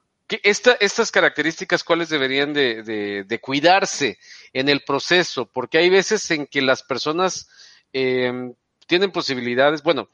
esta, 0.43 0.73
estas 0.81 1.11
características, 1.11 1.85
¿cuáles 1.85 2.09
deberían 2.09 2.53
de, 2.53 3.39
cuidarse 3.41 4.19
en 4.53 4.69
el 4.69 4.83
proceso? 4.83 5.47
Porque 5.47 5.79
hay 5.79 5.91
veces 5.91 6.31
en 6.31 6.47
que 6.47 6.63
las 6.63 6.83
personas 6.83 7.49
em, 7.93 8.55
tienen 8.87 9.13
posibilidades, 9.13 9.83
bueno, 9.83 10.09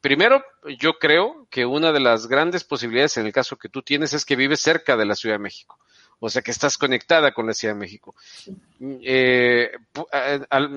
primero 0.00 0.44
yo 0.78 0.94
creo 0.98 1.46
que 1.50 1.64
una 1.64 1.92
de 1.92 2.00
las 2.00 2.26
grandes 2.26 2.64
posibilidades 2.64 3.16
en 3.16 3.26
el 3.26 3.32
caso 3.32 3.56
que 3.56 3.68
tú 3.68 3.82
tienes 3.82 4.12
es 4.12 4.24
que 4.24 4.36
vives 4.36 4.60
cerca 4.60 4.96
de 4.96 5.06
la 5.06 5.14
Ciudad 5.14 5.36
de 5.36 5.42
México. 5.42 5.78
O 6.22 6.28
sea, 6.28 6.42
que 6.42 6.50
estás 6.50 6.76
conectada 6.76 7.32
con 7.32 7.46
la 7.46 7.54
Ciudad 7.54 7.74
de 7.74 7.80
México. 7.80 8.14
Eh, 8.78 9.70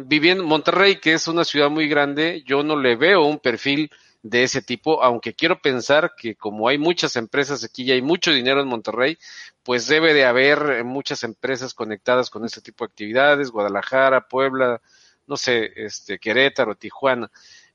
viviendo 0.06 0.42
en 0.42 0.50
Monterrey, 0.50 1.02
que 1.02 1.14
es 1.14 1.28
una 1.28 1.44
ciudad 1.44 1.70
muy 1.70 1.90
grande, 1.90 2.44
yo 2.46 2.64
no 2.64 2.78
le 2.78 2.96
veo 2.96 3.26
un 3.26 3.40
perfil 3.40 3.92
de 4.24 4.44
ese 4.44 4.62
tipo, 4.62 5.04
aunque 5.04 5.34
quiero 5.36 5.62
pensar 5.62 6.14
que 6.18 6.36
como 6.36 6.70
hay 6.70 6.78
muchas 6.78 7.18
empresas 7.18 7.64
aquí 7.64 7.84
y 7.84 7.92
hay 7.92 8.02
mucho 8.02 8.32
dinero 8.32 8.62
en 8.62 8.70
Monterrey, 8.70 9.18
pues 9.64 9.88
debe 9.88 10.14
de 10.14 10.26
haber 10.26 10.84
muchas 10.86 11.24
empresas 11.24 11.74
conectadas 11.74 12.30
con 12.30 12.46
este 12.46 12.62
tipo 12.62 12.86
de 12.86 12.90
actividades, 12.90 13.52
Guadalajara, 13.52 14.28
Puebla, 14.28 14.82
no 15.28 15.36
sé, 15.36 15.74
este, 15.76 16.20
Querétaro, 16.20 16.76
Tijuana. 16.76 17.30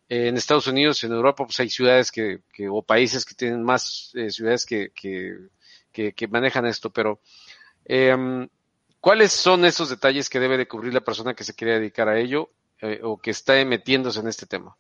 en 0.08 0.38
Estados 0.38 0.66
Unidos, 0.66 1.04
en 1.04 1.12
Europa, 1.12 1.44
pues 1.44 1.60
hay 1.60 1.68
ciudades 1.68 2.10
que, 2.10 2.40
que 2.52 2.68
o 2.68 2.80
países 2.82 3.26
que 3.26 3.34
tienen 3.34 3.62
más 3.62 4.10
eh, 4.14 4.30
ciudades 4.30 4.64
que, 4.64 4.90
que, 4.94 6.14
que, 6.14 6.28
manejan 6.28 6.64
esto, 6.64 6.90
pero 6.90 7.20
eh, 7.84 8.16
¿cuáles 9.00 9.32
son 9.32 9.66
esos 9.66 9.90
detalles 9.90 10.30
que 10.30 10.40
debe 10.40 10.56
de 10.56 10.68
cubrir 10.68 10.94
la 10.94 11.02
persona 11.02 11.34
que 11.34 11.44
se 11.44 11.54
quiere 11.54 11.74
dedicar 11.78 12.08
a 12.08 12.18
ello 12.18 12.50
eh, 12.80 13.00
o 13.02 13.18
que 13.18 13.30
está 13.32 13.62
metiéndose 13.66 14.20
en 14.20 14.28
este 14.28 14.46
tema? 14.46 14.76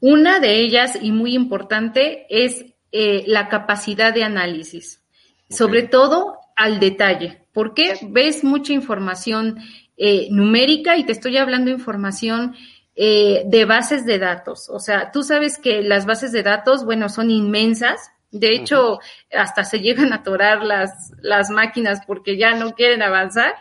Una 0.00 0.40
de 0.40 0.60
ellas, 0.60 0.98
y 1.00 1.12
muy 1.12 1.34
importante, 1.34 2.26
es 2.28 2.64
eh, 2.92 3.24
la 3.26 3.48
capacidad 3.48 4.12
de 4.12 4.24
análisis, 4.24 5.02
sobre 5.48 5.82
todo 5.82 6.38
al 6.56 6.80
detalle, 6.80 7.44
porque 7.52 7.94
ves 8.02 8.44
mucha 8.44 8.72
información 8.72 9.58
eh, 9.96 10.28
numérica 10.30 10.96
y 10.96 11.04
te 11.04 11.12
estoy 11.12 11.36
hablando 11.36 11.70
de 11.70 11.76
información 11.76 12.54
eh, 12.96 13.44
de 13.46 13.64
bases 13.64 14.04
de 14.04 14.18
datos. 14.18 14.68
O 14.68 14.78
sea, 14.78 15.10
tú 15.12 15.22
sabes 15.22 15.58
que 15.58 15.82
las 15.82 16.06
bases 16.06 16.32
de 16.32 16.42
datos, 16.42 16.84
bueno, 16.84 17.08
son 17.08 17.30
inmensas. 17.30 18.10
De 18.30 18.54
hecho, 18.54 19.00
hasta 19.32 19.64
se 19.64 19.80
llegan 19.80 20.12
a 20.12 20.16
atorar 20.16 20.64
las, 20.64 21.12
las 21.20 21.50
máquinas 21.50 22.00
porque 22.06 22.36
ya 22.36 22.54
no 22.54 22.74
quieren 22.74 23.02
avanzar. 23.02 23.54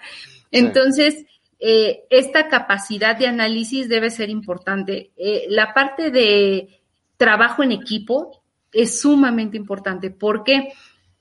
Entonces, 0.52 1.26
eh, 1.62 2.06
esta 2.10 2.48
capacidad 2.48 3.18
de 3.18 3.28
análisis 3.28 3.90
debe 3.90 4.10
ser 4.10 4.30
importante. 4.30 5.12
Eh, 5.18 5.46
la 5.50 5.74
parte 5.74 6.10
de 6.10 6.82
trabajo 7.18 7.64
en 7.64 7.74
equipo 7.74 8.44
es 8.72 9.02
sumamente 9.02 9.58
importante 9.58 10.10
porque 10.10 10.72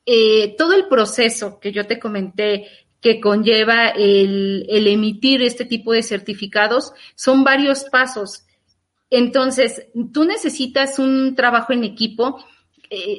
eh, 0.06 0.54
todo 0.56 0.74
el 0.74 0.86
proceso 0.86 1.58
que 1.58 1.72
yo 1.72 1.86
te 1.88 1.98
comenté 1.98 2.68
que 3.00 3.20
conlleva 3.20 3.88
el, 3.88 4.64
emitir 4.68 5.42
este 5.42 5.64
tipo 5.64 5.92
de 5.92 6.02
certificados 6.02 6.92
son 7.16 7.42
varios 7.42 7.84
pasos. 7.84 8.44
Entonces, 9.10 9.86
tú 10.12 10.24
necesitas 10.24 10.98
un 10.98 11.34
trabajo 11.34 11.72
en 11.72 11.84
equipo 11.84 12.44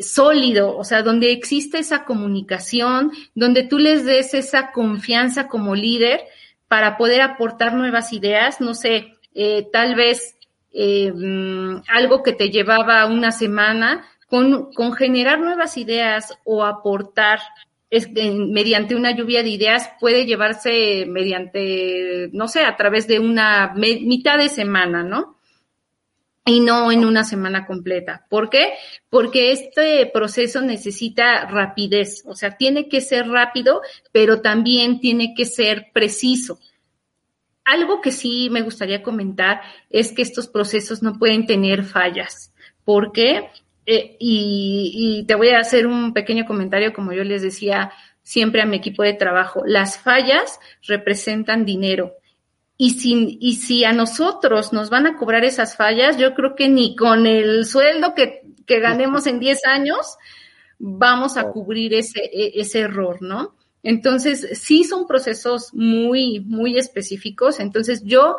sólido, 0.02 0.76
o 0.76 0.84
sea, 0.84 1.04
donde 1.04 1.32
existe 1.32 1.78
esa 1.78 2.04
comunicación, 2.04 3.12
donde 3.36 3.64
tú 3.64 3.78
les 3.78 4.04
des 4.04 4.34
esa 4.34 4.72
confianza 4.72 5.48
como 5.48 5.76
líder 5.76 6.22
para 6.70 6.96
poder 6.98 7.20
aportar 7.22 7.74
nuevas 7.74 8.14
ideas, 8.14 8.62
no 8.62 8.74
sé, 8.74 9.16
eh, 9.36 9.68
tal 9.74 9.96
vez 9.96 10.38
eh, 10.72 11.12
mm, 11.12 11.82
algo 11.90 12.24
que 12.24 12.32
te 12.32 12.50
llevaba 12.50 13.06
una 13.08 13.32
semana, 13.32 14.06
con, 14.28 14.72
con 14.74 14.94
generar 14.94 15.40
nuevas 15.40 15.76
ideas 15.78 16.38
o 16.46 16.64
aportar 16.64 17.40
mediante 17.92 18.96
una 18.96 19.16
lluvia 19.16 19.42
de 19.42 19.50
ideas 19.50 19.90
puede 20.00 20.28
llevarse 20.28 21.08
mediante, 21.08 22.30
no 22.34 22.48
sé, 22.48 22.62
a 22.62 22.78
través 22.78 23.08
de 23.08 23.20
una 23.20 23.74
mitad 23.74 24.38
de 24.38 24.50
semana, 24.50 25.04
¿no? 25.04 25.39
Y 26.46 26.60
no 26.62 26.92
en 26.92 27.06
una 27.06 27.24
semana 27.24 27.66
completa. 27.66 28.26
¿Por 28.30 28.50
qué? 28.50 28.74
Porque 29.10 29.52
este 29.52 30.06
proceso 30.08 30.62
necesita 30.62 31.46
rapidez, 31.46 32.24
o 32.26 32.36
sea, 32.36 32.58
tiene 32.58 32.88
que 32.88 33.02
ser 33.02 33.28
rápido, 33.28 33.82
pero 34.12 34.42
también 34.42 35.00
tiene 35.00 35.34
que 35.36 35.46
ser 35.46 35.88
preciso. 35.94 36.60
Algo 37.66 38.02
que 38.02 38.12
sí 38.12 38.50
me 38.50 38.64
gustaría 38.64 39.04
comentar 39.04 39.62
es 39.90 40.12
que 40.12 40.24
estos 40.24 40.48
procesos 40.48 41.04
no 41.04 41.20
pueden 41.20 41.46
tener 41.46 41.84
fallas. 41.84 42.52
¿Por 42.84 43.12
qué? 43.12 43.50
Eh, 43.86 44.16
y, 44.20 45.20
y 45.22 45.26
te 45.26 45.36
voy 45.36 45.50
a 45.50 45.60
hacer 45.60 45.86
un 45.86 46.14
pequeño 46.14 46.46
comentario, 46.46 46.94
como 46.94 47.14
yo 47.14 47.24
les 47.24 47.44
decía 47.44 47.92
siempre 48.24 48.62
a 48.62 48.66
mi 48.66 48.78
equipo 48.78 49.04
de 49.04 49.14
trabajo. 49.14 49.64
Las 49.66 50.00
fallas 50.00 50.60
representan 50.88 51.66
dinero 51.66 52.19
y 52.82 52.92
si, 52.92 53.38
y 53.42 53.56
si 53.58 53.84
a 53.84 53.92
nosotros 53.92 54.72
nos 54.72 54.90
van 54.90 55.06
a 55.06 55.18
cobrar 55.18 55.44
esas 55.44 55.76
fallas, 55.76 56.18
yo 56.18 56.34
creo 56.34 56.56
que 56.56 56.70
ni 56.70 56.96
con 56.96 57.28
el 57.28 57.66
sueldo 57.66 58.16
que, 58.16 58.44
que 58.66 58.80
ganemos 58.80 59.28
en 59.28 59.38
10 59.38 59.66
años, 59.66 60.16
vamos 60.78 61.36
a 61.36 61.52
cubrir 61.52 61.94
ese, 61.94 62.22
e, 62.22 62.54
ese 62.56 62.80
error, 62.80 63.22
¿no? 63.22 63.54
Entonces, 63.84 64.58
sí 64.62 64.86
son 64.86 65.08
procesos 65.08 65.74
muy, 65.74 66.40
muy 66.40 66.78
específicos. 66.78 67.60
Entonces, 67.60 68.02
yo 68.06 68.38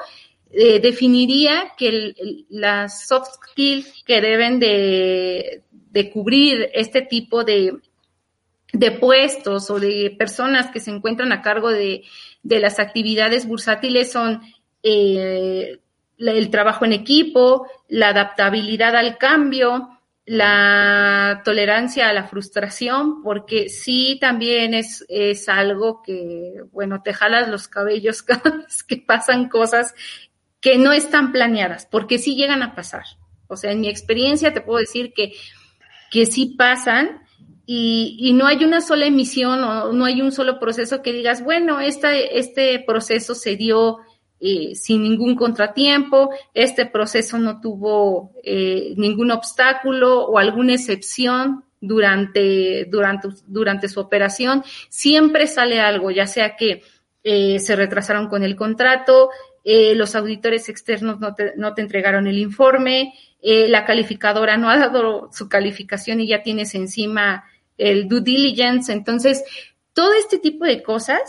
eh, 0.51 0.81
definiría 0.81 1.73
que 1.77 2.15
las 2.49 3.07
soft 3.07 3.29
skills 3.51 4.05
que 4.07 4.23
deben 4.23 4.59
de, 4.59 5.65
de 5.71 6.11
cubrir 6.11 6.71
este 6.73 7.03
tipo 7.03 7.45
de, 7.45 7.75
de 8.73 8.91
puestos 8.93 9.69
o 9.69 9.79
de 9.79 10.17
personas 10.19 10.71
que 10.71 10.81
se 10.81 10.91
encuentran 10.91 11.31
a 11.31 11.43
cargo 11.43 11.69
de, 11.69 12.05
de 12.43 12.61
las 12.61 12.79
actividades 12.79 13.47
bursátiles 13.47 14.13
son 14.13 14.43
eh, 14.83 15.79
el 16.19 16.51
trabajo 16.51 16.85
en 16.85 16.93
equipo, 16.93 17.67
la 17.89 18.09
adaptabilidad 18.09 18.97
al 18.97 19.19
cambio, 19.19 19.89
la 20.27 21.43
tolerancia 21.45 22.09
a 22.09 22.13
la 22.13 22.25
frustración, 22.25 23.23
porque 23.23 23.69
sí 23.69 24.19
también 24.21 24.75
es, 24.75 25.05
es 25.09 25.49
algo 25.49 26.03
que, 26.03 26.63
bueno, 26.73 27.03
te 27.03 27.13
jalas 27.13 27.49
los 27.49 27.69
cabellos 27.69 28.23
cada 28.23 28.59
vez 28.59 28.83
que 28.83 28.99
pasan 28.99 29.49
cosas 29.49 29.95
que 30.61 30.79
no 30.79 30.93
están 30.93 31.33
planeadas, 31.33 31.87
porque 31.87 32.19
sí 32.19 32.37
llegan 32.37 32.63
a 32.63 32.75
pasar. 32.75 33.05
O 33.49 33.57
sea, 33.57 33.73
en 33.73 33.81
mi 33.81 33.89
experiencia 33.89 34.53
te 34.53 34.61
puedo 34.61 34.79
decir 34.79 35.13
que, 35.15 35.33
que 36.11 36.27
sí 36.27 36.55
pasan 36.57 37.23
y, 37.73 38.17
y 38.19 38.33
no 38.33 38.49
hay 38.49 38.65
una 38.65 38.81
sola 38.81 39.07
emisión 39.07 39.63
o 39.63 39.93
no 39.93 40.05
hay 40.05 40.21
un 40.21 40.33
solo 40.33 40.59
proceso 40.59 41.03
que 41.03 41.13
digas, 41.13 41.45
bueno, 41.45 41.79
este, 41.79 42.83
proceso 42.85 43.37
se 43.37 43.55
dio 43.55 43.99
eh, 44.41 44.75
sin 44.75 45.05
ningún 45.05 45.37
contratiempo, 45.37 46.31
este 46.53 46.87
proceso 46.87 47.39
no 47.39 47.61
tuvo 47.61 48.33
eh, 48.43 48.93
ningún 48.97 49.31
obstáculo 49.31 50.25
o 50.25 50.39
alguna 50.39 50.75
excepción 50.75 51.63
durante, 51.81 52.87
durante, 52.87 53.29
durante 53.47 53.89
su 53.89 54.01
operación, 54.01 54.65
siempre 54.89 55.47
sale 55.47 55.79
algo, 55.79 56.11
ya 56.11 56.27
sea 56.27 56.57
que 56.57 56.83
eh, 57.23 57.61
se 57.61 57.77
retrasaron 57.77 58.27
con 58.27 58.43
el 58.43 58.57
contrato, 58.57 59.31
los 59.63 60.17
auditores 60.17 60.69
externos 60.69 61.21
no 61.21 61.37
te, 61.37 61.53
no 61.57 61.73
te 61.75 61.83
entregaron 61.83 62.27
el 62.27 62.39
informe, 62.39 63.13
la 63.43 63.85
calificadora 63.85 64.57
no 64.57 64.71
ha 64.71 64.77
dado 64.77 65.29
su 65.33 65.49
calificación 65.49 66.19
y 66.19 66.27
ya 66.27 66.43
tienes 66.43 66.75
encima 66.75 67.45
el 67.81 68.09
due 68.09 68.21
diligence. 68.21 68.93
Entonces, 68.93 69.43
todo 69.93 70.13
este 70.15 70.39
tipo 70.39 70.65
de 70.65 70.83
cosas 70.83 71.21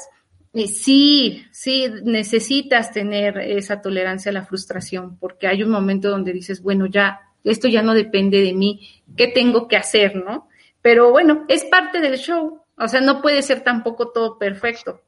sí, 0.68 1.46
sí, 1.52 1.88
necesitas 2.04 2.92
tener 2.92 3.38
esa 3.38 3.82
tolerancia 3.82 4.32
a 4.32 4.34
la 4.34 4.46
frustración, 4.46 5.18
porque 5.18 5.48
hay 5.48 5.64
un 5.64 5.72
momento 5.72 6.10
donde 6.10 6.34
dices, 6.34 6.62
bueno, 6.62 6.88
ya, 6.88 7.22
esto 7.44 7.68
ya 7.68 7.82
no 7.82 7.94
depende 7.94 8.42
de 8.42 8.54
mí, 8.54 9.02
¿qué 9.16 9.28
tengo 9.28 9.68
que 9.68 9.78
hacer, 9.78 10.16
no? 10.16 10.50
Pero 10.82 11.12
bueno, 11.12 11.46
es 11.48 11.64
parte 11.66 12.02
del 12.02 12.18
show, 12.18 12.62
o 12.78 12.88
sea, 12.88 13.02
no 13.02 13.22
puede 13.22 13.42
ser 13.42 13.62
tampoco 13.64 14.10
todo 14.10 14.38
perfecto. 14.38 15.02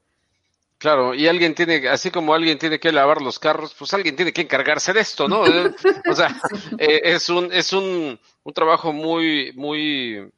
Claro, 0.78 1.14
y 1.14 1.28
alguien 1.28 1.54
tiene, 1.54 1.88
así 1.88 2.10
como 2.10 2.34
alguien 2.34 2.58
tiene 2.58 2.78
que 2.78 2.92
lavar 2.92 3.22
los 3.22 3.38
carros, 3.38 3.74
pues 3.78 3.94
alguien 3.94 4.16
tiene 4.16 4.32
que 4.32 4.42
encargarse 4.42 4.92
de 4.92 5.00
esto, 5.00 5.28
¿no? 5.28 5.42
o 5.42 6.14
sea, 6.14 6.36
eh, 6.78 7.00
es 7.04 7.28
un, 7.28 7.52
es 7.52 7.72
un, 7.72 8.18
un 8.42 8.52
trabajo 8.52 8.92
muy, 8.92 9.52
muy, 9.54 10.30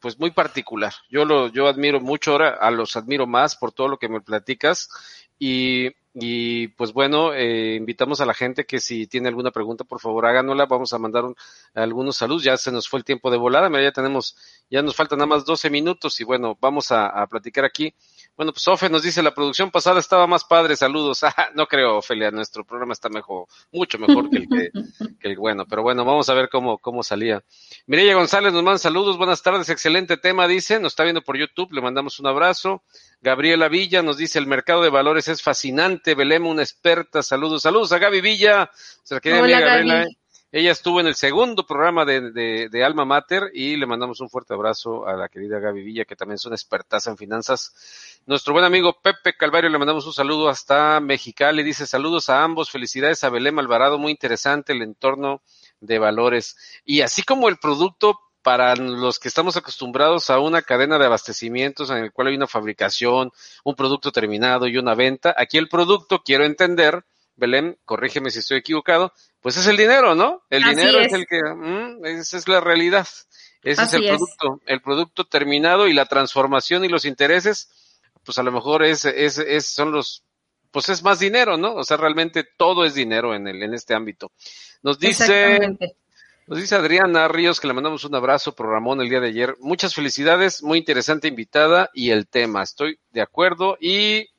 pues 0.00 0.18
muy 0.18 0.30
particular. 0.30 0.92
Yo 1.10 1.24
lo, 1.24 1.48
yo 1.48 1.68
admiro 1.68 2.00
mucho 2.00 2.32
ahora, 2.32 2.50
a 2.60 2.70
los 2.70 2.96
admiro 2.96 3.26
más 3.26 3.56
por 3.56 3.72
todo 3.72 3.88
lo 3.88 3.98
que 3.98 4.08
me 4.08 4.20
platicas 4.20 4.88
y, 5.38 5.88
y 6.12 6.68
pues 6.68 6.92
bueno, 6.92 7.32
eh, 7.32 7.76
invitamos 7.76 8.20
a 8.20 8.26
la 8.26 8.34
gente 8.34 8.66
que 8.66 8.80
si 8.80 9.06
tiene 9.06 9.28
alguna 9.28 9.50
pregunta, 9.50 9.84
por 9.84 10.00
favor 10.00 10.26
háganosla. 10.26 10.66
Vamos 10.66 10.92
a 10.92 10.98
mandar 10.98 11.24
algunos 11.74 12.16
saludos. 12.16 12.44
Ya 12.44 12.56
se 12.56 12.72
nos 12.72 12.88
fue 12.88 12.98
el 12.98 13.04
tiempo 13.04 13.30
de 13.30 13.38
volada. 13.38 13.70
Ya 13.80 13.92
tenemos, 13.92 14.36
ya 14.70 14.82
nos 14.82 14.96
faltan 14.96 15.18
nada 15.18 15.28
más 15.28 15.44
12 15.44 15.70
minutos 15.70 16.20
y 16.20 16.24
bueno, 16.24 16.58
vamos 16.60 16.92
a, 16.92 17.06
a 17.06 17.26
platicar 17.26 17.64
aquí. 17.64 17.94
Bueno, 18.40 18.54
pues 18.54 18.66
Ofe 18.68 18.88
nos 18.88 19.02
dice, 19.02 19.22
la 19.22 19.34
producción 19.34 19.70
pasada 19.70 20.00
estaba 20.00 20.26
más 20.26 20.44
padre, 20.44 20.74
saludos. 20.74 21.20
Ah, 21.36 21.50
no 21.54 21.66
creo, 21.66 21.98
Ofelia, 21.98 22.30
nuestro 22.30 22.64
programa 22.64 22.94
está 22.94 23.10
mejor, 23.10 23.46
mucho 23.70 23.98
mejor 23.98 24.30
que 24.30 24.38
el 24.38 24.48
que, 24.48 24.70
que 25.20 25.28
el 25.28 25.36
bueno, 25.36 25.66
pero 25.66 25.82
bueno, 25.82 26.06
vamos 26.06 26.30
a 26.30 26.32
ver 26.32 26.48
cómo, 26.48 26.78
cómo 26.78 27.02
salía. 27.02 27.44
Mireya 27.86 28.14
González 28.14 28.54
nos 28.54 28.62
manda 28.62 28.78
saludos, 28.78 29.18
buenas 29.18 29.42
tardes, 29.42 29.68
excelente 29.68 30.16
tema, 30.16 30.48
dice, 30.48 30.80
nos 30.80 30.92
está 30.92 31.02
viendo 31.04 31.20
por 31.20 31.36
YouTube, 31.36 31.74
le 31.74 31.82
mandamos 31.82 32.18
un 32.18 32.28
abrazo. 32.28 32.82
Gabriela 33.20 33.68
Villa 33.68 34.02
nos 34.02 34.16
dice, 34.16 34.38
el 34.38 34.46
mercado 34.46 34.82
de 34.82 34.88
valores 34.88 35.28
es 35.28 35.42
fascinante, 35.42 36.14
Belém, 36.14 36.46
una 36.46 36.62
experta, 36.62 37.22
saludos, 37.22 37.60
saludos 37.60 37.92
a 37.92 37.98
Gaby 37.98 38.22
Villa. 38.22 38.70
Hola, 39.10 39.60
Gabriela. 39.60 40.06
Ella 40.52 40.72
estuvo 40.72 40.98
en 40.98 41.06
el 41.06 41.14
segundo 41.14 41.64
programa 41.64 42.04
de, 42.04 42.32
de, 42.32 42.68
de, 42.68 42.84
Alma 42.84 43.04
Mater 43.04 43.52
y 43.54 43.76
le 43.76 43.86
mandamos 43.86 44.20
un 44.20 44.28
fuerte 44.28 44.52
abrazo 44.52 45.06
a 45.06 45.14
la 45.14 45.28
querida 45.28 45.60
Gaby 45.60 45.84
Villa, 45.84 46.04
que 46.04 46.16
también 46.16 46.34
es 46.34 46.44
una 46.44 46.56
expertaza 46.56 47.08
en 47.08 47.16
finanzas. 47.16 48.20
Nuestro 48.26 48.52
buen 48.52 48.64
amigo 48.64 49.00
Pepe 49.00 49.36
Calvario 49.36 49.70
le 49.70 49.78
mandamos 49.78 50.06
un 50.06 50.12
saludo 50.12 50.48
hasta 50.48 50.98
Mexicali. 50.98 51.62
Dice 51.62 51.86
saludos 51.86 52.28
a 52.30 52.42
ambos, 52.42 52.68
felicidades 52.68 53.22
a 53.22 53.30
Belém 53.30 53.60
Alvarado, 53.60 53.96
muy 53.96 54.10
interesante 54.10 54.72
el 54.72 54.82
entorno 54.82 55.40
de 55.78 56.00
valores. 56.00 56.56
Y 56.84 57.02
así 57.02 57.22
como 57.22 57.48
el 57.48 57.58
producto 57.58 58.18
para 58.42 58.74
los 58.74 59.20
que 59.20 59.28
estamos 59.28 59.56
acostumbrados 59.56 60.30
a 60.30 60.40
una 60.40 60.62
cadena 60.62 60.98
de 60.98 61.06
abastecimientos 61.06 61.90
en 61.90 61.98
el 61.98 62.12
cual 62.12 62.26
hay 62.26 62.34
una 62.34 62.48
fabricación, 62.48 63.30
un 63.62 63.76
producto 63.76 64.10
terminado 64.10 64.66
y 64.66 64.78
una 64.78 64.96
venta, 64.96 65.32
aquí 65.36 65.58
el 65.58 65.68
producto, 65.68 66.22
quiero 66.24 66.44
entender, 66.44 67.04
Belén, 67.36 67.78
corrígeme 67.84 68.30
si 68.30 68.40
estoy 68.40 68.58
equivocado, 68.58 69.12
pues 69.40 69.56
es 69.56 69.66
el 69.66 69.76
dinero, 69.76 70.14
¿no? 70.14 70.42
El 70.50 70.64
dinero 70.64 71.00
es. 71.00 71.12
el 71.12 71.26
que, 71.26 71.40
mm, 71.42 72.04
esa 72.04 72.36
es 72.36 72.46
la 72.48 72.60
realidad. 72.60 73.08
Ese 73.62 73.82
es 73.82 73.94
el 73.94 74.06
producto, 74.06 74.60
el 74.66 74.80
producto 74.80 75.24
terminado 75.24 75.86
y 75.86 75.92
la 75.92 76.06
transformación 76.06 76.84
y 76.84 76.88
los 76.88 77.04
intereses, 77.04 77.70
pues 78.24 78.38
a 78.38 78.42
lo 78.42 78.52
mejor 78.52 78.82
es, 78.82 79.04
es, 79.04 79.38
es, 79.38 79.66
son 79.66 79.92
los, 79.92 80.24
pues 80.70 80.88
es 80.88 81.02
más 81.02 81.18
dinero, 81.18 81.56
¿no? 81.56 81.74
O 81.74 81.84
sea, 81.84 81.96
realmente 81.96 82.44
todo 82.56 82.84
es 82.84 82.94
dinero 82.94 83.34
en 83.34 83.46
el, 83.48 83.62
en 83.62 83.74
este 83.74 83.94
ámbito. 83.94 84.32
Nos 84.82 84.98
dice, 84.98 85.76
nos 86.46 86.58
dice 86.58 86.74
Adriana 86.74 87.28
Ríos 87.28 87.60
que 87.60 87.66
le 87.66 87.74
mandamos 87.74 88.04
un 88.04 88.14
abrazo 88.14 88.54
por 88.54 88.66
Ramón 88.66 89.00
el 89.00 89.10
día 89.10 89.20
de 89.20 89.28
ayer. 89.28 89.56
Muchas 89.60 89.94
felicidades, 89.94 90.62
muy 90.62 90.78
interesante 90.78 91.28
invitada 91.28 91.90
y 91.92 92.10
el 92.10 92.28
tema, 92.28 92.62
estoy 92.62 92.98
de 93.10 93.20
acuerdo 93.20 93.76
y 93.78 94.29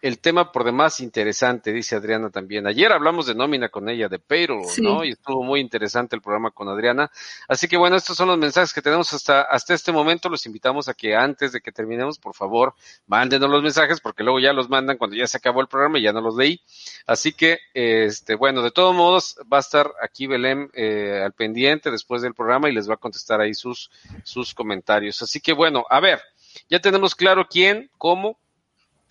el 0.00 0.20
tema 0.20 0.52
por 0.52 0.64
demás 0.64 1.00
interesante, 1.00 1.72
dice 1.72 1.96
Adriana 1.96 2.30
también. 2.30 2.66
Ayer 2.66 2.92
hablamos 2.92 3.26
de 3.26 3.34
nómina 3.34 3.68
con 3.68 3.88
ella, 3.88 4.08
de 4.08 4.18
payroll, 4.18 4.64
¿no? 4.80 5.04
Y 5.04 5.10
estuvo 5.10 5.42
muy 5.42 5.60
interesante 5.60 6.14
el 6.14 6.22
programa 6.22 6.52
con 6.52 6.68
Adriana. 6.68 7.10
Así 7.48 7.66
que 7.66 7.76
bueno, 7.76 7.96
estos 7.96 8.16
son 8.16 8.28
los 8.28 8.38
mensajes 8.38 8.72
que 8.72 8.82
tenemos 8.82 9.12
hasta, 9.12 9.42
hasta 9.42 9.74
este 9.74 9.90
momento. 9.90 10.28
Los 10.28 10.46
invitamos 10.46 10.88
a 10.88 10.94
que 10.94 11.16
antes 11.16 11.52
de 11.52 11.60
que 11.60 11.72
terminemos, 11.72 12.18
por 12.18 12.34
favor, 12.34 12.74
mándenos 13.06 13.50
los 13.50 13.62
mensajes, 13.62 14.00
porque 14.00 14.22
luego 14.22 14.38
ya 14.38 14.52
los 14.52 14.68
mandan 14.68 14.98
cuando 14.98 15.16
ya 15.16 15.26
se 15.26 15.38
acabó 15.38 15.60
el 15.60 15.68
programa 15.68 15.98
y 15.98 16.02
ya 16.02 16.12
no 16.12 16.20
los 16.20 16.36
leí. 16.36 16.60
Así 17.06 17.32
que, 17.32 17.58
este, 17.74 18.36
bueno, 18.36 18.62
de 18.62 18.70
todos 18.70 18.94
modos, 18.94 19.36
va 19.52 19.56
a 19.56 19.60
estar 19.60 19.92
aquí 20.00 20.26
Belén 20.26 20.70
eh, 20.74 21.22
al 21.24 21.32
pendiente 21.32 21.90
después 21.90 22.22
del 22.22 22.34
programa 22.34 22.68
y 22.68 22.72
les 22.72 22.88
va 22.88 22.94
a 22.94 22.98
contestar 22.98 23.40
ahí 23.40 23.54
sus, 23.54 23.90
sus 24.22 24.54
comentarios. 24.54 25.22
Así 25.22 25.40
que 25.40 25.52
bueno, 25.52 25.84
a 25.90 25.98
ver, 25.98 26.20
ya 26.68 26.80
tenemos 26.80 27.14
claro 27.14 27.46
quién, 27.48 27.90
cómo, 27.98 28.38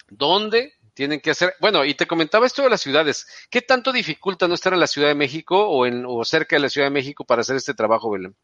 dónde 0.09 0.76
tienen 0.97 1.21
que 1.21 1.29
hacer. 1.29 1.53
Bueno, 1.61 1.85
y 1.85 1.93
te 1.93 2.07
comentaba 2.07 2.47
esto 2.47 2.63
de 2.63 2.71
las 2.71 2.81
ciudades. 2.81 3.27
¿Qué 3.51 3.61
tanto 3.61 3.93
dificulta 3.93 4.47
no 4.47 4.55
estar 4.55 4.73
en 4.73 4.79
la 4.79 4.87
Ciudad 4.87 5.07
de 5.07 5.15
México 5.15 5.69
o, 5.69 5.85
en, 5.85 6.03
o 6.07 6.25
cerca 6.25 6.55
de 6.55 6.61
la 6.63 6.69
Ciudad 6.69 6.87
de 6.87 6.91
México 6.91 7.23
para 7.23 7.41
hacer 7.41 7.55
este 7.55 7.75
trabajo, 7.75 8.09
Belén? 8.09 8.35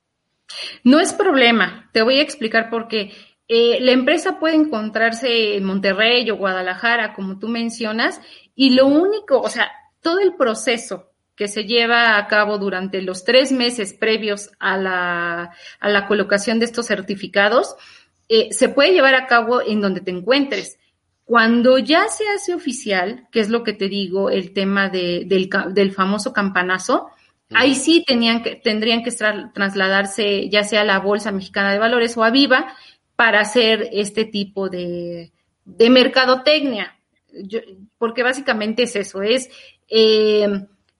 No 0.83 0.99
es 0.99 1.13
problema. 1.13 1.89
Te 1.93 2.03
voy 2.03 2.19
a 2.19 2.21
explicar 2.21 2.69
por 2.69 2.87
qué. 2.87 3.11
Eh, 3.47 3.79
la 3.81 3.91
empresa 3.91 4.39
puede 4.39 4.55
encontrarse 4.55 5.57
en 5.57 5.63
Monterrey 5.63 6.29
o 6.29 6.37
Guadalajara, 6.37 7.13
como 7.13 7.39
tú 7.39 7.47
mencionas, 7.47 8.21
y 8.55 8.69
lo 8.69 8.85
único, 8.85 9.41
o 9.41 9.49
sea, 9.49 9.71
todo 10.01 10.19
el 10.19 10.35
proceso 10.35 11.09
que 11.35 11.47
se 11.47 11.63
lleva 11.63 12.17
a 12.17 12.27
cabo 12.27 12.59
durante 12.59 13.01
los 13.01 13.23
tres 13.23 13.51
meses 13.51 13.93
previos 13.93 14.51
a 14.59 14.77
la, 14.77 15.55
a 15.79 15.89
la 15.89 16.05
colocación 16.05 16.59
de 16.59 16.65
estos 16.65 16.85
certificados, 16.85 17.75
eh, 18.29 18.53
se 18.53 18.69
puede 18.69 18.93
llevar 18.93 19.15
a 19.15 19.25
cabo 19.25 19.59
en 19.61 19.81
donde 19.81 20.01
te 20.01 20.11
encuentres. 20.11 20.77
Cuando 21.25 21.77
ya 21.77 22.07
se 22.09 22.27
hace 22.27 22.53
oficial, 22.53 23.27
que 23.31 23.39
es 23.39 23.49
lo 23.49 23.63
que 23.63 23.73
te 23.73 23.87
digo, 23.87 24.29
el 24.29 24.53
tema 24.53 24.89
de, 24.89 25.23
del, 25.25 25.49
del, 25.73 25.91
famoso 25.93 26.33
campanazo, 26.33 27.09
ahí 27.53 27.75
sí 27.75 28.03
tenían 28.05 28.43
que, 28.43 28.55
tendrían 28.55 29.03
que 29.03 29.11
trasladarse 29.11 30.49
ya 30.49 30.63
sea 30.63 30.81
a 30.81 30.85
la 30.85 30.99
Bolsa 30.99 31.31
Mexicana 31.31 31.71
de 31.71 31.79
Valores 31.79 32.17
o 32.17 32.23
a 32.23 32.29
Viva 32.29 32.73
para 33.15 33.41
hacer 33.41 33.89
este 33.93 34.25
tipo 34.25 34.69
de, 34.69 35.31
de 35.63 35.89
mercadotecnia. 35.89 36.97
Yo, 37.31 37.59
porque 37.97 38.21
básicamente 38.21 38.83
es 38.83 38.95
eso, 38.95 39.21
es 39.21 39.49
eh, 39.89 40.47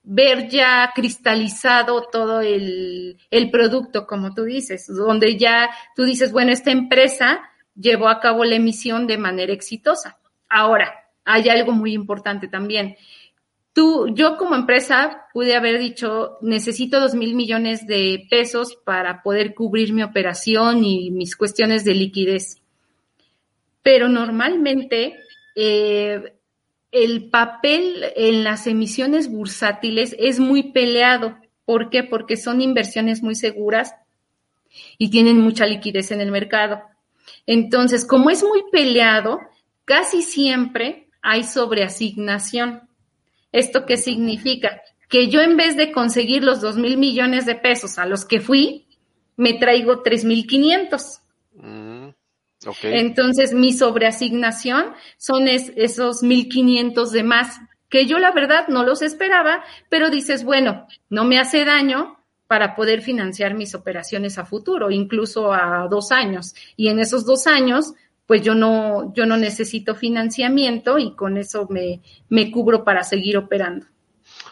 ver 0.02 0.48
ya 0.48 0.90
cristalizado 0.94 2.08
todo 2.10 2.40
el, 2.40 3.18
el 3.30 3.50
producto, 3.50 4.06
como 4.06 4.34
tú 4.34 4.44
dices, 4.44 4.86
donde 4.86 5.36
ya 5.36 5.70
tú 5.94 6.04
dices, 6.04 6.32
bueno, 6.32 6.52
esta 6.52 6.70
empresa 6.70 7.40
llevó 7.74 8.08
a 8.08 8.20
cabo 8.20 8.44
la 8.44 8.56
emisión 8.56 9.06
de 9.06 9.18
manera 9.18 9.52
exitosa. 9.52 10.18
Ahora, 10.48 11.04
hay 11.24 11.48
algo 11.48 11.72
muy 11.72 11.92
importante 11.92 12.48
también. 12.48 12.96
tú, 13.72 14.08
yo 14.14 14.36
como 14.36 14.54
empresa 14.54 15.26
pude 15.32 15.56
haber 15.56 15.80
dicho, 15.80 16.38
necesito 16.42 17.00
dos 17.00 17.14
mil 17.14 17.34
millones 17.34 17.86
de 17.86 18.26
pesos 18.30 18.76
para 18.84 19.22
poder 19.22 19.54
cubrir 19.54 19.92
mi 19.92 20.02
operación 20.02 20.84
y 20.84 21.10
mis 21.10 21.34
cuestiones 21.36 21.84
de 21.84 21.94
liquidez. 21.94 22.62
Pero 23.82 24.08
normalmente 24.08 25.18
eh, 25.56 26.34
el 26.92 27.28
papel 27.30 28.04
en 28.14 28.44
las 28.44 28.68
emisiones 28.68 29.28
bursátiles 29.28 30.14
es 30.20 30.38
muy 30.38 30.70
peleado. 30.70 31.36
¿Por 31.64 31.90
qué? 31.90 32.04
Porque 32.04 32.36
son 32.36 32.60
inversiones 32.60 33.22
muy 33.22 33.34
seguras 33.34 33.96
y 34.98 35.10
tienen 35.10 35.38
mucha 35.38 35.66
liquidez 35.66 36.12
en 36.12 36.20
el 36.20 36.30
mercado. 36.30 36.82
Entonces, 37.46 38.06
como 38.06 38.30
es 38.30 38.42
muy 38.42 38.64
peleado, 38.70 39.40
casi 39.84 40.22
siempre 40.22 41.08
hay 41.22 41.44
sobreasignación. 41.44 42.88
¿Esto 43.52 43.86
qué 43.86 43.96
significa? 43.96 44.80
Que 45.08 45.28
yo 45.28 45.40
en 45.40 45.56
vez 45.56 45.76
de 45.76 45.92
conseguir 45.92 46.42
los 46.42 46.60
dos 46.60 46.76
mil 46.76 46.96
millones 46.96 47.46
de 47.46 47.54
pesos 47.54 47.98
a 47.98 48.06
los 48.06 48.24
que 48.24 48.40
fui, 48.40 48.86
me 49.36 49.54
traigo 49.54 50.02
tres 50.02 50.24
mil 50.24 50.46
quinientos. 50.46 51.20
Mm, 51.54 52.08
Entonces, 52.82 53.52
mi 53.52 53.72
sobreasignación 53.72 54.94
son 55.18 55.48
esos 55.48 56.22
mil 56.22 56.48
quinientos 56.48 57.12
de 57.12 57.22
más, 57.22 57.60
que 57.88 58.06
yo 58.06 58.18
la 58.18 58.32
verdad 58.32 58.68
no 58.68 58.82
los 58.84 59.02
esperaba, 59.02 59.62
pero 59.88 60.10
dices, 60.10 60.44
bueno, 60.44 60.86
no 61.10 61.24
me 61.24 61.38
hace 61.38 61.64
daño 61.64 62.18
para 62.54 62.76
poder 62.76 63.02
financiar 63.02 63.54
mis 63.54 63.74
operaciones 63.74 64.38
a 64.38 64.44
futuro, 64.44 64.88
incluso 64.88 65.52
a 65.52 65.88
dos 65.90 66.12
años. 66.12 66.54
Y 66.76 66.86
en 66.86 67.00
esos 67.00 67.26
dos 67.26 67.48
años, 67.48 67.94
pues 68.26 68.42
yo 68.42 68.54
no, 68.54 69.12
yo 69.12 69.26
no 69.26 69.36
necesito 69.36 69.96
financiamiento 69.96 70.96
y 70.96 71.16
con 71.16 71.36
eso 71.36 71.66
me, 71.68 72.00
me 72.28 72.52
cubro 72.52 72.84
para 72.84 73.02
seguir 73.02 73.38
operando. 73.38 73.86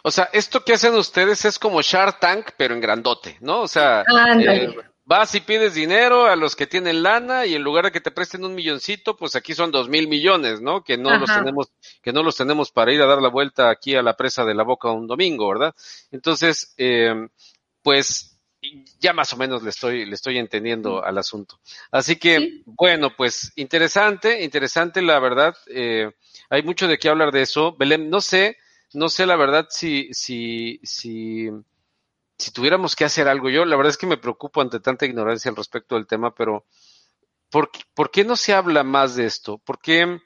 O 0.01 0.11
sea, 0.11 0.27
esto 0.33 0.65
que 0.65 0.73
hacen 0.73 0.95
ustedes 0.95 1.45
es 1.45 1.57
como 1.57 1.81
Shark 1.81 2.19
Tank, 2.19 2.47
pero 2.57 2.73
en 2.73 2.81
grandote, 2.81 3.37
¿no? 3.39 3.61
O 3.61 3.69
sea, 3.69 4.01
eh, 4.01 4.75
vas 5.05 5.33
y 5.35 5.39
pides 5.39 5.73
dinero 5.73 6.25
a 6.25 6.35
los 6.35 6.57
que 6.57 6.67
tienen 6.67 7.03
lana 7.03 7.45
y 7.45 7.55
en 7.55 7.63
lugar 7.63 7.85
de 7.85 7.93
que 7.93 8.01
te 8.01 8.11
presten 8.11 8.43
un 8.43 8.53
milloncito, 8.53 9.15
pues 9.15 9.37
aquí 9.37 9.53
son 9.53 9.71
dos 9.71 9.87
mil 9.87 10.09
millones, 10.09 10.59
¿no? 10.59 10.83
Que 10.83 10.97
no 10.97 11.17
los 11.17 11.33
tenemos, 11.33 11.71
que 12.01 12.11
no 12.11 12.21
los 12.21 12.35
tenemos 12.35 12.69
para 12.71 12.91
ir 12.91 13.01
a 13.01 13.05
dar 13.05 13.21
la 13.21 13.29
vuelta 13.29 13.69
aquí 13.69 13.95
a 13.95 14.01
la 14.01 14.17
presa 14.17 14.43
de 14.43 14.55
la 14.55 14.63
boca 14.63 14.91
un 14.91 15.07
domingo, 15.07 15.47
¿verdad? 15.47 15.73
Entonces, 16.11 16.73
eh, 16.77 17.29
pues 17.83 18.33
ya 18.99 19.13
más 19.13 19.33
o 19.33 19.37
menos 19.37 19.61
le 19.61 19.69
estoy, 19.69 20.05
le 20.05 20.15
estoy 20.15 20.37
entendiendo 20.37 21.03
al 21.03 21.17
asunto. 21.17 21.59
Así 21.91 22.15
que, 22.15 22.61
bueno, 22.65 23.13
pues 23.15 23.51
interesante, 23.55 24.43
interesante 24.43 25.01
la 25.01 25.19
verdad. 25.19 25.55
Eh, 25.67 26.09
hay 26.49 26.63
mucho 26.63 26.87
de 26.87 26.97
qué 26.97 27.09
hablar 27.09 27.31
de 27.31 27.41
eso. 27.41 27.75
Belén, 27.77 28.09
no 28.09 28.21
sé, 28.21 28.57
no 28.93 29.09
sé 29.09 29.25
la 29.25 29.35
verdad 29.35 29.67
si, 29.69 30.07
si, 30.13 30.79
si, 30.83 31.49
si 32.37 32.51
tuviéramos 32.51 32.95
que 32.95 33.05
hacer 33.05 33.27
algo. 33.27 33.49
Yo 33.49 33.65
la 33.65 33.75
verdad 33.75 33.91
es 33.91 33.97
que 33.97 34.07
me 34.07 34.17
preocupo 34.17 34.61
ante 34.61 34.79
tanta 34.79 35.05
ignorancia 35.05 35.49
al 35.49 35.57
respecto 35.57 35.95
del 35.95 36.07
tema, 36.07 36.33
pero 36.33 36.65
¿por, 37.49 37.69
¿por 37.93 38.11
qué 38.11 38.23
no 38.23 38.37
se 38.37 38.53
habla 38.53 38.83
más 38.83 39.15
de 39.15 39.25
esto? 39.25 39.57
¿Por 39.57 39.79
qué, 39.79 40.19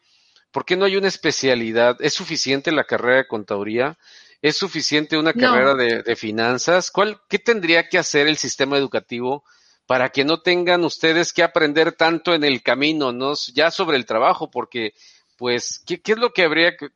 ¿Por 0.52 0.64
qué 0.64 0.78
no 0.78 0.86
hay 0.86 0.96
una 0.96 1.08
especialidad? 1.08 1.98
¿Es 2.00 2.14
suficiente 2.14 2.72
la 2.72 2.84
carrera 2.84 3.18
de 3.18 3.28
contaduría? 3.28 3.98
¿Es 4.42 4.58
suficiente 4.58 5.18
una 5.18 5.34
carrera 5.34 5.74
de, 5.74 6.16
finanzas? 6.16 6.92
¿Cuál, 6.92 7.20
¿Qué 7.28 7.40
tendría 7.40 7.90
que 7.90 7.98
hacer 7.98 8.28
el 8.28 8.38
sistema 8.38 8.78
educativo 8.78 9.44
para 9.88 10.10
que 10.10 10.24
no 10.26 10.42
tengan 10.42 10.84
ustedes 10.84 11.34
que 11.34 11.44
aprender 11.44 11.94
tanto 11.94 12.36
en 12.36 12.44
el 12.44 12.62
camino, 12.62 13.12
no 13.12 13.34
ya 13.54 13.72
sobre 13.72 13.98
el 13.98 14.06
trabajo? 14.06 14.52
Porque, 14.52 14.94
pues, 15.38 15.82
¿qué, 15.88 16.02
qué 16.02 16.12
es 16.12 16.18
lo 16.20 16.34
que 16.34 16.44
habría 16.44 16.78
que, 16.78 16.90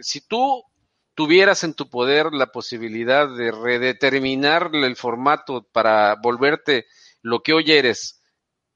si 0.00 0.20
tú 0.20 0.64
tuvieras 1.14 1.62
en 1.62 1.74
tu 1.74 1.88
poder 1.88 2.32
la 2.32 2.50
posibilidad 2.50 3.28
de 3.28 3.52
redeterminar 3.52 4.70
el 4.72 4.96
formato 4.96 5.68
para 5.70 6.16
volverte 6.16 6.86
lo 7.22 7.42
que 7.42 7.52
hoy 7.52 7.70
eres 7.70 8.20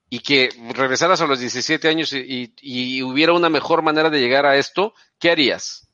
y 0.09 0.19
que 0.19 0.49
regresaras 0.73 1.19
a 1.21 1.27
los 1.27 1.39
17 1.39 1.87
años 1.89 2.13
y, 2.13 2.53
y 2.61 3.01
hubiera 3.01 3.33
una 3.33 3.49
mejor 3.49 3.81
manera 3.81 4.09
de 4.09 4.19
llegar 4.19 4.45
a 4.45 4.55
esto, 4.55 4.93
¿qué 5.19 5.31
harías? 5.31 5.84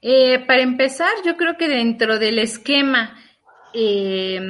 Eh, 0.00 0.44
para 0.46 0.62
empezar, 0.62 1.10
yo 1.24 1.36
creo 1.36 1.56
que 1.56 1.68
dentro 1.68 2.18
del 2.18 2.38
esquema 2.38 3.16
eh, 3.74 4.40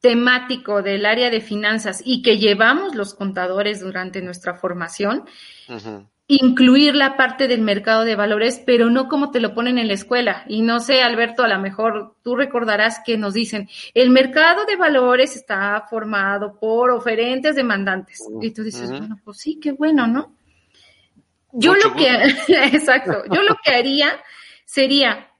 temático 0.00 0.82
del 0.82 1.04
área 1.04 1.30
de 1.30 1.40
finanzas 1.40 2.02
y 2.04 2.22
que 2.22 2.38
llevamos 2.38 2.94
los 2.94 3.14
contadores 3.14 3.80
durante 3.80 4.22
nuestra 4.22 4.54
formación, 4.54 5.24
incluir 6.26 6.94
la 6.94 7.16
parte 7.16 7.48
del 7.48 7.60
mercado 7.60 8.04
de 8.04 8.14
valores, 8.14 8.62
pero 8.64 8.88
no 8.88 9.08
como 9.08 9.30
te 9.30 9.40
lo 9.40 9.52
ponen 9.52 9.78
en 9.78 9.88
la 9.88 9.94
escuela. 9.94 10.44
Y 10.48 10.62
no 10.62 10.80
sé, 10.80 11.02
Alberto, 11.02 11.42
a 11.42 11.48
lo 11.48 11.58
mejor 11.58 12.14
tú 12.22 12.36
recordarás 12.36 13.00
que 13.04 13.18
nos 13.18 13.34
dicen, 13.34 13.68
el 13.94 14.10
mercado 14.10 14.64
de 14.64 14.76
valores 14.76 15.36
está 15.36 15.84
formado 15.90 16.58
por 16.58 16.90
oferentes 16.90 17.56
demandantes. 17.56 18.20
Y 18.40 18.52
tú 18.52 18.62
dices, 18.62 18.90
bueno, 18.90 19.20
pues 19.24 19.38
sí, 19.38 19.58
qué 19.60 19.72
bueno, 19.72 20.06
¿no? 20.06 20.34
Yo 21.52 21.74
lo 21.74 21.94
que, 21.94 22.08
exacto, 22.72 23.24
yo 23.30 23.42
lo 23.42 23.56
que 23.62 23.72
haría 23.72 24.20
sería, 24.70 25.32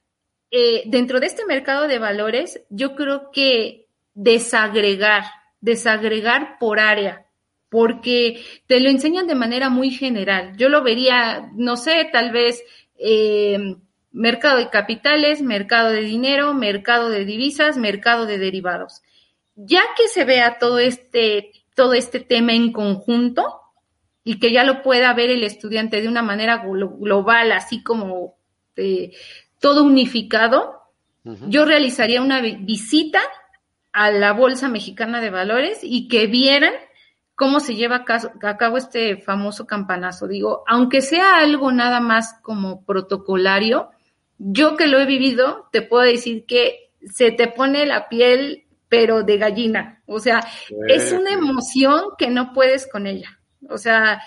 eh, 0.50 0.82
dentro 0.86 1.20
de 1.20 1.26
este 1.26 1.46
mercado 1.46 1.86
de 1.86 2.00
valores, 2.00 2.64
yo 2.68 2.96
creo 2.96 3.30
que 3.30 3.86
desagregar, 4.12 5.22
desagregar 5.60 6.58
por 6.58 6.80
área, 6.80 7.26
porque 7.68 8.42
te 8.66 8.80
lo 8.80 8.90
enseñan 8.90 9.28
de 9.28 9.36
manera 9.36 9.68
muy 9.68 9.92
general. 9.92 10.56
Yo 10.56 10.68
lo 10.68 10.82
vería, 10.82 11.48
no 11.54 11.76
sé, 11.76 12.08
tal 12.12 12.32
vez 12.32 12.64
eh, 12.98 13.76
mercado 14.10 14.58
de 14.58 14.68
capitales, 14.68 15.42
mercado 15.42 15.90
de 15.90 16.00
dinero, 16.00 16.52
mercado 16.52 17.08
de 17.08 17.24
divisas, 17.24 17.76
mercado 17.76 18.26
de 18.26 18.38
derivados. 18.38 19.00
Ya 19.54 19.82
que 19.96 20.08
se 20.08 20.24
vea 20.24 20.58
todo 20.58 20.80
este, 20.80 21.52
todo 21.76 21.92
este 21.94 22.18
tema 22.18 22.52
en 22.52 22.72
conjunto 22.72 23.60
y 24.24 24.40
que 24.40 24.50
ya 24.50 24.64
lo 24.64 24.82
pueda 24.82 25.14
ver 25.14 25.30
el 25.30 25.44
estudiante 25.44 26.02
de 26.02 26.08
una 26.08 26.22
manera 26.22 26.64
global, 26.64 27.52
así 27.52 27.84
como 27.84 28.39
este, 28.74 29.12
todo 29.58 29.84
unificado, 29.84 30.78
yo 31.22 31.66
realizaría 31.66 32.22
una 32.22 32.40
visita 32.40 33.20
a 33.92 34.10
la 34.10 34.32
Bolsa 34.32 34.68
Mexicana 34.68 35.20
de 35.20 35.28
Valores 35.28 35.80
y 35.82 36.08
que 36.08 36.26
vieran 36.26 36.72
cómo 37.34 37.60
se 37.60 37.74
lleva 37.74 38.04
a 38.06 38.56
cabo 38.56 38.78
este 38.78 39.18
famoso 39.18 39.66
campanazo. 39.66 40.26
Digo, 40.26 40.64
aunque 40.66 41.02
sea 41.02 41.36
algo 41.36 41.72
nada 41.72 42.00
más 42.00 42.38
como 42.42 42.84
protocolario, 42.86 43.90
yo 44.38 44.76
que 44.76 44.86
lo 44.86 44.98
he 44.98 45.04
vivido, 45.04 45.68
te 45.72 45.82
puedo 45.82 46.04
decir 46.04 46.46
que 46.46 46.90
se 47.04 47.30
te 47.32 47.48
pone 47.48 47.84
la 47.84 48.08
piel, 48.08 48.64
pero 48.88 49.22
de 49.22 49.36
gallina. 49.36 50.02
O 50.06 50.20
sea, 50.20 50.40
es 50.88 51.12
una 51.12 51.32
emoción 51.32 52.04
que 52.16 52.30
no 52.30 52.54
puedes 52.54 52.90
con 52.90 53.06
ella. 53.06 53.38
O 53.68 53.76
sea, 53.76 54.22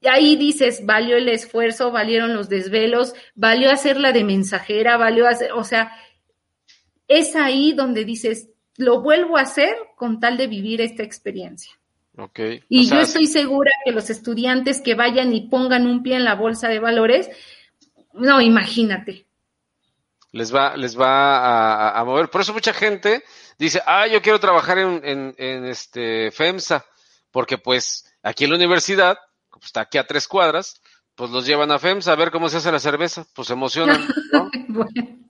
y 0.00 0.08
ahí 0.08 0.36
dices, 0.36 0.86
valió 0.86 1.16
el 1.16 1.28
esfuerzo, 1.28 1.90
valieron 1.90 2.34
los 2.34 2.48
desvelos, 2.48 3.12
valió 3.34 3.70
hacerla 3.70 4.12
de 4.12 4.24
mensajera, 4.24 4.96
valió 4.96 5.28
hacer, 5.28 5.52
o 5.52 5.62
sea, 5.62 5.92
es 7.06 7.36
ahí 7.36 7.72
donde 7.72 8.04
dices, 8.04 8.48
lo 8.78 9.02
vuelvo 9.02 9.36
a 9.36 9.42
hacer 9.42 9.76
con 9.96 10.18
tal 10.18 10.38
de 10.38 10.46
vivir 10.46 10.80
esta 10.80 11.02
experiencia. 11.02 11.72
Okay. 12.16 12.62
Y 12.68 12.88
yo 12.88 12.98
estoy 13.00 13.26
segura 13.26 13.70
que 13.84 13.92
los 13.92 14.10
estudiantes 14.10 14.80
que 14.80 14.94
vayan 14.94 15.32
y 15.34 15.48
pongan 15.48 15.86
un 15.86 16.02
pie 16.02 16.16
en 16.16 16.24
la 16.24 16.34
bolsa 16.34 16.68
de 16.68 16.78
valores, 16.78 17.28
no, 18.14 18.40
imagínate. 18.40 19.26
Les 20.32 20.54
va, 20.54 20.76
les 20.76 20.98
va 20.98 21.98
a, 21.98 22.04
mover. 22.04 22.30
Por 22.30 22.40
eso 22.40 22.52
mucha 22.52 22.72
gente 22.72 23.22
dice, 23.58 23.82
ah, 23.86 24.06
yo 24.06 24.22
quiero 24.22 24.40
trabajar 24.40 24.78
en, 24.78 25.00
en, 25.04 25.34
en 25.36 25.64
este 25.66 26.30
FEMSA, 26.30 26.84
porque 27.30 27.58
pues 27.58 28.10
aquí 28.22 28.44
en 28.44 28.50
la 28.50 28.56
universidad 28.56 29.18
pues 29.60 29.68
está 29.68 29.82
aquí 29.82 29.98
a 29.98 30.06
tres 30.06 30.26
cuadras, 30.26 30.80
pues 31.14 31.30
los 31.30 31.46
llevan 31.46 31.70
a 31.70 31.78
FEMS 31.78 32.08
a 32.08 32.16
ver 32.16 32.30
cómo 32.30 32.48
se 32.48 32.56
hace 32.56 32.72
la 32.72 32.80
cerveza, 32.80 33.26
pues 33.34 33.48
se 33.48 33.54
emocionan, 33.54 34.08
¿no? 34.32 34.50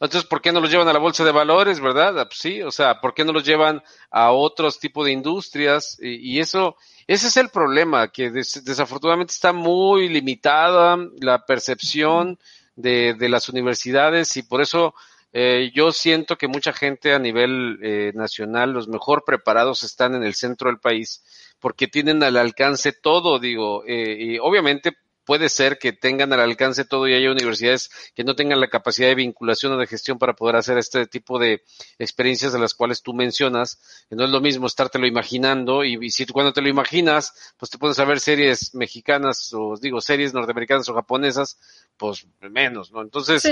Entonces, 0.00 0.28
¿por 0.28 0.40
qué 0.40 0.52
no 0.52 0.60
los 0.60 0.70
llevan 0.70 0.86
a 0.86 0.92
la 0.92 1.00
bolsa 1.00 1.24
de 1.24 1.32
valores, 1.32 1.80
verdad? 1.80 2.20
Ah, 2.20 2.26
pues 2.26 2.38
sí, 2.38 2.62
o 2.62 2.70
sea, 2.70 3.00
¿por 3.00 3.14
qué 3.14 3.24
no 3.24 3.32
los 3.32 3.44
llevan 3.44 3.82
a 4.10 4.30
otros 4.30 4.78
tipos 4.78 5.06
de 5.06 5.12
industrias? 5.12 5.98
Y, 6.00 6.38
eso, 6.38 6.76
ese 7.08 7.28
es 7.28 7.36
el 7.36 7.48
problema, 7.48 8.08
que 8.08 8.30
desafortunadamente 8.30 9.32
está 9.32 9.52
muy 9.52 10.08
limitada 10.08 10.96
la 11.20 11.44
percepción 11.44 12.38
de, 12.76 13.14
de 13.14 13.28
las 13.28 13.48
universidades 13.48 14.36
y 14.36 14.42
por 14.44 14.60
eso 14.60 14.94
eh, 15.32 15.70
yo 15.74 15.92
siento 15.92 16.36
que 16.38 16.48
mucha 16.48 16.72
gente 16.72 17.12
a 17.12 17.18
nivel 17.18 17.78
eh, 17.82 18.12
nacional, 18.14 18.72
los 18.72 18.88
mejor 18.88 19.24
preparados 19.26 19.82
están 19.82 20.14
en 20.14 20.22
el 20.22 20.34
centro 20.34 20.70
del 20.70 20.78
país 20.80 21.22
porque 21.60 21.88
tienen 21.88 22.22
al 22.22 22.36
alcance 22.36 22.92
todo, 22.92 23.38
digo, 23.38 23.84
eh, 23.86 24.16
y 24.18 24.38
obviamente 24.38 24.92
puede 25.28 25.50
ser 25.50 25.78
que 25.78 25.92
tengan 25.92 26.32
al 26.32 26.40
alcance 26.40 26.86
todo 26.86 27.06
y 27.06 27.12
haya 27.12 27.30
universidades 27.30 27.90
que 28.14 28.24
no 28.24 28.34
tengan 28.34 28.60
la 28.60 28.68
capacidad 28.68 29.08
de 29.08 29.14
vinculación 29.14 29.74
o 29.74 29.76
de 29.76 29.86
gestión 29.86 30.18
para 30.18 30.32
poder 30.32 30.56
hacer 30.56 30.78
este 30.78 31.06
tipo 31.06 31.38
de 31.38 31.60
experiencias 31.98 32.54
de 32.54 32.58
las 32.58 32.72
cuales 32.72 33.02
tú 33.02 33.12
mencionas, 33.12 34.06
que 34.08 34.16
no 34.16 34.24
es 34.24 34.30
lo 34.30 34.40
mismo 34.40 34.66
estártelo 34.66 35.06
imaginando 35.06 35.84
y, 35.84 35.98
y 36.00 36.08
si 36.12 36.24
cuando 36.24 36.54
te 36.54 36.62
lo 36.62 36.70
imaginas, 36.70 37.54
pues 37.58 37.70
te 37.70 37.76
pones 37.76 37.98
a 37.98 38.06
ver 38.06 38.20
series 38.20 38.74
mexicanas 38.74 39.52
o 39.52 39.74
digo 39.78 40.00
series 40.00 40.32
norteamericanas 40.32 40.88
o 40.88 40.94
japonesas, 40.94 41.58
pues 41.98 42.26
menos, 42.40 42.90
¿no? 42.90 43.02
Entonces, 43.02 43.42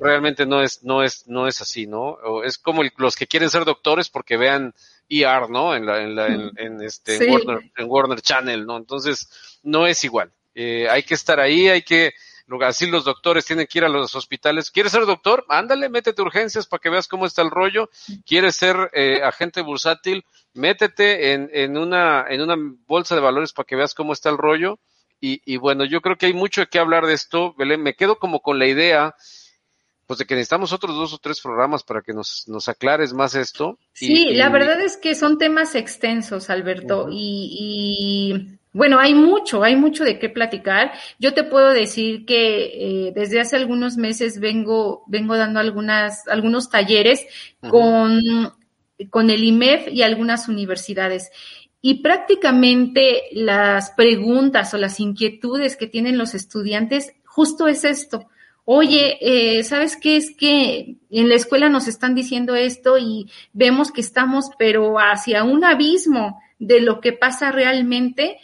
realmente 0.00 0.44
no 0.44 0.60
es, 0.60 0.82
no 0.82 1.04
es, 1.04 1.28
no 1.28 1.46
es 1.46 1.60
así, 1.60 1.86
¿no? 1.86 2.18
es 2.42 2.58
como 2.58 2.82
los 2.96 3.14
que 3.14 3.28
quieren 3.28 3.48
ser 3.48 3.64
doctores 3.64 4.08
porque 4.10 4.36
vean 4.36 4.74
ER, 5.12 5.50
¿no? 5.50 5.74
En 5.74 5.84
la, 5.84 6.02
en 6.02 6.14
la, 6.14 6.26
en, 6.26 6.82
este, 6.82 7.30
Warner, 7.30 7.70
en 7.76 7.86
Warner 7.88 8.20
Channel, 8.22 8.64
¿no? 8.64 8.76
Entonces, 8.76 9.28
no 9.62 9.86
es 9.86 10.02
igual. 10.04 10.32
Eh, 10.54 10.86
hay 10.90 11.02
que 11.02 11.14
estar 11.14 11.40
ahí, 11.40 11.68
hay 11.68 11.82
que, 11.82 12.14
así 12.62 12.86
los 12.86 13.04
doctores 13.04 13.44
tienen 13.44 13.66
que 13.66 13.78
ir 13.78 13.84
a 13.84 13.88
los 13.88 14.14
hospitales. 14.14 14.70
¿Quieres 14.70 14.92
ser 14.92 15.06
doctor? 15.06 15.44
Ándale, 15.48 15.88
métete 15.88 16.22
urgencias 16.22 16.66
para 16.66 16.80
que 16.80 16.90
veas 16.90 17.08
cómo 17.08 17.26
está 17.26 17.42
el 17.42 17.50
rollo. 17.50 17.90
¿Quieres 18.26 18.56
ser 18.56 18.90
eh, 18.92 19.20
agente 19.22 19.62
bursátil? 19.62 20.24
Métete 20.54 21.32
en, 21.32 21.50
en, 21.52 21.76
una, 21.76 22.26
en 22.28 22.40
una 22.40 22.56
bolsa 22.86 23.14
de 23.14 23.20
valores 23.20 23.52
para 23.52 23.66
que 23.66 23.76
veas 23.76 23.94
cómo 23.94 24.12
está 24.12 24.30
el 24.30 24.38
rollo. 24.38 24.78
Y, 25.20 25.40
y 25.44 25.56
bueno, 25.56 25.84
yo 25.84 26.00
creo 26.00 26.16
que 26.16 26.26
hay 26.26 26.34
mucho 26.34 26.66
que 26.66 26.78
hablar 26.78 27.06
de 27.06 27.14
esto, 27.14 27.54
Belén. 27.56 27.82
Me 27.82 27.94
quedo 27.94 28.18
como 28.18 28.40
con 28.40 28.58
la 28.58 28.66
idea 28.66 29.14
pues 30.12 30.18
de 30.18 30.26
que 30.26 30.34
necesitamos 30.34 30.74
otros 30.74 30.94
dos 30.94 31.14
o 31.14 31.18
tres 31.18 31.40
programas 31.40 31.82
para 31.82 32.02
que 32.02 32.12
nos, 32.12 32.46
nos 32.46 32.68
aclares 32.68 33.14
más 33.14 33.34
esto. 33.34 33.78
Sí, 33.94 34.34
la 34.34 34.50
verdad 34.50 34.78
es 34.82 34.98
que 34.98 35.14
son 35.14 35.38
temas 35.38 35.74
extensos, 35.74 36.50
Alberto, 36.50 37.08
y, 37.10 38.58
bueno, 38.74 38.98
hay 38.98 39.14
mucho, 39.14 39.62
hay 39.62 39.74
mucho 39.74 40.04
de 40.04 40.18
qué 40.18 40.28
platicar. 40.28 40.92
Yo 41.18 41.32
te 41.32 41.44
puedo 41.44 41.70
decir 41.70 42.26
que 42.26 43.06
eh, 43.06 43.12
desde 43.14 43.40
hace 43.40 43.56
algunos 43.56 43.96
meses 43.96 44.38
vengo, 44.38 45.02
vengo 45.06 45.34
dando 45.38 45.60
algunas, 45.60 46.28
algunos 46.28 46.68
talleres 46.68 47.24
con, 47.70 48.20
con 49.08 49.30
el 49.30 49.44
IMEF 49.44 49.88
y 49.88 50.02
algunas 50.02 50.46
universidades. 50.46 51.30
Y 51.80 52.02
prácticamente 52.02 53.30
las 53.32 53.92
preguntas 53.92 54.74
o 54.74 54.76
las 54.76 55.00
inquietudes 55.00 55.78
que 55.78 55.86
tienen 55.86 56.18
los 56.18 56.34
estudiantes 56.34 57.14
justo 57.24 57.66
es 57.66 57.84
esto 57.84 58.28
oye, 58.64 59.18
eh, 59.20 59.64
¿sabes 59.64 59.96
qué? 59.96 60.16
Es 60.16 60.34
que 60.36 60.96
en 61.10 61.28
la 61.28 61.34
escuela 61.34 61.68
nos 61.68 61.88
están 61.88 62.14
diciendo 62.14 62.54
esto 62.54 62.98
y 62.98 63.30
vemos 63.52 63.90
que 63.92 64.00
estamos, 64.00 64.50
pero 64.58 64.98
hacia 64.98 65.44
un 65.44 65.64
abismo 65.64 66.40
de 66.58 66.80
lo 66.80 67.00
que 67.00 67.12
pasa 67.12 67.50
realmente 67.50 68.38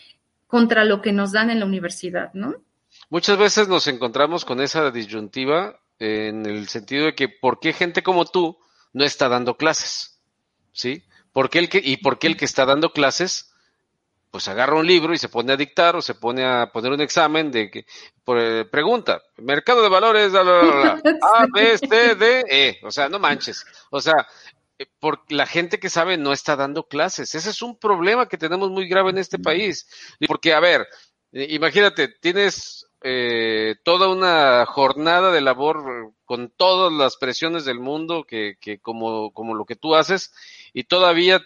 contra 0.47 0.85
lo 0.85 1.03
que 1.03 1.13
nos 1.13 1.33
dan 1.33 1.51
en 1.51 1.61
la 1.61 1.67
universidad, 1.67 2.33
¿no? 2.35 2.55
Muchas 3.11 3.39
veces 3.39 3.69
nos 3.69 3.87
encontramos 3.87 4.45
con 4.45 4.61
esa 4.61 4.91
disyuntiva 4.91 5.81
en 5.99 6.47
el 6.47 6.69
sentido 6.69 7.07
de 7.07 7.15
que 7.15 7.29
¿por 7.29 7.61
qué 7.61 7.73
gente 7.73 8.03
como 8.03 8.25
tú 8.25 8.59
no 8.93 9.05
está 9.05 9.29
dando 9.29 9.57
clases? 9.57 10.21
¿Sí? 10.73 11.05
¿Por 11.33 11.51
qué 11.51 11.59
el 11.59 11.69
que, 11.69 11.81
¿Y 11.83 11.99
por 11.99 12.19
qué 12.19 12.27
el 12.27 12.37
que 12.37 12.45
está 12.45 12.65
dando 12.65 12.93
clases 12.93 13.53
pues 14.31 14.49
agarra 14.49 14.77
un 14.77 14.87
libro 14.87 15.15
y 15.15 15.19
se 15.19 15.29
pone 15.29 15.53
a 15.53 15.57
dictar 15.57 15.97
o 15.97 16.03
se 16.03 16.15
pone 16.15 16.45
a 16.45 16.71
poner 16.73 16.93
un 16.93 17.01
examen 17.01 17.51
de 17.51 17.71
que 17.71 17.87
por, 18.25 18.39
eh, 18.39 18.65
pregunta, 18.65 19.23
mercado 19.39 19.83
de 19.83 19.89
valores, 19.89 20.33
A, 20.35 21.47
B, 21.53 21.79
C, 21.79 22.15
D, 22.15 22.45
E, 22.49 22.79
o 22.83 22.91
sea, 22.91 23.09
no 23.09 23.19
manches, 23.19 23.65
o 23.91 24.01
sea, 24.01 24.27
eh, 24.79 24.87
por 25.01 25.21
la 25.31 25.47
gente 25.47 25.81
que 25.81 25.89
sabe 25.89 26.17
no 26.17 26.33
está 26.33 26.57
dando 26.57 26.85
clases, 26.87 27.35
ese 27.35 27.51
es 27.51 27.63
un 27.63 27.79
problema 27.79 28.29
que 28.29 28.39
tenemos 28.39 28.71
muy 28.71 28.89
grave 28.89 29.11
en 29.11 29.19
este 29.19 29.39
país, 29.39 29.89
porque 30.27 30.53
a 30.53 30.61
ver, 30.61 30.87
eh, 31.33 31.47
imagínate, 31.51 32.09
tienes 32.09 32.87
eh, 33.03 33.77
toda 33.85 34.09
una 34.09 34.67
jornada 34.67 35.31
de 35.31 35.41
labor 35.41 36.13
con 36.25 36.51
todas 36.51 36.93
las 36.93 37.17
presiones 37.17 37.65
del 37.65 37.79
mundo 37.79 38.25
que, 38.25 38.57
que 38.61 38.81
como, 38.81 39.33
como 39.33 39.55
lo 39.55 39.65
que 39.65 39.77
tú 39.77 39.95
haces 39.95 40.33
y 40.73 40.85
todavía 40.85 41.41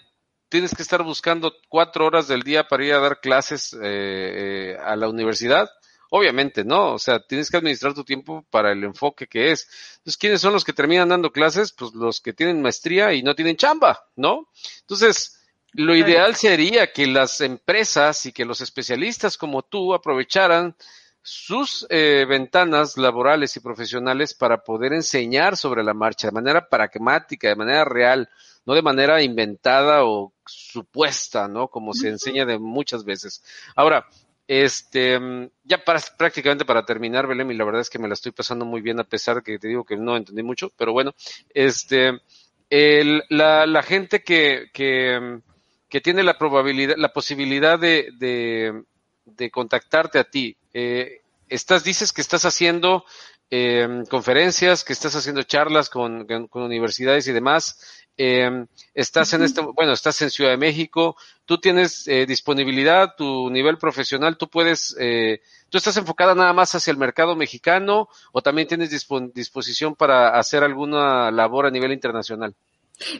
tienes 0.52 0.74
que 0.74 0.82
estar 0.82 1.02
buscando 1.02 1.54
cuatro 1.70 2.04
horas 2.04 2.28
del 2.28 2.42
día 2.42 2.68
para 2.68 2.84
ir 2.84 2.92
a 2.92 2.98
dar 2.98 3.20
clases 3.20 3.72
eh, 3.72 3.78
eh, 3.82 4.76
a 4.84 4.94
la 4.96 5.08
universidad. 5.08 5.70
Obviamente, 6.10 6.62
¿no? 6.62 6.92
O 6.92 6.98
sea, 6.98 7.20
tienes 7.26 7.50
que 7.50 7.56
administrar 7.56 7.94
tu 7.94 8.04
tiempo 8.04 8.44
para 8.50 8.70
el 8.70 8.84
enfoque 8.84 9.26
que 9.26 9.50
es. 9.50 9.66
Entonces, 9.96 10.18
¿quiénes 10.18 10.42
son 10.42 10.52
los 10.52 10.62
que 10.62 10.74
terminan 10.74 11.08
dando 11.08 11.32
clases? 11.32 11.72
Pues 11.72 11.94
los 11.94 12.20
que 12.20 12.34
tienen 12.34 12.60
maestría 12.60 13.14
y 13.14 13.22
no 13.22 13.34
tienen 13.34 13.56
chamba, 13.56 14.04
¿no? 14.14 14.50
Entonces, 14.80 15.40
lo 15.72 15.96
ideal 15.96 16.36
sería 16.36 16.92
que 16.92 17.06
las 17.06 17.40
empresas 17.40 18.26
y 18.26 18.32
que 18.32 18.44
los 18.44 18.60
especialistas 18.60 19.38
como 19.38 19.62
tú 19.62 19.94
aprovecharan 19.94 20.76
sus 21.22 21.86
eh, 21.88 22.26
ventanas 22.28 22.98
laborales 22.98 23.56
y 23.56 23.60
profesionales 23.60 24.34
para 24.34 24.62
poder 24.62 24.92
enseñar 24.92 25.56
sobre 25.56 25.82
la 25.82 25.94
marcha 25.94 26.26
de 26.26 26.32
manera 26.32 26.68
pragmática, 26.68 27.48
de 27.48 27.56
manera 27.56 27.86
real, 27.86 28.28
no 28.64 28.74
de 28.74 28.82
manera 28.82 29.22
inventada 29.22 30.04
o 30.04 30.32
supuesta, 30.46 31.48
¿no? 31.48 31.68
Como 31.68 31.94
se 31.94 32.08
enseña 32.08 32.44
de 32.44 32.58
muchas 32.58 33.04
veces. 33.04 33.42
Ahora, 33.74 34.06
este, 34.46 35.18
ya 35.64 35.84
para, 35.84 36.00
prácticamente 36.18 36.64
para 36.64 36.84
terminar, 36.84 37.26
Belém, 37.26 37.50
y 37.50 37.54
la 37.54 37.64
verdad 37.64 37.80
es 37.80 37.90
que 37.90 37.98
me 37.98 38.08
la 38.08 38.14
estoy 38.14 38.32
pasando 38.32 38.64
muy 38.64 38.80
bien 38.80 39.00
a 39.00 39.04
pesar 39.04 39.36
de 39.36 39.42
que 39.42 39.58
te 39.58 39.68
digo 39.68 39.84
que 39.84 39.96
no 39.96 40.16
entendí 40.16 40.42
mucho, 40.42 40.70
pero 40.76 40.92
bueno, 40.92 41.12
este, 41.54 42.20
el, 42.68 43.22
la, 43.28 43.66
la 43.66 43.82
gente 43.82 44.22
que, 44.22 44.70
que, 44.72 45.40
que 45.88 46.00
tiene 46.00 46.22
la 46.22 46.38
probabilidad, 46.38 46.96
la 46.96 47.12
posibilidad 47.12 47.78
de, 47.78 48.10
de, 48.18 48.82
de 49.24 49.50
contactarte 49.50 50.18
a 50.18 50.24
ti, 50.24 50.56
eh, 50.74 51.20
estás, 51.48 51.84
dices 51.84 52.12
que 52.12 52.20
estás 52.20 52.44
haciendo 52.44 53.04
eh, 53.50 54.04
conferencias, 54.08 54.84
que 54.84 54.94
estás 54.94 55.14
haciendo 55.14 55.42
charlas 55.42 55.90
con, 55.90 56.26
con 56.48 56.62
universidades 56.62 57.28
y 57.28 57.32
demás. 57.32 58.01
Eh, 58.16 58.66
estás 58.94 59.32
en 59.32 59.42
este, 59.42 59.62
bueno, 59.62 59.92
estás 59.92 60.20
en 60.22 60.30
Ciudad 60.30 60.50
de 60.50 60.56
México, 60.56 61.16
tú 61.44 61.58
tienes 61.58 62.06
eh, 62.08 62.26
disponibilidad, 62.26 63.14
tu 63.16 63.50
nivel 63.50 63.78
profesional, 63.78 64.36
tú 64.36 64.48
puedes, 64.48 64.96
eh, 65.00 65.40
tú 65.70 65.78
estás 65.78 65.96
enfocada 65.96 66.34
nada 66.34 66.52
más 66.52 66.74
hacia 66.74 66.90
el 66.90 66.98
mercado 66.98 67.34
mexicano 67.36 68.08
o 68.32 68.42
también 68.42 68.68
tienes 68.68 68.90
disposición 68.90 69.94
para 69.94 70.38
hacer 70.38 70.62
alguna 70.62 71.30
labor 71.30 71.66
a 71.66 71.70
nivel 71.70 71.92
internacional. 71.92 72.54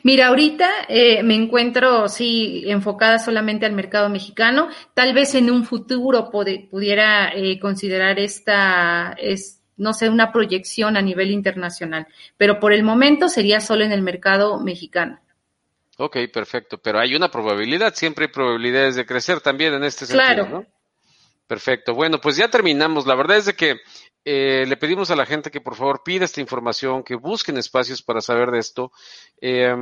Mira, 0.02 0.28
ahorita 0.28 0.68
eh, 0.88 1.22
me 1.22 1.34
encuentro, 1.34 2.08
sí, 2.08 2.64
enfocada 2.66 3.18
solamente 3.18 3.66
al 3.66 3.72
mercado 3.72 4.08
mexicano. 4.08 4.68
Tal 4.94 5.12
vez 5.12 5.34
en 5.34 5.50
un 5.50 5.64
futuro 5.64 6.30
pudiera 6.30 7.32
eh, 7.34 7.58
considerar 7.58 8.18
esta, 8.18 9.16
es, 9.18 9.61
no 9.76 9.92
sé, 9.92 10.08
una 10.08 10.32
proyección 10.32 10.96
a 10.96 11.02
nivel 11.02 11.30
internacional, 11.30 12.06
pero 12.36 12.60
por 12.60 12.72
el 12.72 12.82
momento 12.82 13.28
sería 13.28 13.60
solo 13.60 13.84
en 13.84 13.92
el 13.92 14.02
mercado 14.02 14.60
mexicano. 14.60 15.20
Ok, 15.98 16.16
perfecto, 16.32 16.78
pero 16.78 16.98
hay 16.98 17.14
una 17.14 17.30
probabilidad, 17.30 17.94
siempre 17.94 18.26
hay 18.26 18.32
probabilidades 18.32 18.96
de 18.96 19.06
crecer 19.06 19.40
también 19.40 19.74
en 19.74 19.84
este 19.84 20.06
sentido, 20.06 20.46
claro. 20.46 20.48
¿no? 20.48 20.66
Perfecto. 21.46 21.94
Bueno, 21.94 22.18
pues 22.18 22.36
ya 22.36 22.48
terminamos. 22.48 23.06
La 23.06 23.14
verdad 23.14 23.36
es 23.36 23.44
de 23.44 23.54
que 23.54 23.76
eh, 24.24 24.64
le 24.66 24.76
pedimos 24.78 25.10
a 25.10 25.16
la 25.16 25.26
gente 25.26 25.50
que 25.50 25.60
por 25.60 25.76
favor 25.76 26.02
pida 26.02 26.24
esta 26.24 26.40
información, 26.40 27.02
que 27.02 27.14
busquen 27.14 27.58
espacios 27.58 28.02
para 28.02 28.22
saber 28.22 28.50
de 28.50 28.58
esto. 28.58 28.90
Eh, 29.38 29.74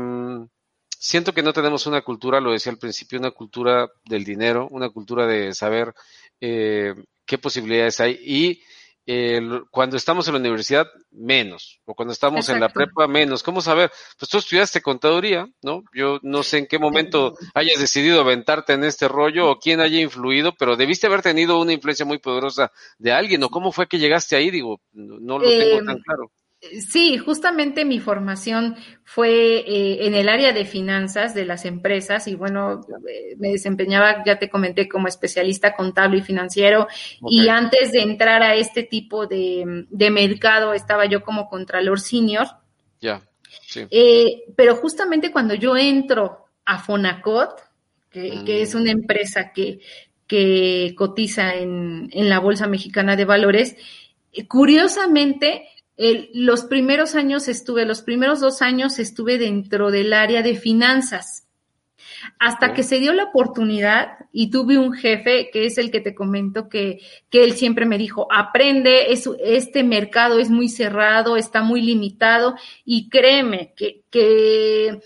siento 1.00 1.32
que 1.32 1.42
no 1.42 1.52
tenemos 1.52 1.86
una 1.86 2.02
cultura, 2.02 2.40
lo 2.40 2.52
decía 2.52 2.72
al 2.72 2.78
principio, 2.78 3.18
una 3.18 3.30
cultura 3.30 3.88
del 4.04 4.24
dinero, 4.24 4.66
una 4.70 4.90
cultura 4.90 5.26
de 5.26 5.54
saber 5.54 5.94
eh, 6.40 6.94
qué 7.24 7.38
posibilidades 7.38 8.00
hay 8.00 8.18
y 8.20 8.62
cuando 9.70 9.96
estamos 9.96 10.26
en 10.28 10.34
la 10.34 10.40
universidad, 10.40 10.86
menos, 11.10 11.80
o 11.84 11.94
cuando 11.94 12.12
estamos 12.12 12.48
en 12.48 12.60
la 12.60 12.68
prepa, 12.68 13.06
menos. 13.06 13.42
¿Cómo 13.42 13.60
saber? 13.60 13.90
Pues 14.18 14.28
tú 14.28 14.38
estudiaste 14.38 14.80
contaduría, 14.80 15.46
¿no? 15.62 15.82
Yo 15.94 16.18
no 16.22 16.42
sé 16.42 16.58
en 16.58 16.66
qué 16.66 16.78
momento 16.78 17.34
hayas 17.54 17.80
decidido 17.80 18.20
aventarte 18.20 18.74
en 18.74 18.84
este 18.84 19.08
rollo 19.08 19.50
o 19.50 19.58
quién 19.58 19.80
haya 19.80 20.00
influido, 20.00 20.54
pero 20.58 20.76
debiste 20.76 21.06
haber 21.06 21.22
tenido 21.22 21.60
una 21.60 21.72
influencia 21.72 22.04
muy 22.06 22.18
poderosa 22.18 22.72
de 22.98 23.12
alguien, 23.12 23.42
o 23.42 23.48
cómo 23.48 23.72
fue 23.72 23.86
que 23.86 23.98
llegaste 23.98 24.36
ahí, 24.36 24.50
digo, 24.50 24.80
no 24.92 25.38
lo 25.38 25.48
tengo 25.48 25.78
em, 25.78 25.86
tan 25.86 25.98
claro. 26.00 26.30
Sí, 26.60 27.16
justamente 27.16 27.86
mi 27.86 28.00
formación 28.00 28.76
fue 29.02 29.60
eh, 29.60 30.06
en 30.06 30.14
el 30.14 30.28
área 30.28 30.52
de 30.52 30.66
finanzas 30.66 31.34
de 31.34 31.46
las 31.46 31.64
empresas 31.64 32.28
y 32.28 32.34
bueno, 32.34 32.82
eh, 33.08 33.34
me 33.38 33.52
desempeñaba, 33.52 34.22
ya 34.26 34.38
te 34.38 34.50
comenté, 34.50 34.86
como 34.86 35.08
especialista 35.08 35.74
contable 35.74 36.18
y 36.18 36.22
financiero 36.22 36.86
y 37.22 37.48
antes 37.48 37.92
de 37.92 38.02
entrar 38.02 38.42
a 38.42 38.56
este 38.56 38.82
tipo 38.82 39.26
de, 39.26 39.86
mercado 39.90 40.74
estaba 40.74 41.06
yo 41.06 41.22
como 41.22 41.48
contralor 41.48 41.98
senior. 41.98 42.46
Ya, 43.00 43.22
sí. 43.66 43.86
Eh, 43.90 44.44
pero 44.54 44.76
justamente 44.76 45.32
cuando 45.32 45.54
yo 45.54 45.78
entro 45.78 46.44
a 46.66 46.78
Fonacot, 46.78 47.58
que, 48.10 48.44
que 48.44 48.60
es 48.60 48.74
mm. 48.74 48.78
una 48.78 48.90
empresa 48.90 49.52
que, 49.54 49.80
que 50.26 50.94
cotiza 50.94 51.54
en, 51.54 52.10
en 52.12 52.28
la 52.28 52.38
Bolsa 52.38 52.66
Mexicana 52.66 53.16
de 53.16 53.24
Valores, 53.24 53.76
curiosamente 54.46 55.66
los 56.32 56.64
primeros 56.64 57.14
años 57.14 57.46
estuve, 57.48 57.84
los 57.84 58.00
primeros 58.00 58.40
dos 58.40 58.62
años 58.62 58.98
estuve 58.98 59.36
dentro 59.36 59.90
del 59.90 60.12
área 60.14 60.42
de 60.42 60.54
finanzas. 60.54 61.46
hasta 62.38 62.74
que 62.74 62.82
se 62.82 62.98
dio 63.00 63.12
la 63.12 63.24
oportunidad 63.24 64.18
y 64.32 64.50
tuve 64.50 64.78
un 64.78 64.92
jefe 64.92 65.50
que 65.52 65.66
es 65.66 65.78
el 65.78 65.90
que 65.90 66.00
te 66.00 66.14
comento 66.14 66.68
que, 66.68 67.00
que 67.30 67.44
él 67.44 67.52
siempre 67.52 67.86
me 67.86 67.98
dijo, 67.98 68.28
aprende, 68.30 69.12
es, 69.12 69.28
este 69.42 69.84
mercado 69.84 70.38
es 70.38 70.50
muy 70.50 70.68
cerrado, 70.68 71.36
está 71.36 71.62
muy 71.62 71.82
limitado 71.82 72.56
y 72.84 73.08
créeme 73.08 73.72
que, 73.76 74.02
que, 74.10 75.00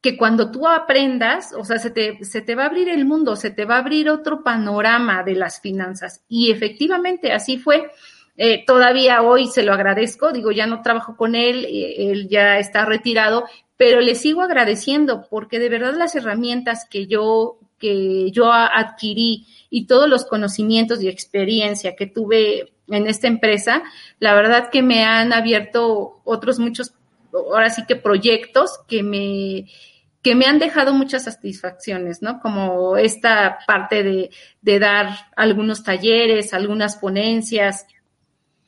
que 0.00 0.16
cuando 0.16 0.50
tú 0.50 0.66
aprendas, 0.68 1.52
o 1.52 1.64
sea, 1.64 1.78
se 1.78 1.90
te, 1.90 2.24
se 2.24 2.40
te 2.42 2.54
va 2.54 2.64
a 2.64 2.66
abrir 2.66 2.88
el 2.88 3.04
mundo, 3.04 3.36
se 3.36 3.50
te 3.50 3.64
va 3.64 3.76
a 3.76 3.78
abrir 3.78 4.10
otro 4.10 4.42
panorama 4.42 5.22
de 5.22 5.34
las 5.34 5.60
finanzas. 5.60 6.24
Y 6.28 6.50
efectivamente 6.50 7.32
así 7.32 7.58
fue. 7.58 7.90
Eh, 8.36 8.64
todavía 8.66 9.22
hoy 9.22 9.46
se 9.46 9.62
lo 9.62 9.72
agradezco, 9.72 10.32
digo, 10.32 10.52
ya 10.52 10.66
no 10.66 10.82
trabajo 10.82 11.16
con 11.16 11.34
él, 11.34 11.66
eh, 11.66 12.10
él 12.10 12.28
ya 12.28 12.58
está 12.58 12.84
retirado, 12.84 13.44
pero 13.76 14.00
le 14.00 14.14
sigo 14.14 14.42
agradeciendo 14.42 15.26
porque 15.28 15.58
de 15.58 15.68
verdad 15.68 15.94
las 15.94 16.14
herramientas 16.14 16.86
que 16.90 17.06
yo 17.06 17.58
que 17.82 18.30
yo 18.30 18.52
adquirí 18.52 19.48
y 19.68 19.88
todos 19.88 20.08
los 20.08 20.24
conocimientos 20.24 21.02
y 21.02 21.08
experiencia 21.08 21.96
que 21.96 22.06
tuve 22.06 22.72
en 22.86 23.08
esta 23.08 23.26
empresa, 23.26 23.82
la 24.20 24.34
verdad 24.34 24.70
que 24.70 24.82
me 24.82 25.04
han 25.04 25.32
abierto 25.32 26.20
otros 26.22 26.60
muchos, 26.60 26.94
ahora 27.32 27.70
sí 27.70 27.84
que 27.84 27.96
proyectos 27.96 28.78
que 28.86 29.02
me, 29.02 29.66
que 30.22 30.36
me 30.36 30.46
han 30.46 30.60
dejado 30.60 30.94
muchas 30.94 31.24
satisfacciones, 31.24 32.22
¿no? 32.22 32.38
Como 32.40 32.96
esta 32.96 33.58
parte 33.66 34.04
de, 34.04 34.30
de 34.60 34.78
dar 34.78 35.08
algunos 35.34 35.82
talleres, 35.82 36.54
algunas 36.54 36.96
ponencias. 36.96 37.86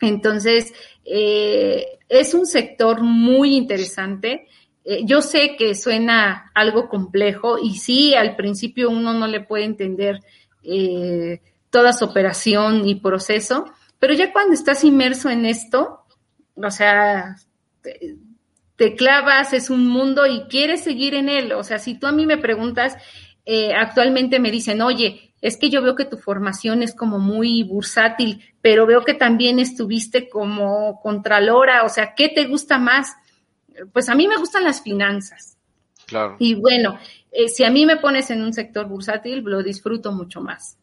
Entonces, 0.04 0.72
eh, 1.04 1.98
es 2.08 2.34
un 2.34 2.46
sector 2.46 3.02
muy 3.02 3.56
interesante 3.56 4.46
eh, 4.84 5.00
yo 5.04 5.22
sé 5.22 5.56
que 5.56 5.74
suena 5.74 6.50
algo 6.54 6.88
complejo 6.88 7.58
y 7.58 7.76
sí, 7.76 8.14
al 8.14 8.36
principio 8.36 8.90
uno 8.90 9.14
no 9.14 9.26
le 9.26 9.40
puede 9.40 9.64
entender 9.64 10.20
eh, 10.62 11.40
toda 11.70 11.94
su 11.94 12.04
operación 12.04 12.86
y 12.86 12.96
proceso, 12.96 13.64
pero 13.98 14.12
ya 14.12 14.30
cuando 14.30 14.52
estás 14.52 14.84
inmerso 14.84 15.30
en 15.30 15.46
esto, 15.46 16.04
o 16.54 16.70
sea, 16.70 17.36
te, 18.76 18.94
clavas, 18.94 19.54
es 19.54 19.70
un 19.70 19.86
mundo 19.86 20.26
y 20.26 20.42
quieres 20.48 20.84
seguir 20.84 21.14
en 21.14 21.30
él. 21.30 21.52
O 21.52 21.64
sea, 21.64 21.78
si 21.78 21.98
tú 21.98 22.06
a 22.06 22.12
mí 22.12 22.26
me 22.26 22.36
preguntas, 22.36 22.96
eh, 23.46 23.72
actualmente 23.72 24.38
me 24.38 24.50
dicen, 24.50 24.82
oye, 24.82 25.33
es 25.44 25.58
que 25.58 25.68
yo 25.68 25.82
veo 25.82 25.94
que 25.94 26.06
tu 26.06 26.16
formación 26.16 26.82
es 26.82 26.94
como 26.94 27.18
muy 27.18 27.62
bursátil, 27.64 28.42
pero 28.62 28.86
veo 28.86 29.04
que 29.04 29.12
también 29.12 29.58
estuviste 29.58 30.30
como 30.30 31.00
contralora, 31.02 31.84
o 31.84 31.90
sea, 31.90 32.14
¿qué 32.14 32.30
te 32.30 32.46
gusta 32.46 32.78
más? 32.78 33.14
pues 33.92 34.08
a 34.08 34.14
mí 34.14 34.28
me 34.28 34.36
gustan 34.36 34.64
las 34.64 34.82
finanzas. 34.82 35.56
Claro. 36.06 36.36
Y 36.38 36.54
bueno, 36.54 36.98
eh, 37.32 37.48
si 37.48 37.64
a 37.64 37.70
mí 37.70 37.86
me 37.86 37.96
pones 37.96 38.30
en 38.30 38.42
un 38.42 38.52
sector 38.52 38.86
bursátil, 38.86 39.42
lo 39.44 39.62
disfruto 39.62 40.12
mucho 40.12 40.40
más. 40.40 40.78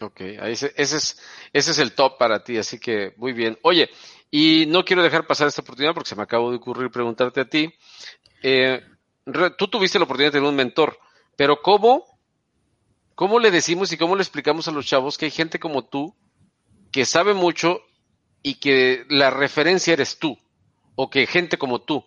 Ok, 0.00 0.20
ese, 0.20 0.72
ese, 0.76 0.96
es, 0.96 1.20
ese 1.52 1.70
es 1.70 1.78
el 1.78 1.92
top 1.92 2.18
para 2.18 2.42
ti, 2.42 2.58
así 2.58 2.78
que 2.78 3.14
muy 3.16 3.32
bien. 3.32 3.58
Oye, 3.62 3.88
y 4.30 4.66
no 4.66 4.84
quiero 4.84 5.02
dejar 5.02 5.26
pasar 5.26 5.48
esta 5.48 5.62
oportunidad 5.62 5.94
porque 5.94 6.08
se 6.08 6.16
me 6.16 6.22
acabó 6.22 6.50
de 6.50 6.56
ocurrir 6.56 6.90
preguntarte 6.90 7.40
a 7.40 7.48
ti. 7.48 7.72
Eh, 8.42 8.80
tú 9.56 9.68
tuviste 9.68 9.98
la 9.98 10.04
oportunidad 10.04 10.32
de 10.32 10.38
tener 10.38 10.48
un 10.48 10.56
mentor, 10.56 10.98
pero 11.36 11.62
¿cómo, 11.62 12.13
¿cómo 13.14 13.38
le 13.38 13.50
decimos 13.50 13.92
y 13.92 13.98
cómo 13.98 14.16
le 14.16 14.22
explicamos 14.22 14.68
a 14.68 14.72
los 14.72 14.86
chavos 14.86 15.18
que 15.18 15.26
hay 15.26 15.30
gente 15.30 15.58
como 15.58 15.84
tú 15.84 16.14
que 16.90 17.04
sabe 17.04 17.34
mucho 17.34 17.80
y 18.42 18.56
que 18.56 19.04
la 19.08 19.30
referencia 19.30 19.92
eres 19.92 20.18
tú? 20.18 20.38
O 20.96 21.10
que 21.10 21.26
gente 21.26 21.58
como 21.58 21.80
tú 21.80 22.04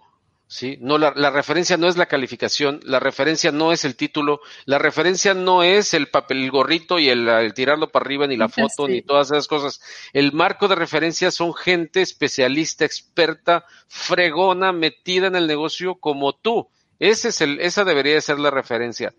¿sí? 0.48 0.78
No, 0.82 0.98
la, 0.98 1.14
la, 1.16 1.30
referencia 1.30 1.78
no 1.78 1.88
es 1.88 1.98
la 1.98 2.06
calificación, 2.08 2.80
la 2.84 3.00
referencia 3.00 3.52
no 3.52 3.74
es 3.74 3.86
el 3.86 3.96
título, 3.96 4.42
la 4.66 4.80
referencia 4.80 5.34
no 5.34 5.62
es 5.64 5.94
el 5.94 6.08
papel, 6.08 6.44
el 6.44 6.52
gorrito 6.52 7.00
y 7.00 7.10
el, 7.10 7.54
tirarlo 7.54 7.90
para 7.90 8.06
arriba, 8.06 8.28
ni 8.28 8.38
la 8.38 8.50
foto, 8.50 8.88
ni 8.88 9.02
todas 9.02 9.32
esas 9.32 9.48
cosas. 9.48 9.82
El 10.14 10.32
marco 10.32 10.68
de 10.68 10.76
referencia 10.76 11.32
son 11.32 11.54
gente 11.54 12.02
especialista, 12.02 12.86
experta, 12.86 13.66
fregona, 13.88 14.72
metida 14.72 15.28
en 15.28 15.36
el 15.36 15.48
negocio 15.48 15.96
como 15.96 16.34
tú. 16.34 16.70
Ese 17.00 17.30
es 17.30 17.42
el, 17.42 17.60
esa 17.60 17.84
debería 17.84 18.20
ser 18.22 18.40
la 18.40 18.50
referencia. 18.50 19.14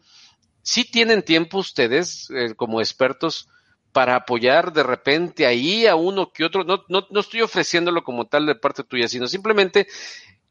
Si 0.68 0.84
tienen 0.84 1.22
tiempo 1.22 1.56
ustedes, 1.56 2.28
eh, 2.28 2.54
como 2.54 2.82
expertos, 2.82 3.48
para 3.90 4.16
apoyar 4.16 4.70
de 4.70 4.82
repente 4.82 5.46
ahí 5.46 5.86
a 5.86 5.96
uno 5.96 6.30
que 6.30 6.44
otro, 6.44 6.62
no, 6.62 6.84
no, 6.90 7.06
no 7.08 7.20
estoy 7.20 7.40
ofreciéndolo 7.40 8.04
como 8.04 8.26
tal 8.26 8.44
de 8.44 8.54
parte 8.54 8.84
tuya, 8.84 9.08
sino 9.08 9.26
simplemente 9.28 9.86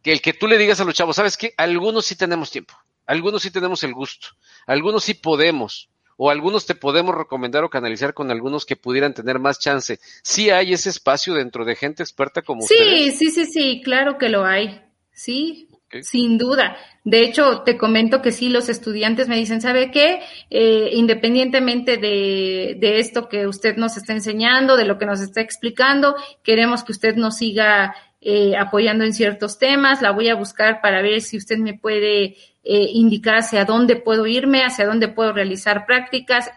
que 0.02 0.12
el 0.12 0.20
que 0.20 0.34
tú 0.34 0.48
le 0.48 0.58
digas 0.58 0.80
a 0.80 0.86
los 0.86 0.96
chavos, 0.96 1.18
¿sabes 1.18 1.38
qué? 1.38 1.54
Algunos 1.56 2.08
sí 2.08 2.16
tenemos 2.16 2.50
tiempo, 2.50 2.74
algunos 3.06 3.44
sí 3.44 3.52
tenemos 3.52 3.84
el 3.84 3.94
gusto, 3.94 4.30
algunos 4.66 5.04
sí 5.04 5.14
podemos, 5.14 5.88
o 6.16 6.32
algunos 6.32 6.66
te 6.66 6.74
podemos 6.74 7.14
recomendar 7.14 7.64
o 7.64 7.70
canalizar 7.70 8.16
con 8.16 8.32
algunos 8.32 8.66
que 8.66 8.76
pudieran 8.76 9.14
tener 9.14 9.38
más 9.38 9.60
chance. 9.60 10.00
Sí 10.24 10.50
hay 10.50 10.74
ese 10.74 10.90
espacio 10.90 11.36
dentro 11.36 11.64
de 11.64 11.76
gente 11.76 12.02
experta 12.02 12.42
como 12.42 12.64
sí, 12.64 12.74
ustedes. 12.74 13.20
Sí, 13.20 13.30
sí, 13.30 13.46
sí, 13.46 13.52
sí, 13.52 13.82
claro 13.84 14.18
que 14.18 14.30
lo 14.30 14.46
hay. 14.46 14.82
Sí, 15.12 15.70
sin 16.02 16.38
duda. 16.38 16.76
De 17.04 17.22
hecho, 17.22 17.62
te 17.62 17.78
comento 17.78 18.22
que 18.22 18.32
sí, 18.32 18.50
los 18.50 18.70
estudiantes 18.70 19.28
me 19.28 19.38
dicen, 19.38 19.62
¿sabe 19.62 19.92
qué? 19.92 20.22
Eh, 20.50 20.90
independientemente 20.94 21.98
de, 21.98 22.76
de, 22.80 23.00
esto 23.00 23.30
que 23.30 23.48
usted 23.48 23.78
nos 23.78 23.96
está 23.98 24.14
enseñando, 24.14 24.76
de 24.76 24.86
lo 24.86 24.98
que 24.98 25.06
nos 25.06 25.22
está 25.22 25.42
explicando, 25.42 26.16
queremos 26.44 26.84
que 26.84 26.92
usted 26.92 27.16
nos 27.16 27.38
siga 27.38 27.96
eh, 28.20 28.58
apoyando 28.58 29.06
en 29.06 29.14
ciertos 29.14 29.60
temas, 29.60 30.02
la 30.02 30.12
voy 30.12 30.28
a 30.30 30.36
buscar 30.36 30.82
para 30.82 31.02
ver 31.02 31.22
si 31.22 31.38
usted 31.38 31.58
me 31.60 31.76
puede 31.76 32.36
eh, 32.64 32.90
indicar 32.92 33.36
hacia 33.36 33.64
dónde 33.64 33.96
puedo 33.96 34.26
irme, 34.26 34.66
hacia 34.66 34.86
dónde 34.86 35.08
puedo 35.08 35.32
realizar 35.32 35.86
prácticas. 35.86 36.52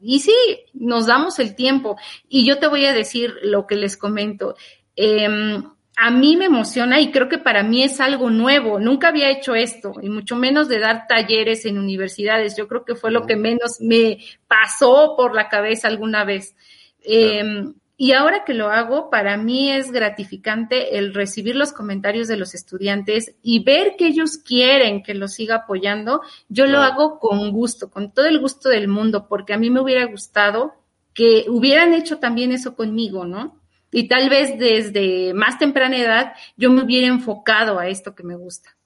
Y 0.00 0.20
sí, 0.20 0.36
nos 0.74 1.06
damos 1.06 1.38
el 1.38 1.56
tiempo. 1.56 1.96
Y 2.28 2.46
yo 2.46 2.58
te 2.58 2.68
voy 2.68 2.84
a 2.84 2.92
decir 2.92 3.34
lo 3.42 3.66
que 3.66 3.76
les 3.76 3.96
comento. 3.96 4.54
Em, 4.94 5.64
a 5.98 6.10
mí 6.10 6.36
me 6.36 6.44
emociona 6.44 7.00
y 7.00 7.10
creo 7.10 7.28
que 7.28 7.38
para 7.38 7.62
mí 7.62 7.82
es 7.82 8.00
algo 8.00 8.28
nuevo. 8.28 8.78
Nunca 8.78 9.08
había 9.08 9.30
hecho 9.30 9.54
esto 9.54 9.94
y 10.02 10.10
mucho 10.10 10.36
menos 10.36 10.68
de 10.68 10.78
dar 10.78 11.06
talleres 11.08 11.64
en 11.64 11.78
universidades. 11.78 12.54
Yo 12.54 12.68
creo 12.68 12.84
que 12.84 12.94
fue 12.94 13.10
lo 13.10 13.24
que 13.24 13.34
menos 13.34 13.80
me 13.80 14.18
pasó 14.46 15.14
por 15.16 15.34
la 15.34 15.48
cabeza 15.48 15.88
alguna 15.88 16.24
vez. 16.24 16.54
Em, 17.02 17.72
y 17.96 18.12
ahora 18.12 18.44
que 18.44 18.52
lo 18.52 18.68
hago, 18.68 19.08
para 19.08 19.38
mí 19.38 19.72
es 19.72 19.90
gratificante 19.90 20.98
el 20.98 21.14
recibir 21.14 21.56
los 21.56 21.72
comentarios 21.72 22.28
de 22.28 22.36
los 22.36 22.54
estudiantes 22.54 23.34
y 23.42 23.64
ver 23.64 23.94
que 23.96 24.08
ellos 24.08 24.36
quieren 24.36 25.02
que 25.02 25.14
los 25.14 25.32
siga 25.32 25.56
apoyando. 25.56 26.20
Yo 26.50 26.66
lo 26.66 26.80
hago 26.80 27.18
con 27.18 27.50
gusto, 27.52 27.90
con 27.90 28.12
todo 28.12 28.26
el 28.26 28.38
gusto 28.38 28.68
del 28.68 28.86
mundo, 28.86 29.26
porque 29.28 29.54
a 29.54 29.58
mí 29.58 29.70
me 29.70 29.80
hubiera 29.80 30.04
gustado 30.04 30.74
que 31.14 31.46
hubieran 31.48 31.94
hecho 31.94 32.18
también 32.18 32.52
eso 32.52 32.76
conmigo, 32.76 33.24
¿no? 33.24 33.58
Y 33.96 34.08
tal 34.08 34.28
vez 34.28 34.58
desde 34.58 35.32
más 35.32 35.58
temprana 35.58 35.96
edad 35.96 36.34
yo 36.54 36.68
me 36.68 36.84
hubiera 36.84 37.06
enfocado 37.06 37.78
a 37.78 37.88
esto 37.88 38.14
que 38.14 38.24
me 38.24 38.36
gusta. 38.36 38.76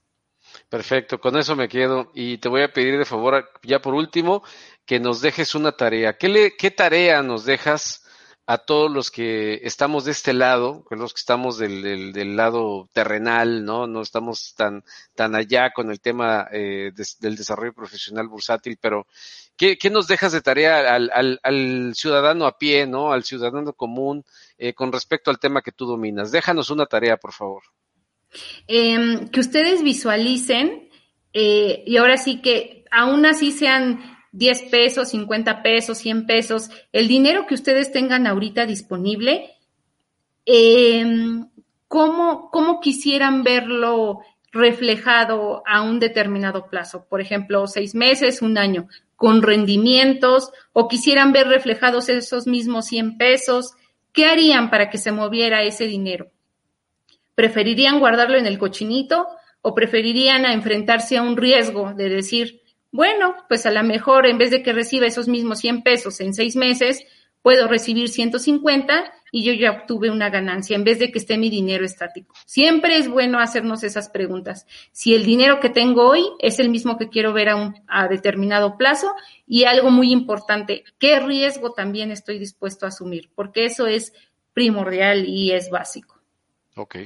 Perfecto, 0.68 1.20
con 1.20 1.36
eso 1.36 1.56
me 1.56 1.68
quedo 1.68 2.12
y 2.14 2.38
te 2.38 2.48
voy 2.48 2.62
a 2.62 2.72
pedir 2.72 2.96
de 2.96 3.04
favor, 3.04 3.50
ya 3.64 3.82
por 3.82 3.94
último, 3.94 4.44
que 4.86 5.00
nos 5.00 5.20
dejes 5.20 5.56
una 5.56 5.72
tarea. 5.72 6.16
¿Qué, 6.16 6.28
le, 6.28 6.56
qué 6.56 6.70
tarea 6.70 7.24
nos 7.24 7.44
dejas? 7.44 8.06
a 8.46 8.58
todos 8.58 8.90
los 8.90 9.12
que 9.12 9.61
estamos 9.62 10.04
de 10.04 10.11
este 10.11 10.32
lado, 10.32 10.84
los 10.90 11.14
que 11.14 11.20
estamos 11.20 11.56
del, 11.56 12.12
del, 12.12 12.36
lado 12.36 12.88
terrenal, 12.92 13.64
¿no? 13.64 13.86
No 13.86 14.02
estamos 14.02 14.54
tan, 14.56 14.82
tan 15.14 15.36
allá 15.36 15.70
con 15.70 15.88
el 15.88 16.00
tema 16.00 16.48
eh, 16.50 16.90
del 17.20 17.36
desarrollo 17.36 17.72
profesional 17.72 18.26
bursátil, 18.26 18.76
pero 18.80 19.06
¿qué, 19.56 19.78
¿qué, 19.78 19.88
nos 19.88 20.08
dejas 20.08 20.32
de 20.32 20.40
tarea 20.40 20.92
al, 20.92 21.12
al, 21.14 21.38
al, 21.44 21.92
ciudadano 21.94 22.44
a 22.44 22.58
pie, 22.58 22.88
¿no? 22.88 23.12
Al 23.12 23.22
ciudadano 23.22 23.72
común 23.72 24.24
eh, 24.61 24.74
con 24.74 24.92
respecto 24.92 25.30
al 25.30 25.40
tema 25.40 25.62
que 25.62 25.72
tú 25.72 25.86
dominas? 25.86 26.30
Déjanos 26.30 26.70
una 26.70 26.86
tarea, 26.86 27.16
por 27.16 27.32
favor. 27.32 27.62
Eh, 28.68 29.26
que 29.32 29.40
ustedes 29.40 29.82
visualicen 29.82 30.88
eh, 31.32 31.82
y 31.86 31.96
ahora 31.96 32.16
sí 32.16 32.40
que 32.40 32.84
aún 32.90 33.26
así 33.26 33.52
sean 33.52 34.00
10 34.32 34.62
pesos, 34.70 35.08
50 35.08 35.62
pesos, 35.62 35.98
100 35.98 36.26
pesos, 36.26 36.70
el 36.92 37.08
dinero 37.08 37.46
que 37.46 37.54
ustedes 37.54 37.90
tengan 37.92 38.26
ahorita 38.26 38.66
disponible, 38.66 39.50
eh, 40.46 41.04
¿cómo, 41.88 42.50
¿cómo 42.50 42.80
quisieran 42.80 43.42
verlo 43.42 44.20
reflejado 44.52 45.62
a 45.66 45.82
un 45.82 45.98
determinado 45.98 46.66
plazo? 46.68 47.06
Por 47.08 47.20
ejemplo, 47.20 47.66
seis 47.66 47.94
meses, 47.94 48.42
un 48.42 48.58
año, 48.58 48.88
con 49.16 49.42
rendimientos, 49.42 50.52
o 50.72 50.88
quisieran 50.88 51.32
ver 51.32 51.48
reflejados 51.48 52.08
esos 52.08 52.46
mismos 52.46 52.86
100 52.86 53.18
pesos, 53.18 53.74
¿qué 54.12 54.26
harían 54.26 54.70
para 54.70 54.90
que 54.90 54.98
se 54.98 55.12
moviera 55.12 55.62
ese 55.62 55.86
dinero? 55.86 56.30
¿Preferirían 57.34 57.98
guardarlo 57.98 58.36
en 58.36 58.46
el 58.46 58.58
cochinito 58.58 59.26
o 59.62 59.74
preferirían 59.74 60.44
a 60.46 60.52
enfrentarse 60.52 61.16
a 61.16 61.22
un 61.22 61.36
riesgo 61.36 61.92
de 61.94 62.08
decir, 62.08 62.62
bueno, 62.92 63.36
pues 63.48 63.66
a 63.66 63.70
lo 63.70 63.82
mejor 63.82 64.26
en 64.26 64.38
vez 64.38 64.50
de 64.50 64.62
que 64.62 64.72
reciba 64.72 65.06
esos 65.06 65.28
mismos 65.28 65.61
100 65.61 65.82
pesos 65.82 66.20
en 66.20 66.34
seis 66.34 66.56
meses, 66.56 67.04
puedo 67.42 67.68
recibir 67.68 68.08
150 68.08 69.12
y 69.33 69.45
yo 69.45 69.53
ya 69.53 69.70
obtuve 69.72 70.11
una 70.11 70.31
ganancia 70.31 70.76
en 70.76 70.85
vez 70.85 70.99
de 70.99 71.11
que 71.11 71.18
esté 71.18 71.39
mi 71.39 71.51
dinero 71.51 71.85
estático. 71.85 72.35
Siempre 72.47 72.97
es 72.97 73.09
bueno 73.09 73.39
hacernos 73.39 73.83
esas 73.83 74.09
preguntas. 74.09 74.66
Si 74.93 75.14
el 75.14 75.24
dinero 75.24 75.61
que 75.61 75.70
tengo 75.70 76.09
hoy 76.09 76.24
es 76.39 76.59
el 76.59 76.70
mismo 76.70 76.99
que 76.99 77.09
quiero 77.09 77.33
ver 77.33 77.49
a, 77.51 77.57
un, 77.57 77.74
a 77.87 78.09
determinado 78.09 78.76
plazo 78.76 79.14
y 79.47 79.64
algo 79.64 79.91
muy 79.91 80.12
importante, 80.12 80.85
¿qué 80.99 81.20
riesgo 81.20 81.72
también 81.72 82.11
estoy 82.11 82.39
dispuesto 82.39 82.87
a 82.87 82.89
asumir? 82.89 83.31
Porque 83.35 83.64
eso 83.64 83.87
es 83.87 84.12
primordial 84.53 85.26
y 85.26 85.53
es 85.53 85.70
básico. 85.70 86.20
Ok, 86.77 86.97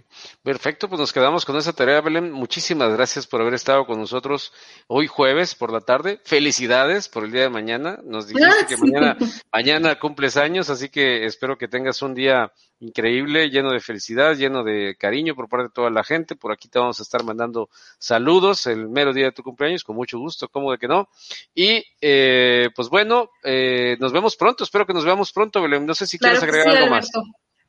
perfecto, 0.42 0.88
pues 0.88 1.00
nos 1.00 1.12
quedamos 1.12 1.46
con 1.46 1.56
esa 1.56 1.72
tarea, 1.72 2.02
Belén. 2.02 2.30
Muchísimas 2.30 2.92
gracias 2.92 3.26
por 3.26 3.40
haber 3.40 3.54
estado 3.54 3.86
con 3.86 3.98
nosotros 3.98 4.52
hoy 4.88 5.06
jueves 5.06 5.54
por 5.54 5.72
la 5.72 5.80
tarde. 5.80 6.20
Felicidades 6.24 7.08
por 7.08 7.24
el 7.24 7.32
día 7.32 7.42
de 7.42 7.48
mañana. 7.48 7.98
Nos 8.04 8.28
dijiste 8.28 8.66
que 8.68 8.76
mañana, 8.76 9.16
mañana 9.50 9.98
cumples 9.98 10.36
años, 10.36 10.68
así 10.68 10.90
que 10.90 11.24
espero 11.24 11.56
que 11.56 11.66
tengas 11.66 12.02
un 12.02 12.14
día 12.14 12.52
increíble, 12.80 13.48
lleno 13.48 13.72
de 13.72 13.80
felicidad, 13.80 14.36
lleno 14.36 14.64
de 14.64 14.96
cariño 14.98 15.34
por 15.34 15.48
parte 15.48 15.68
de 15.68 15.72
toda 15.74 15.88
la 15.88 16.04
gente. 16.04 16.36
Por 16.36 16.52
aquí 16.52 16.68
te 16.68 16.78
vamos 16.78 17.00
a 17.00 17.02
estar 17.02 17.24
mandando 17.24 17.70
saludos 17.98 18.66
el 18.66 18.90
mero 18.90 19.14
día 19.14 19.26
de 19.26 19.32
tu 19.32 19.42
cumpleaños, 19.42 19.82
con 19.82 19.96
mucho 19.96 20.18
gusto, 20.18 20.48
¿cómo 20.48 20.72
de 20.72 20.78
que 20.78 20.88
no? 20.88 21.08
Y 21.54 21.82
eh, 22.02 22.68
pues 22.76 22.90
bueno, 22.90 23.30
eh, 23.42 23.96
nos 23.98 24.12
vemos 24.12 24.36
pronto, 24.36 24.64
espero 24.64 24.84
que 24.84 24.92
nos 24.92 25.06
veamos 25.06 25.32
pronto, 25.32 25.62
Belén. 25.62 25.86
No 25.86 25.94
sé 25.94 26.06
si 26.06 26.18
quieres 26.18 26.42
agregar 26.42 26.76
algo 26.76 26.90
más. 26.90 27.10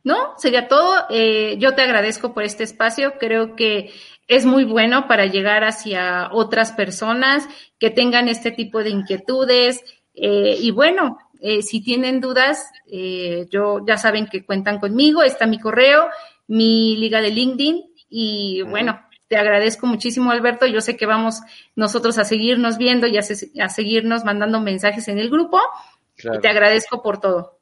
No, 0.06 0.36
sería 0.38 0.68
todo. 0.68 1.06
Eh, 1.10 1.56
yo 1.58 1.74
te 1.74 1.82
agradezco 1.82 2.32
por 2.32 2.44
este 2.44 2.64
espacio. 2.64 3.16
Creo 3.20 3.56
que 3.56 3.92
es 4.28 4.46
muy 4.46 4.64
bueno 4.64 5.08
para 5.08 5.26
llegar 5.26 5.64
hacia 5.64 6.30
otras 6.32 6.72
personas 6.74 7.50
que 7.80 7.90
tengan 7.90 8.30
este 8.30 8.52
tipo 8.52 8.84
de 8.84 8.92
inquietudes. 8.92 9.84
Eh, 10.14 10.58
y 10.62 10.70
bueno, 10.70 11.18
eh, 11.42 11.64
si 11.64 11.84
tienen 11.84 12.22
dudas, 12.22 12.72
yo 13.50 13.84
ya 13.84 13.98
saben 13.98 14.28
que 14.28 14.46
cuentan 14.46 14.80
conmigo. 14.80 15.24
Está 15.24 15.48
mi 15.48 15.60
correo, 15.60 16.08
mi 16.46 16.96
liga 16.98 17.20
de 17.20 17.32
LinkedIn. 17.32 17.84
Y 18.08 18.62
bueno, 18.62 19.02
te 19.28 19.38
agradezco 19.38 19.88
muchísimo, 19.88 20.30
Alberto. 20.30 20.68
Yo 20.68 20.82
sé 20.82 20.96
que 20.96 21.08
vamos 21.08 21.42
nosotros 21.76 22.20
a 22.20 22.26
seguirnos 22.26 22.78
viendo 22.78 23.08
y 23.08 23.18
a, 23.18 23.70
seguirnos 23.70 24.24
mandando 24.24 24.62
mensajes 24.62 25.08
en 25.08 25.18
el 25.18 25.32
grupo. 25.32 25.60
te 26.44 26.48
agradezco 26.48 27.02
por 27.02 27.20
todo. 27.20 27.55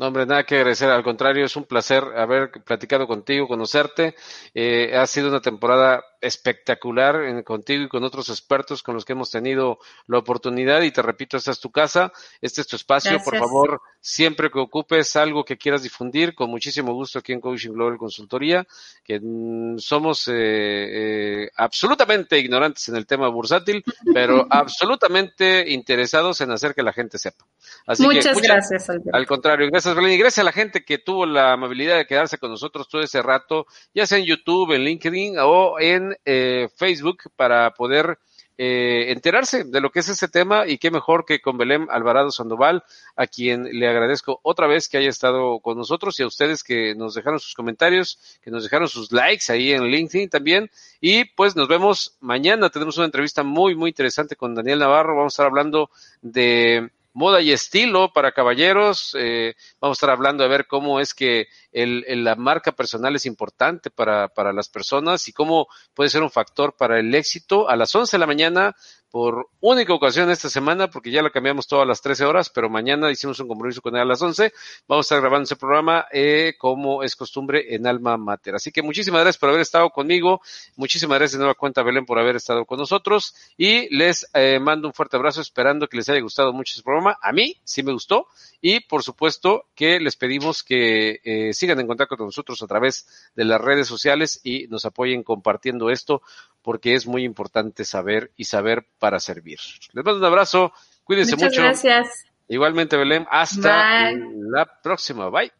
No, 0.00 0.06
hombre, 0.06 0.24
nada 0.24 0.44
que 0.44 0.56
agradecer. 0.56 0.88
Al 0.88 1.02
contrario, 1.02 1.44
es 1.44 1.56
un 1.56 1.64
placer 1.64 2.02
haber 2.16 2.50
platicado 2.64 3.06
contigo, 3.06 3.46
conocerte. 3.46 4.14
Eh, 4.54 4.96
ha 4.96 5.06
sido 5.06 5.28
una 5.28 5.42
temporada 5.42 6.02
espectacular 6.20 7.42
contigo 7.44 7.84
y 7.84 7.88
con 7.88 8.04
otros 8.04 8.28
expertos 8.28 8.82
con 8.82 8.94
los 8.94 9.04
que 9.04 9.12
hemos 9.12 9.30
tenido 9.30 9.78
la 10.06 10.18
oportunidad. 10.18 10.82
Y 10.82 10.90
te 10.90 11.02
repito, 11.02 11.36
esta 11.36 11.50
es 11.50 11.60
tu 11.60 11.70
casa, 11.70 12.12
este 12.40 12.60
es 12.60 12.66
tu 12.66 12.76
espacio. 12.76 13.18
Por 13.24 13.38
favor, 13.38 13.80
siempre 14.00 14.50
que 14.50 14.58
ocupes 14.58 15.16
algo 15.16 15.44
que 15.44 15.56
quieras 15.56 15.82
difundir, 15.82 16.34
con 16.34 16.50
muchísimo 16.50 16.92
gusto 16.92 17.18
aquí 17.18 17.32
en 17.32 17.40
Coaching 17.40 17.70
Global 17.70 17.98
Consultoría, 17.98 18.66
que 19.04 19.20
mm, 19.20 19.78
somos 19.78 20.28
eh, 20.28 20.32
eh, 20.34 21.50
absolutamente 21.56 22.38
ignorantes 22.38 22.88
en 22.88 22.96
el 22.96 23.06
tema 23.06 23.28
bursátil, 23.28 23.82
pero 24.14 24.46
absolutamente 24.50 25.70
interesados 25.70 26.40
en 26.40 26.50
hacer 26.50 26.74
que 26.74 26.82
la 26.82 26.92
gente 26.92 27.18
sepa. 27.18 27.46
Así 27.86 28.02
muchas, 28.02 28.34
que, 28.34 28.46
gracias, 28.46 28.88
Alberto. 28.90 29.10
Al 29.12 29.26
contrario, 29.26 29.68
gracias, 29.70 29.94
Belén. 29.94 30.12
Y 30.12 30.18
gracias 30.18 30.42
a 30.42 30.44
la 30.44 30.52
gente 30.52 30.84
que 30.84 30.98
tuvo 30.98 31.26
la 31.26 31.52
amabilidad 31.52 31.96
de 31.96 32.06
quedarse 32.06 32.38
con 32.38 32.50
nosotros 32.50 32.88
todo 32.88 33.02
ese 33.02 33.22
rato, 33.22 33.66
ya 33.94 34.06
sea 34.06 34.18
en 34.18 34.24
YouTube, 34.24 34.72
en 34.72 34.82
LinkedIn 34.82 35.36
o 35.38 35.78
en 35.78 36.09
eh, 36.24 36.68
Facebook 36.76 37.30
para 37.36 37.72
poder 37.72 38.18
eh, 38.62 39.10
enterarse 39.10 39.64
de 39.64 39.80
lo 39.80 39.90
que 39.90 40.00
es 40.00 40.10
ese 40.10 40.28
tema 40.28 40.66
y 40.66 40.76
qué 40.76 40.90
mejor 40.90 41.24
que 41.24 41.40
con 41.40 41.56
Belén 41.56 41.86
Alvarado 41.90 42.30
Sandoval, 42.30 42.84
a 43.16 43.26
quien 43.26 43.64
le 43.64 43.88
agradezco 43.88 44.38
otra 44.42 44.66
vez 44.66 44.90
que 44.90 44.98
haya 44.98 45.08
estado 45.08 45.60
con 45.60 45.78
nosotros 45.78 46.20
y 46.20 46.24
a 46.24 46.26
ustedes 46.26 46.62
que 46.62 46.94
nos 46.94 47.14
dejaron 47.14 47.40
sus 47.40 47.54
comentarios, 47.54 48.38
que 48.42 48.50
nos 48.50 48.62
dejaron 48.62 48.86
sus 48.86 49.12
likes 49.12 49.50
ahí 49.50 49.72
en 49.72 49.84
LinkedIn 49.84 50.28
también. 50.28 50.70
Y 51.00 51.24
pues 51.24 51.56
nos 51.56 51.68
vemos 51.68 52.18
mañana. 52.20 52.68
Tenemos 52.68 52.98
una 52.98 53.06
entrevista 53.06 53.42
muy, 53.42 53.74
muy 53.74 53.88
interesante 53.88 54.36
con 54.36 54.54
Daniel 54.54 54.80
Navarro. 54.80 55.16
Vamos 55.16 55.32
a 55.32 55.34
estar 55.34 55.46
hablando 55.46 55.88
de 56.20 56.90
moda 57.12 57.40
y 57.40 57.52
estilo 57.52 58.12
para 58.12 58.32
caballeros. 58.32 59.16
Eh, 59.18 59.54
vamos 59.80 59.96
a 59.96 59.98
estar 59.98 60.10
hablando 60.10 60.42
de 60.42 60.48
ver 60.48 60.66
cómo 60.66 61.00
es 61.00 61.14
que 61.14 61.48
el, 61.72 62.04
la 62.24 62.36
marca 62.36 62.72
personal 62.72 63.16
es 63.16 63.26
importante 63.26 63.90
para, 63.90 64.30
las 64.52 64.68
personas 64.68 65.28
y 65.28 65.32
cómo 65.32 65.66
puede 65.94 66.10
ser 66.10 66.22
un 66.22 66.30
factor 66.30 66.76
para 66.76 66.98
el 66.98 67.14
éxito. 67.14 67.68
A 67.68 67.76
las 67.76 67.94
11 67.94 68.16
de 68.16 68.18
la 68.18 68.26
mañana 68.26 68.76
por 69.10 69.48
única 69.60 69.92
ocasión 69.92 70.30
esta 70.30 70.48
semana, 70.48 70.88
porque 70.88 71.10
ya 71.10 71.22
la 71.22 71.30
cambiamos 71.30 71.66
todas 71.66 71.86
las 71.86 72.00
13 72.00 72.24
horas, 72.24 72.48
pero 72.48 72.70
mañana 72.70 73.10
hicimos 73.10 73.40
un 73.40 73.48
compromiso 73.48 73.82
con 73.82 73.96
él 73.96 74.02
a 74.02 74.04
las 74.04 74.22
11. 74.22 74.52
Vamos 74.86 75.04
a 75.04 75.06
estar 75.06 75.20
grabando 75.20 75.44
ese 75.44 75.56
programa 75.56 76.06
eh, 76.12 76.54
como 76.58 77.02
es 77.02 77.16
costumbre 77.16 77.74
en 77.74 77.86
Alma 77.86 78.16
Mater. 78.16 78.54
Así 78.54 78.70
que 78.70 78.82
muchísimas 78.82 79.22
gracias 79.22 79.38
por 79.38 79.48
haber 79.48 79.62
estado 79.62 79.90
conmigo. 79.90 80.40
Muchísimas 80.76 81.18
gracias 81.18 81.38
de 81.38 81.44
nueva 81.44 81.54
cuenta, 81.54 81.82
Belén, 81.82 82.06
por 82.06 82.18
haber 82.18 82.36
estado 82.36 82.64
con 82.64 82.78
nosotros. 82.78 83.34
Y 83.56 83.94
les 83.94 84.28
eh, 84.32 84.60
mando 84.60 84.86
un 84.86 84.94
fuerte 84.94 85.16
abrazo 85.16 85.40
esperando 85.40 85.88
que 85.88 85.96
les 85.96 86.08
haya 86.08 86.20
gustado 86.20 86.52
mucho 86.52 86.72
ese 86.74 86.82
programa. 86.82 87.18
A 87.20 87.32
mí 87.32 87.56
sí 87.64 87.82
me 87.82 87.92
gustó. 87.92 88.28
Y 88.60 88.80
por 88.80 89.02
supuesto 89.02 89.66
que 89.74 89.98
les 89.98 90.16
pedimos 90.16 90.62
que 90.62 91.20
eh, 91.24 91.52
sigan 91.52 91.80
en 91.80 91.86
contacto 91.86 92.16
con 92.16 92.26
nosotros 92.26 92.62
a 92.62 92.66
través 92.66 93.30
de 93.34 93.44
las 93.44 93.60
redes 93.60 93.88
sociales 93.88 94.40
y 94.44 94.68
nos 94.68 94.84
apoyen 94.84 95.22
compartiendo 95.24 95.90
esto 95.90 96.22
porque 96.62 96.94
es 96.94 97.06
muy 97.06 97.24
importante 97.24 97.84
saber 97.84 98.30
y 98.36 98.44
saber 98.44 98.86
para 98.98 99.20
servir. 99.20 99.58
Les 99.92 100.04
mando 100.04 100.18
un 100.18 100.24
abrazo, 100.24 100.72
cuídense 101.04 101.36
Muchas 101.36 101.50
mucho. 101.50 101.62
Gracias. 101.62 102.24
Igualmente, 102.48 102.96
Belén, 102.96 103.26
hasta 103.30 104.12
la 104.12 104.80
próxima. 104.82 105.30
Bye. 105.30 105.52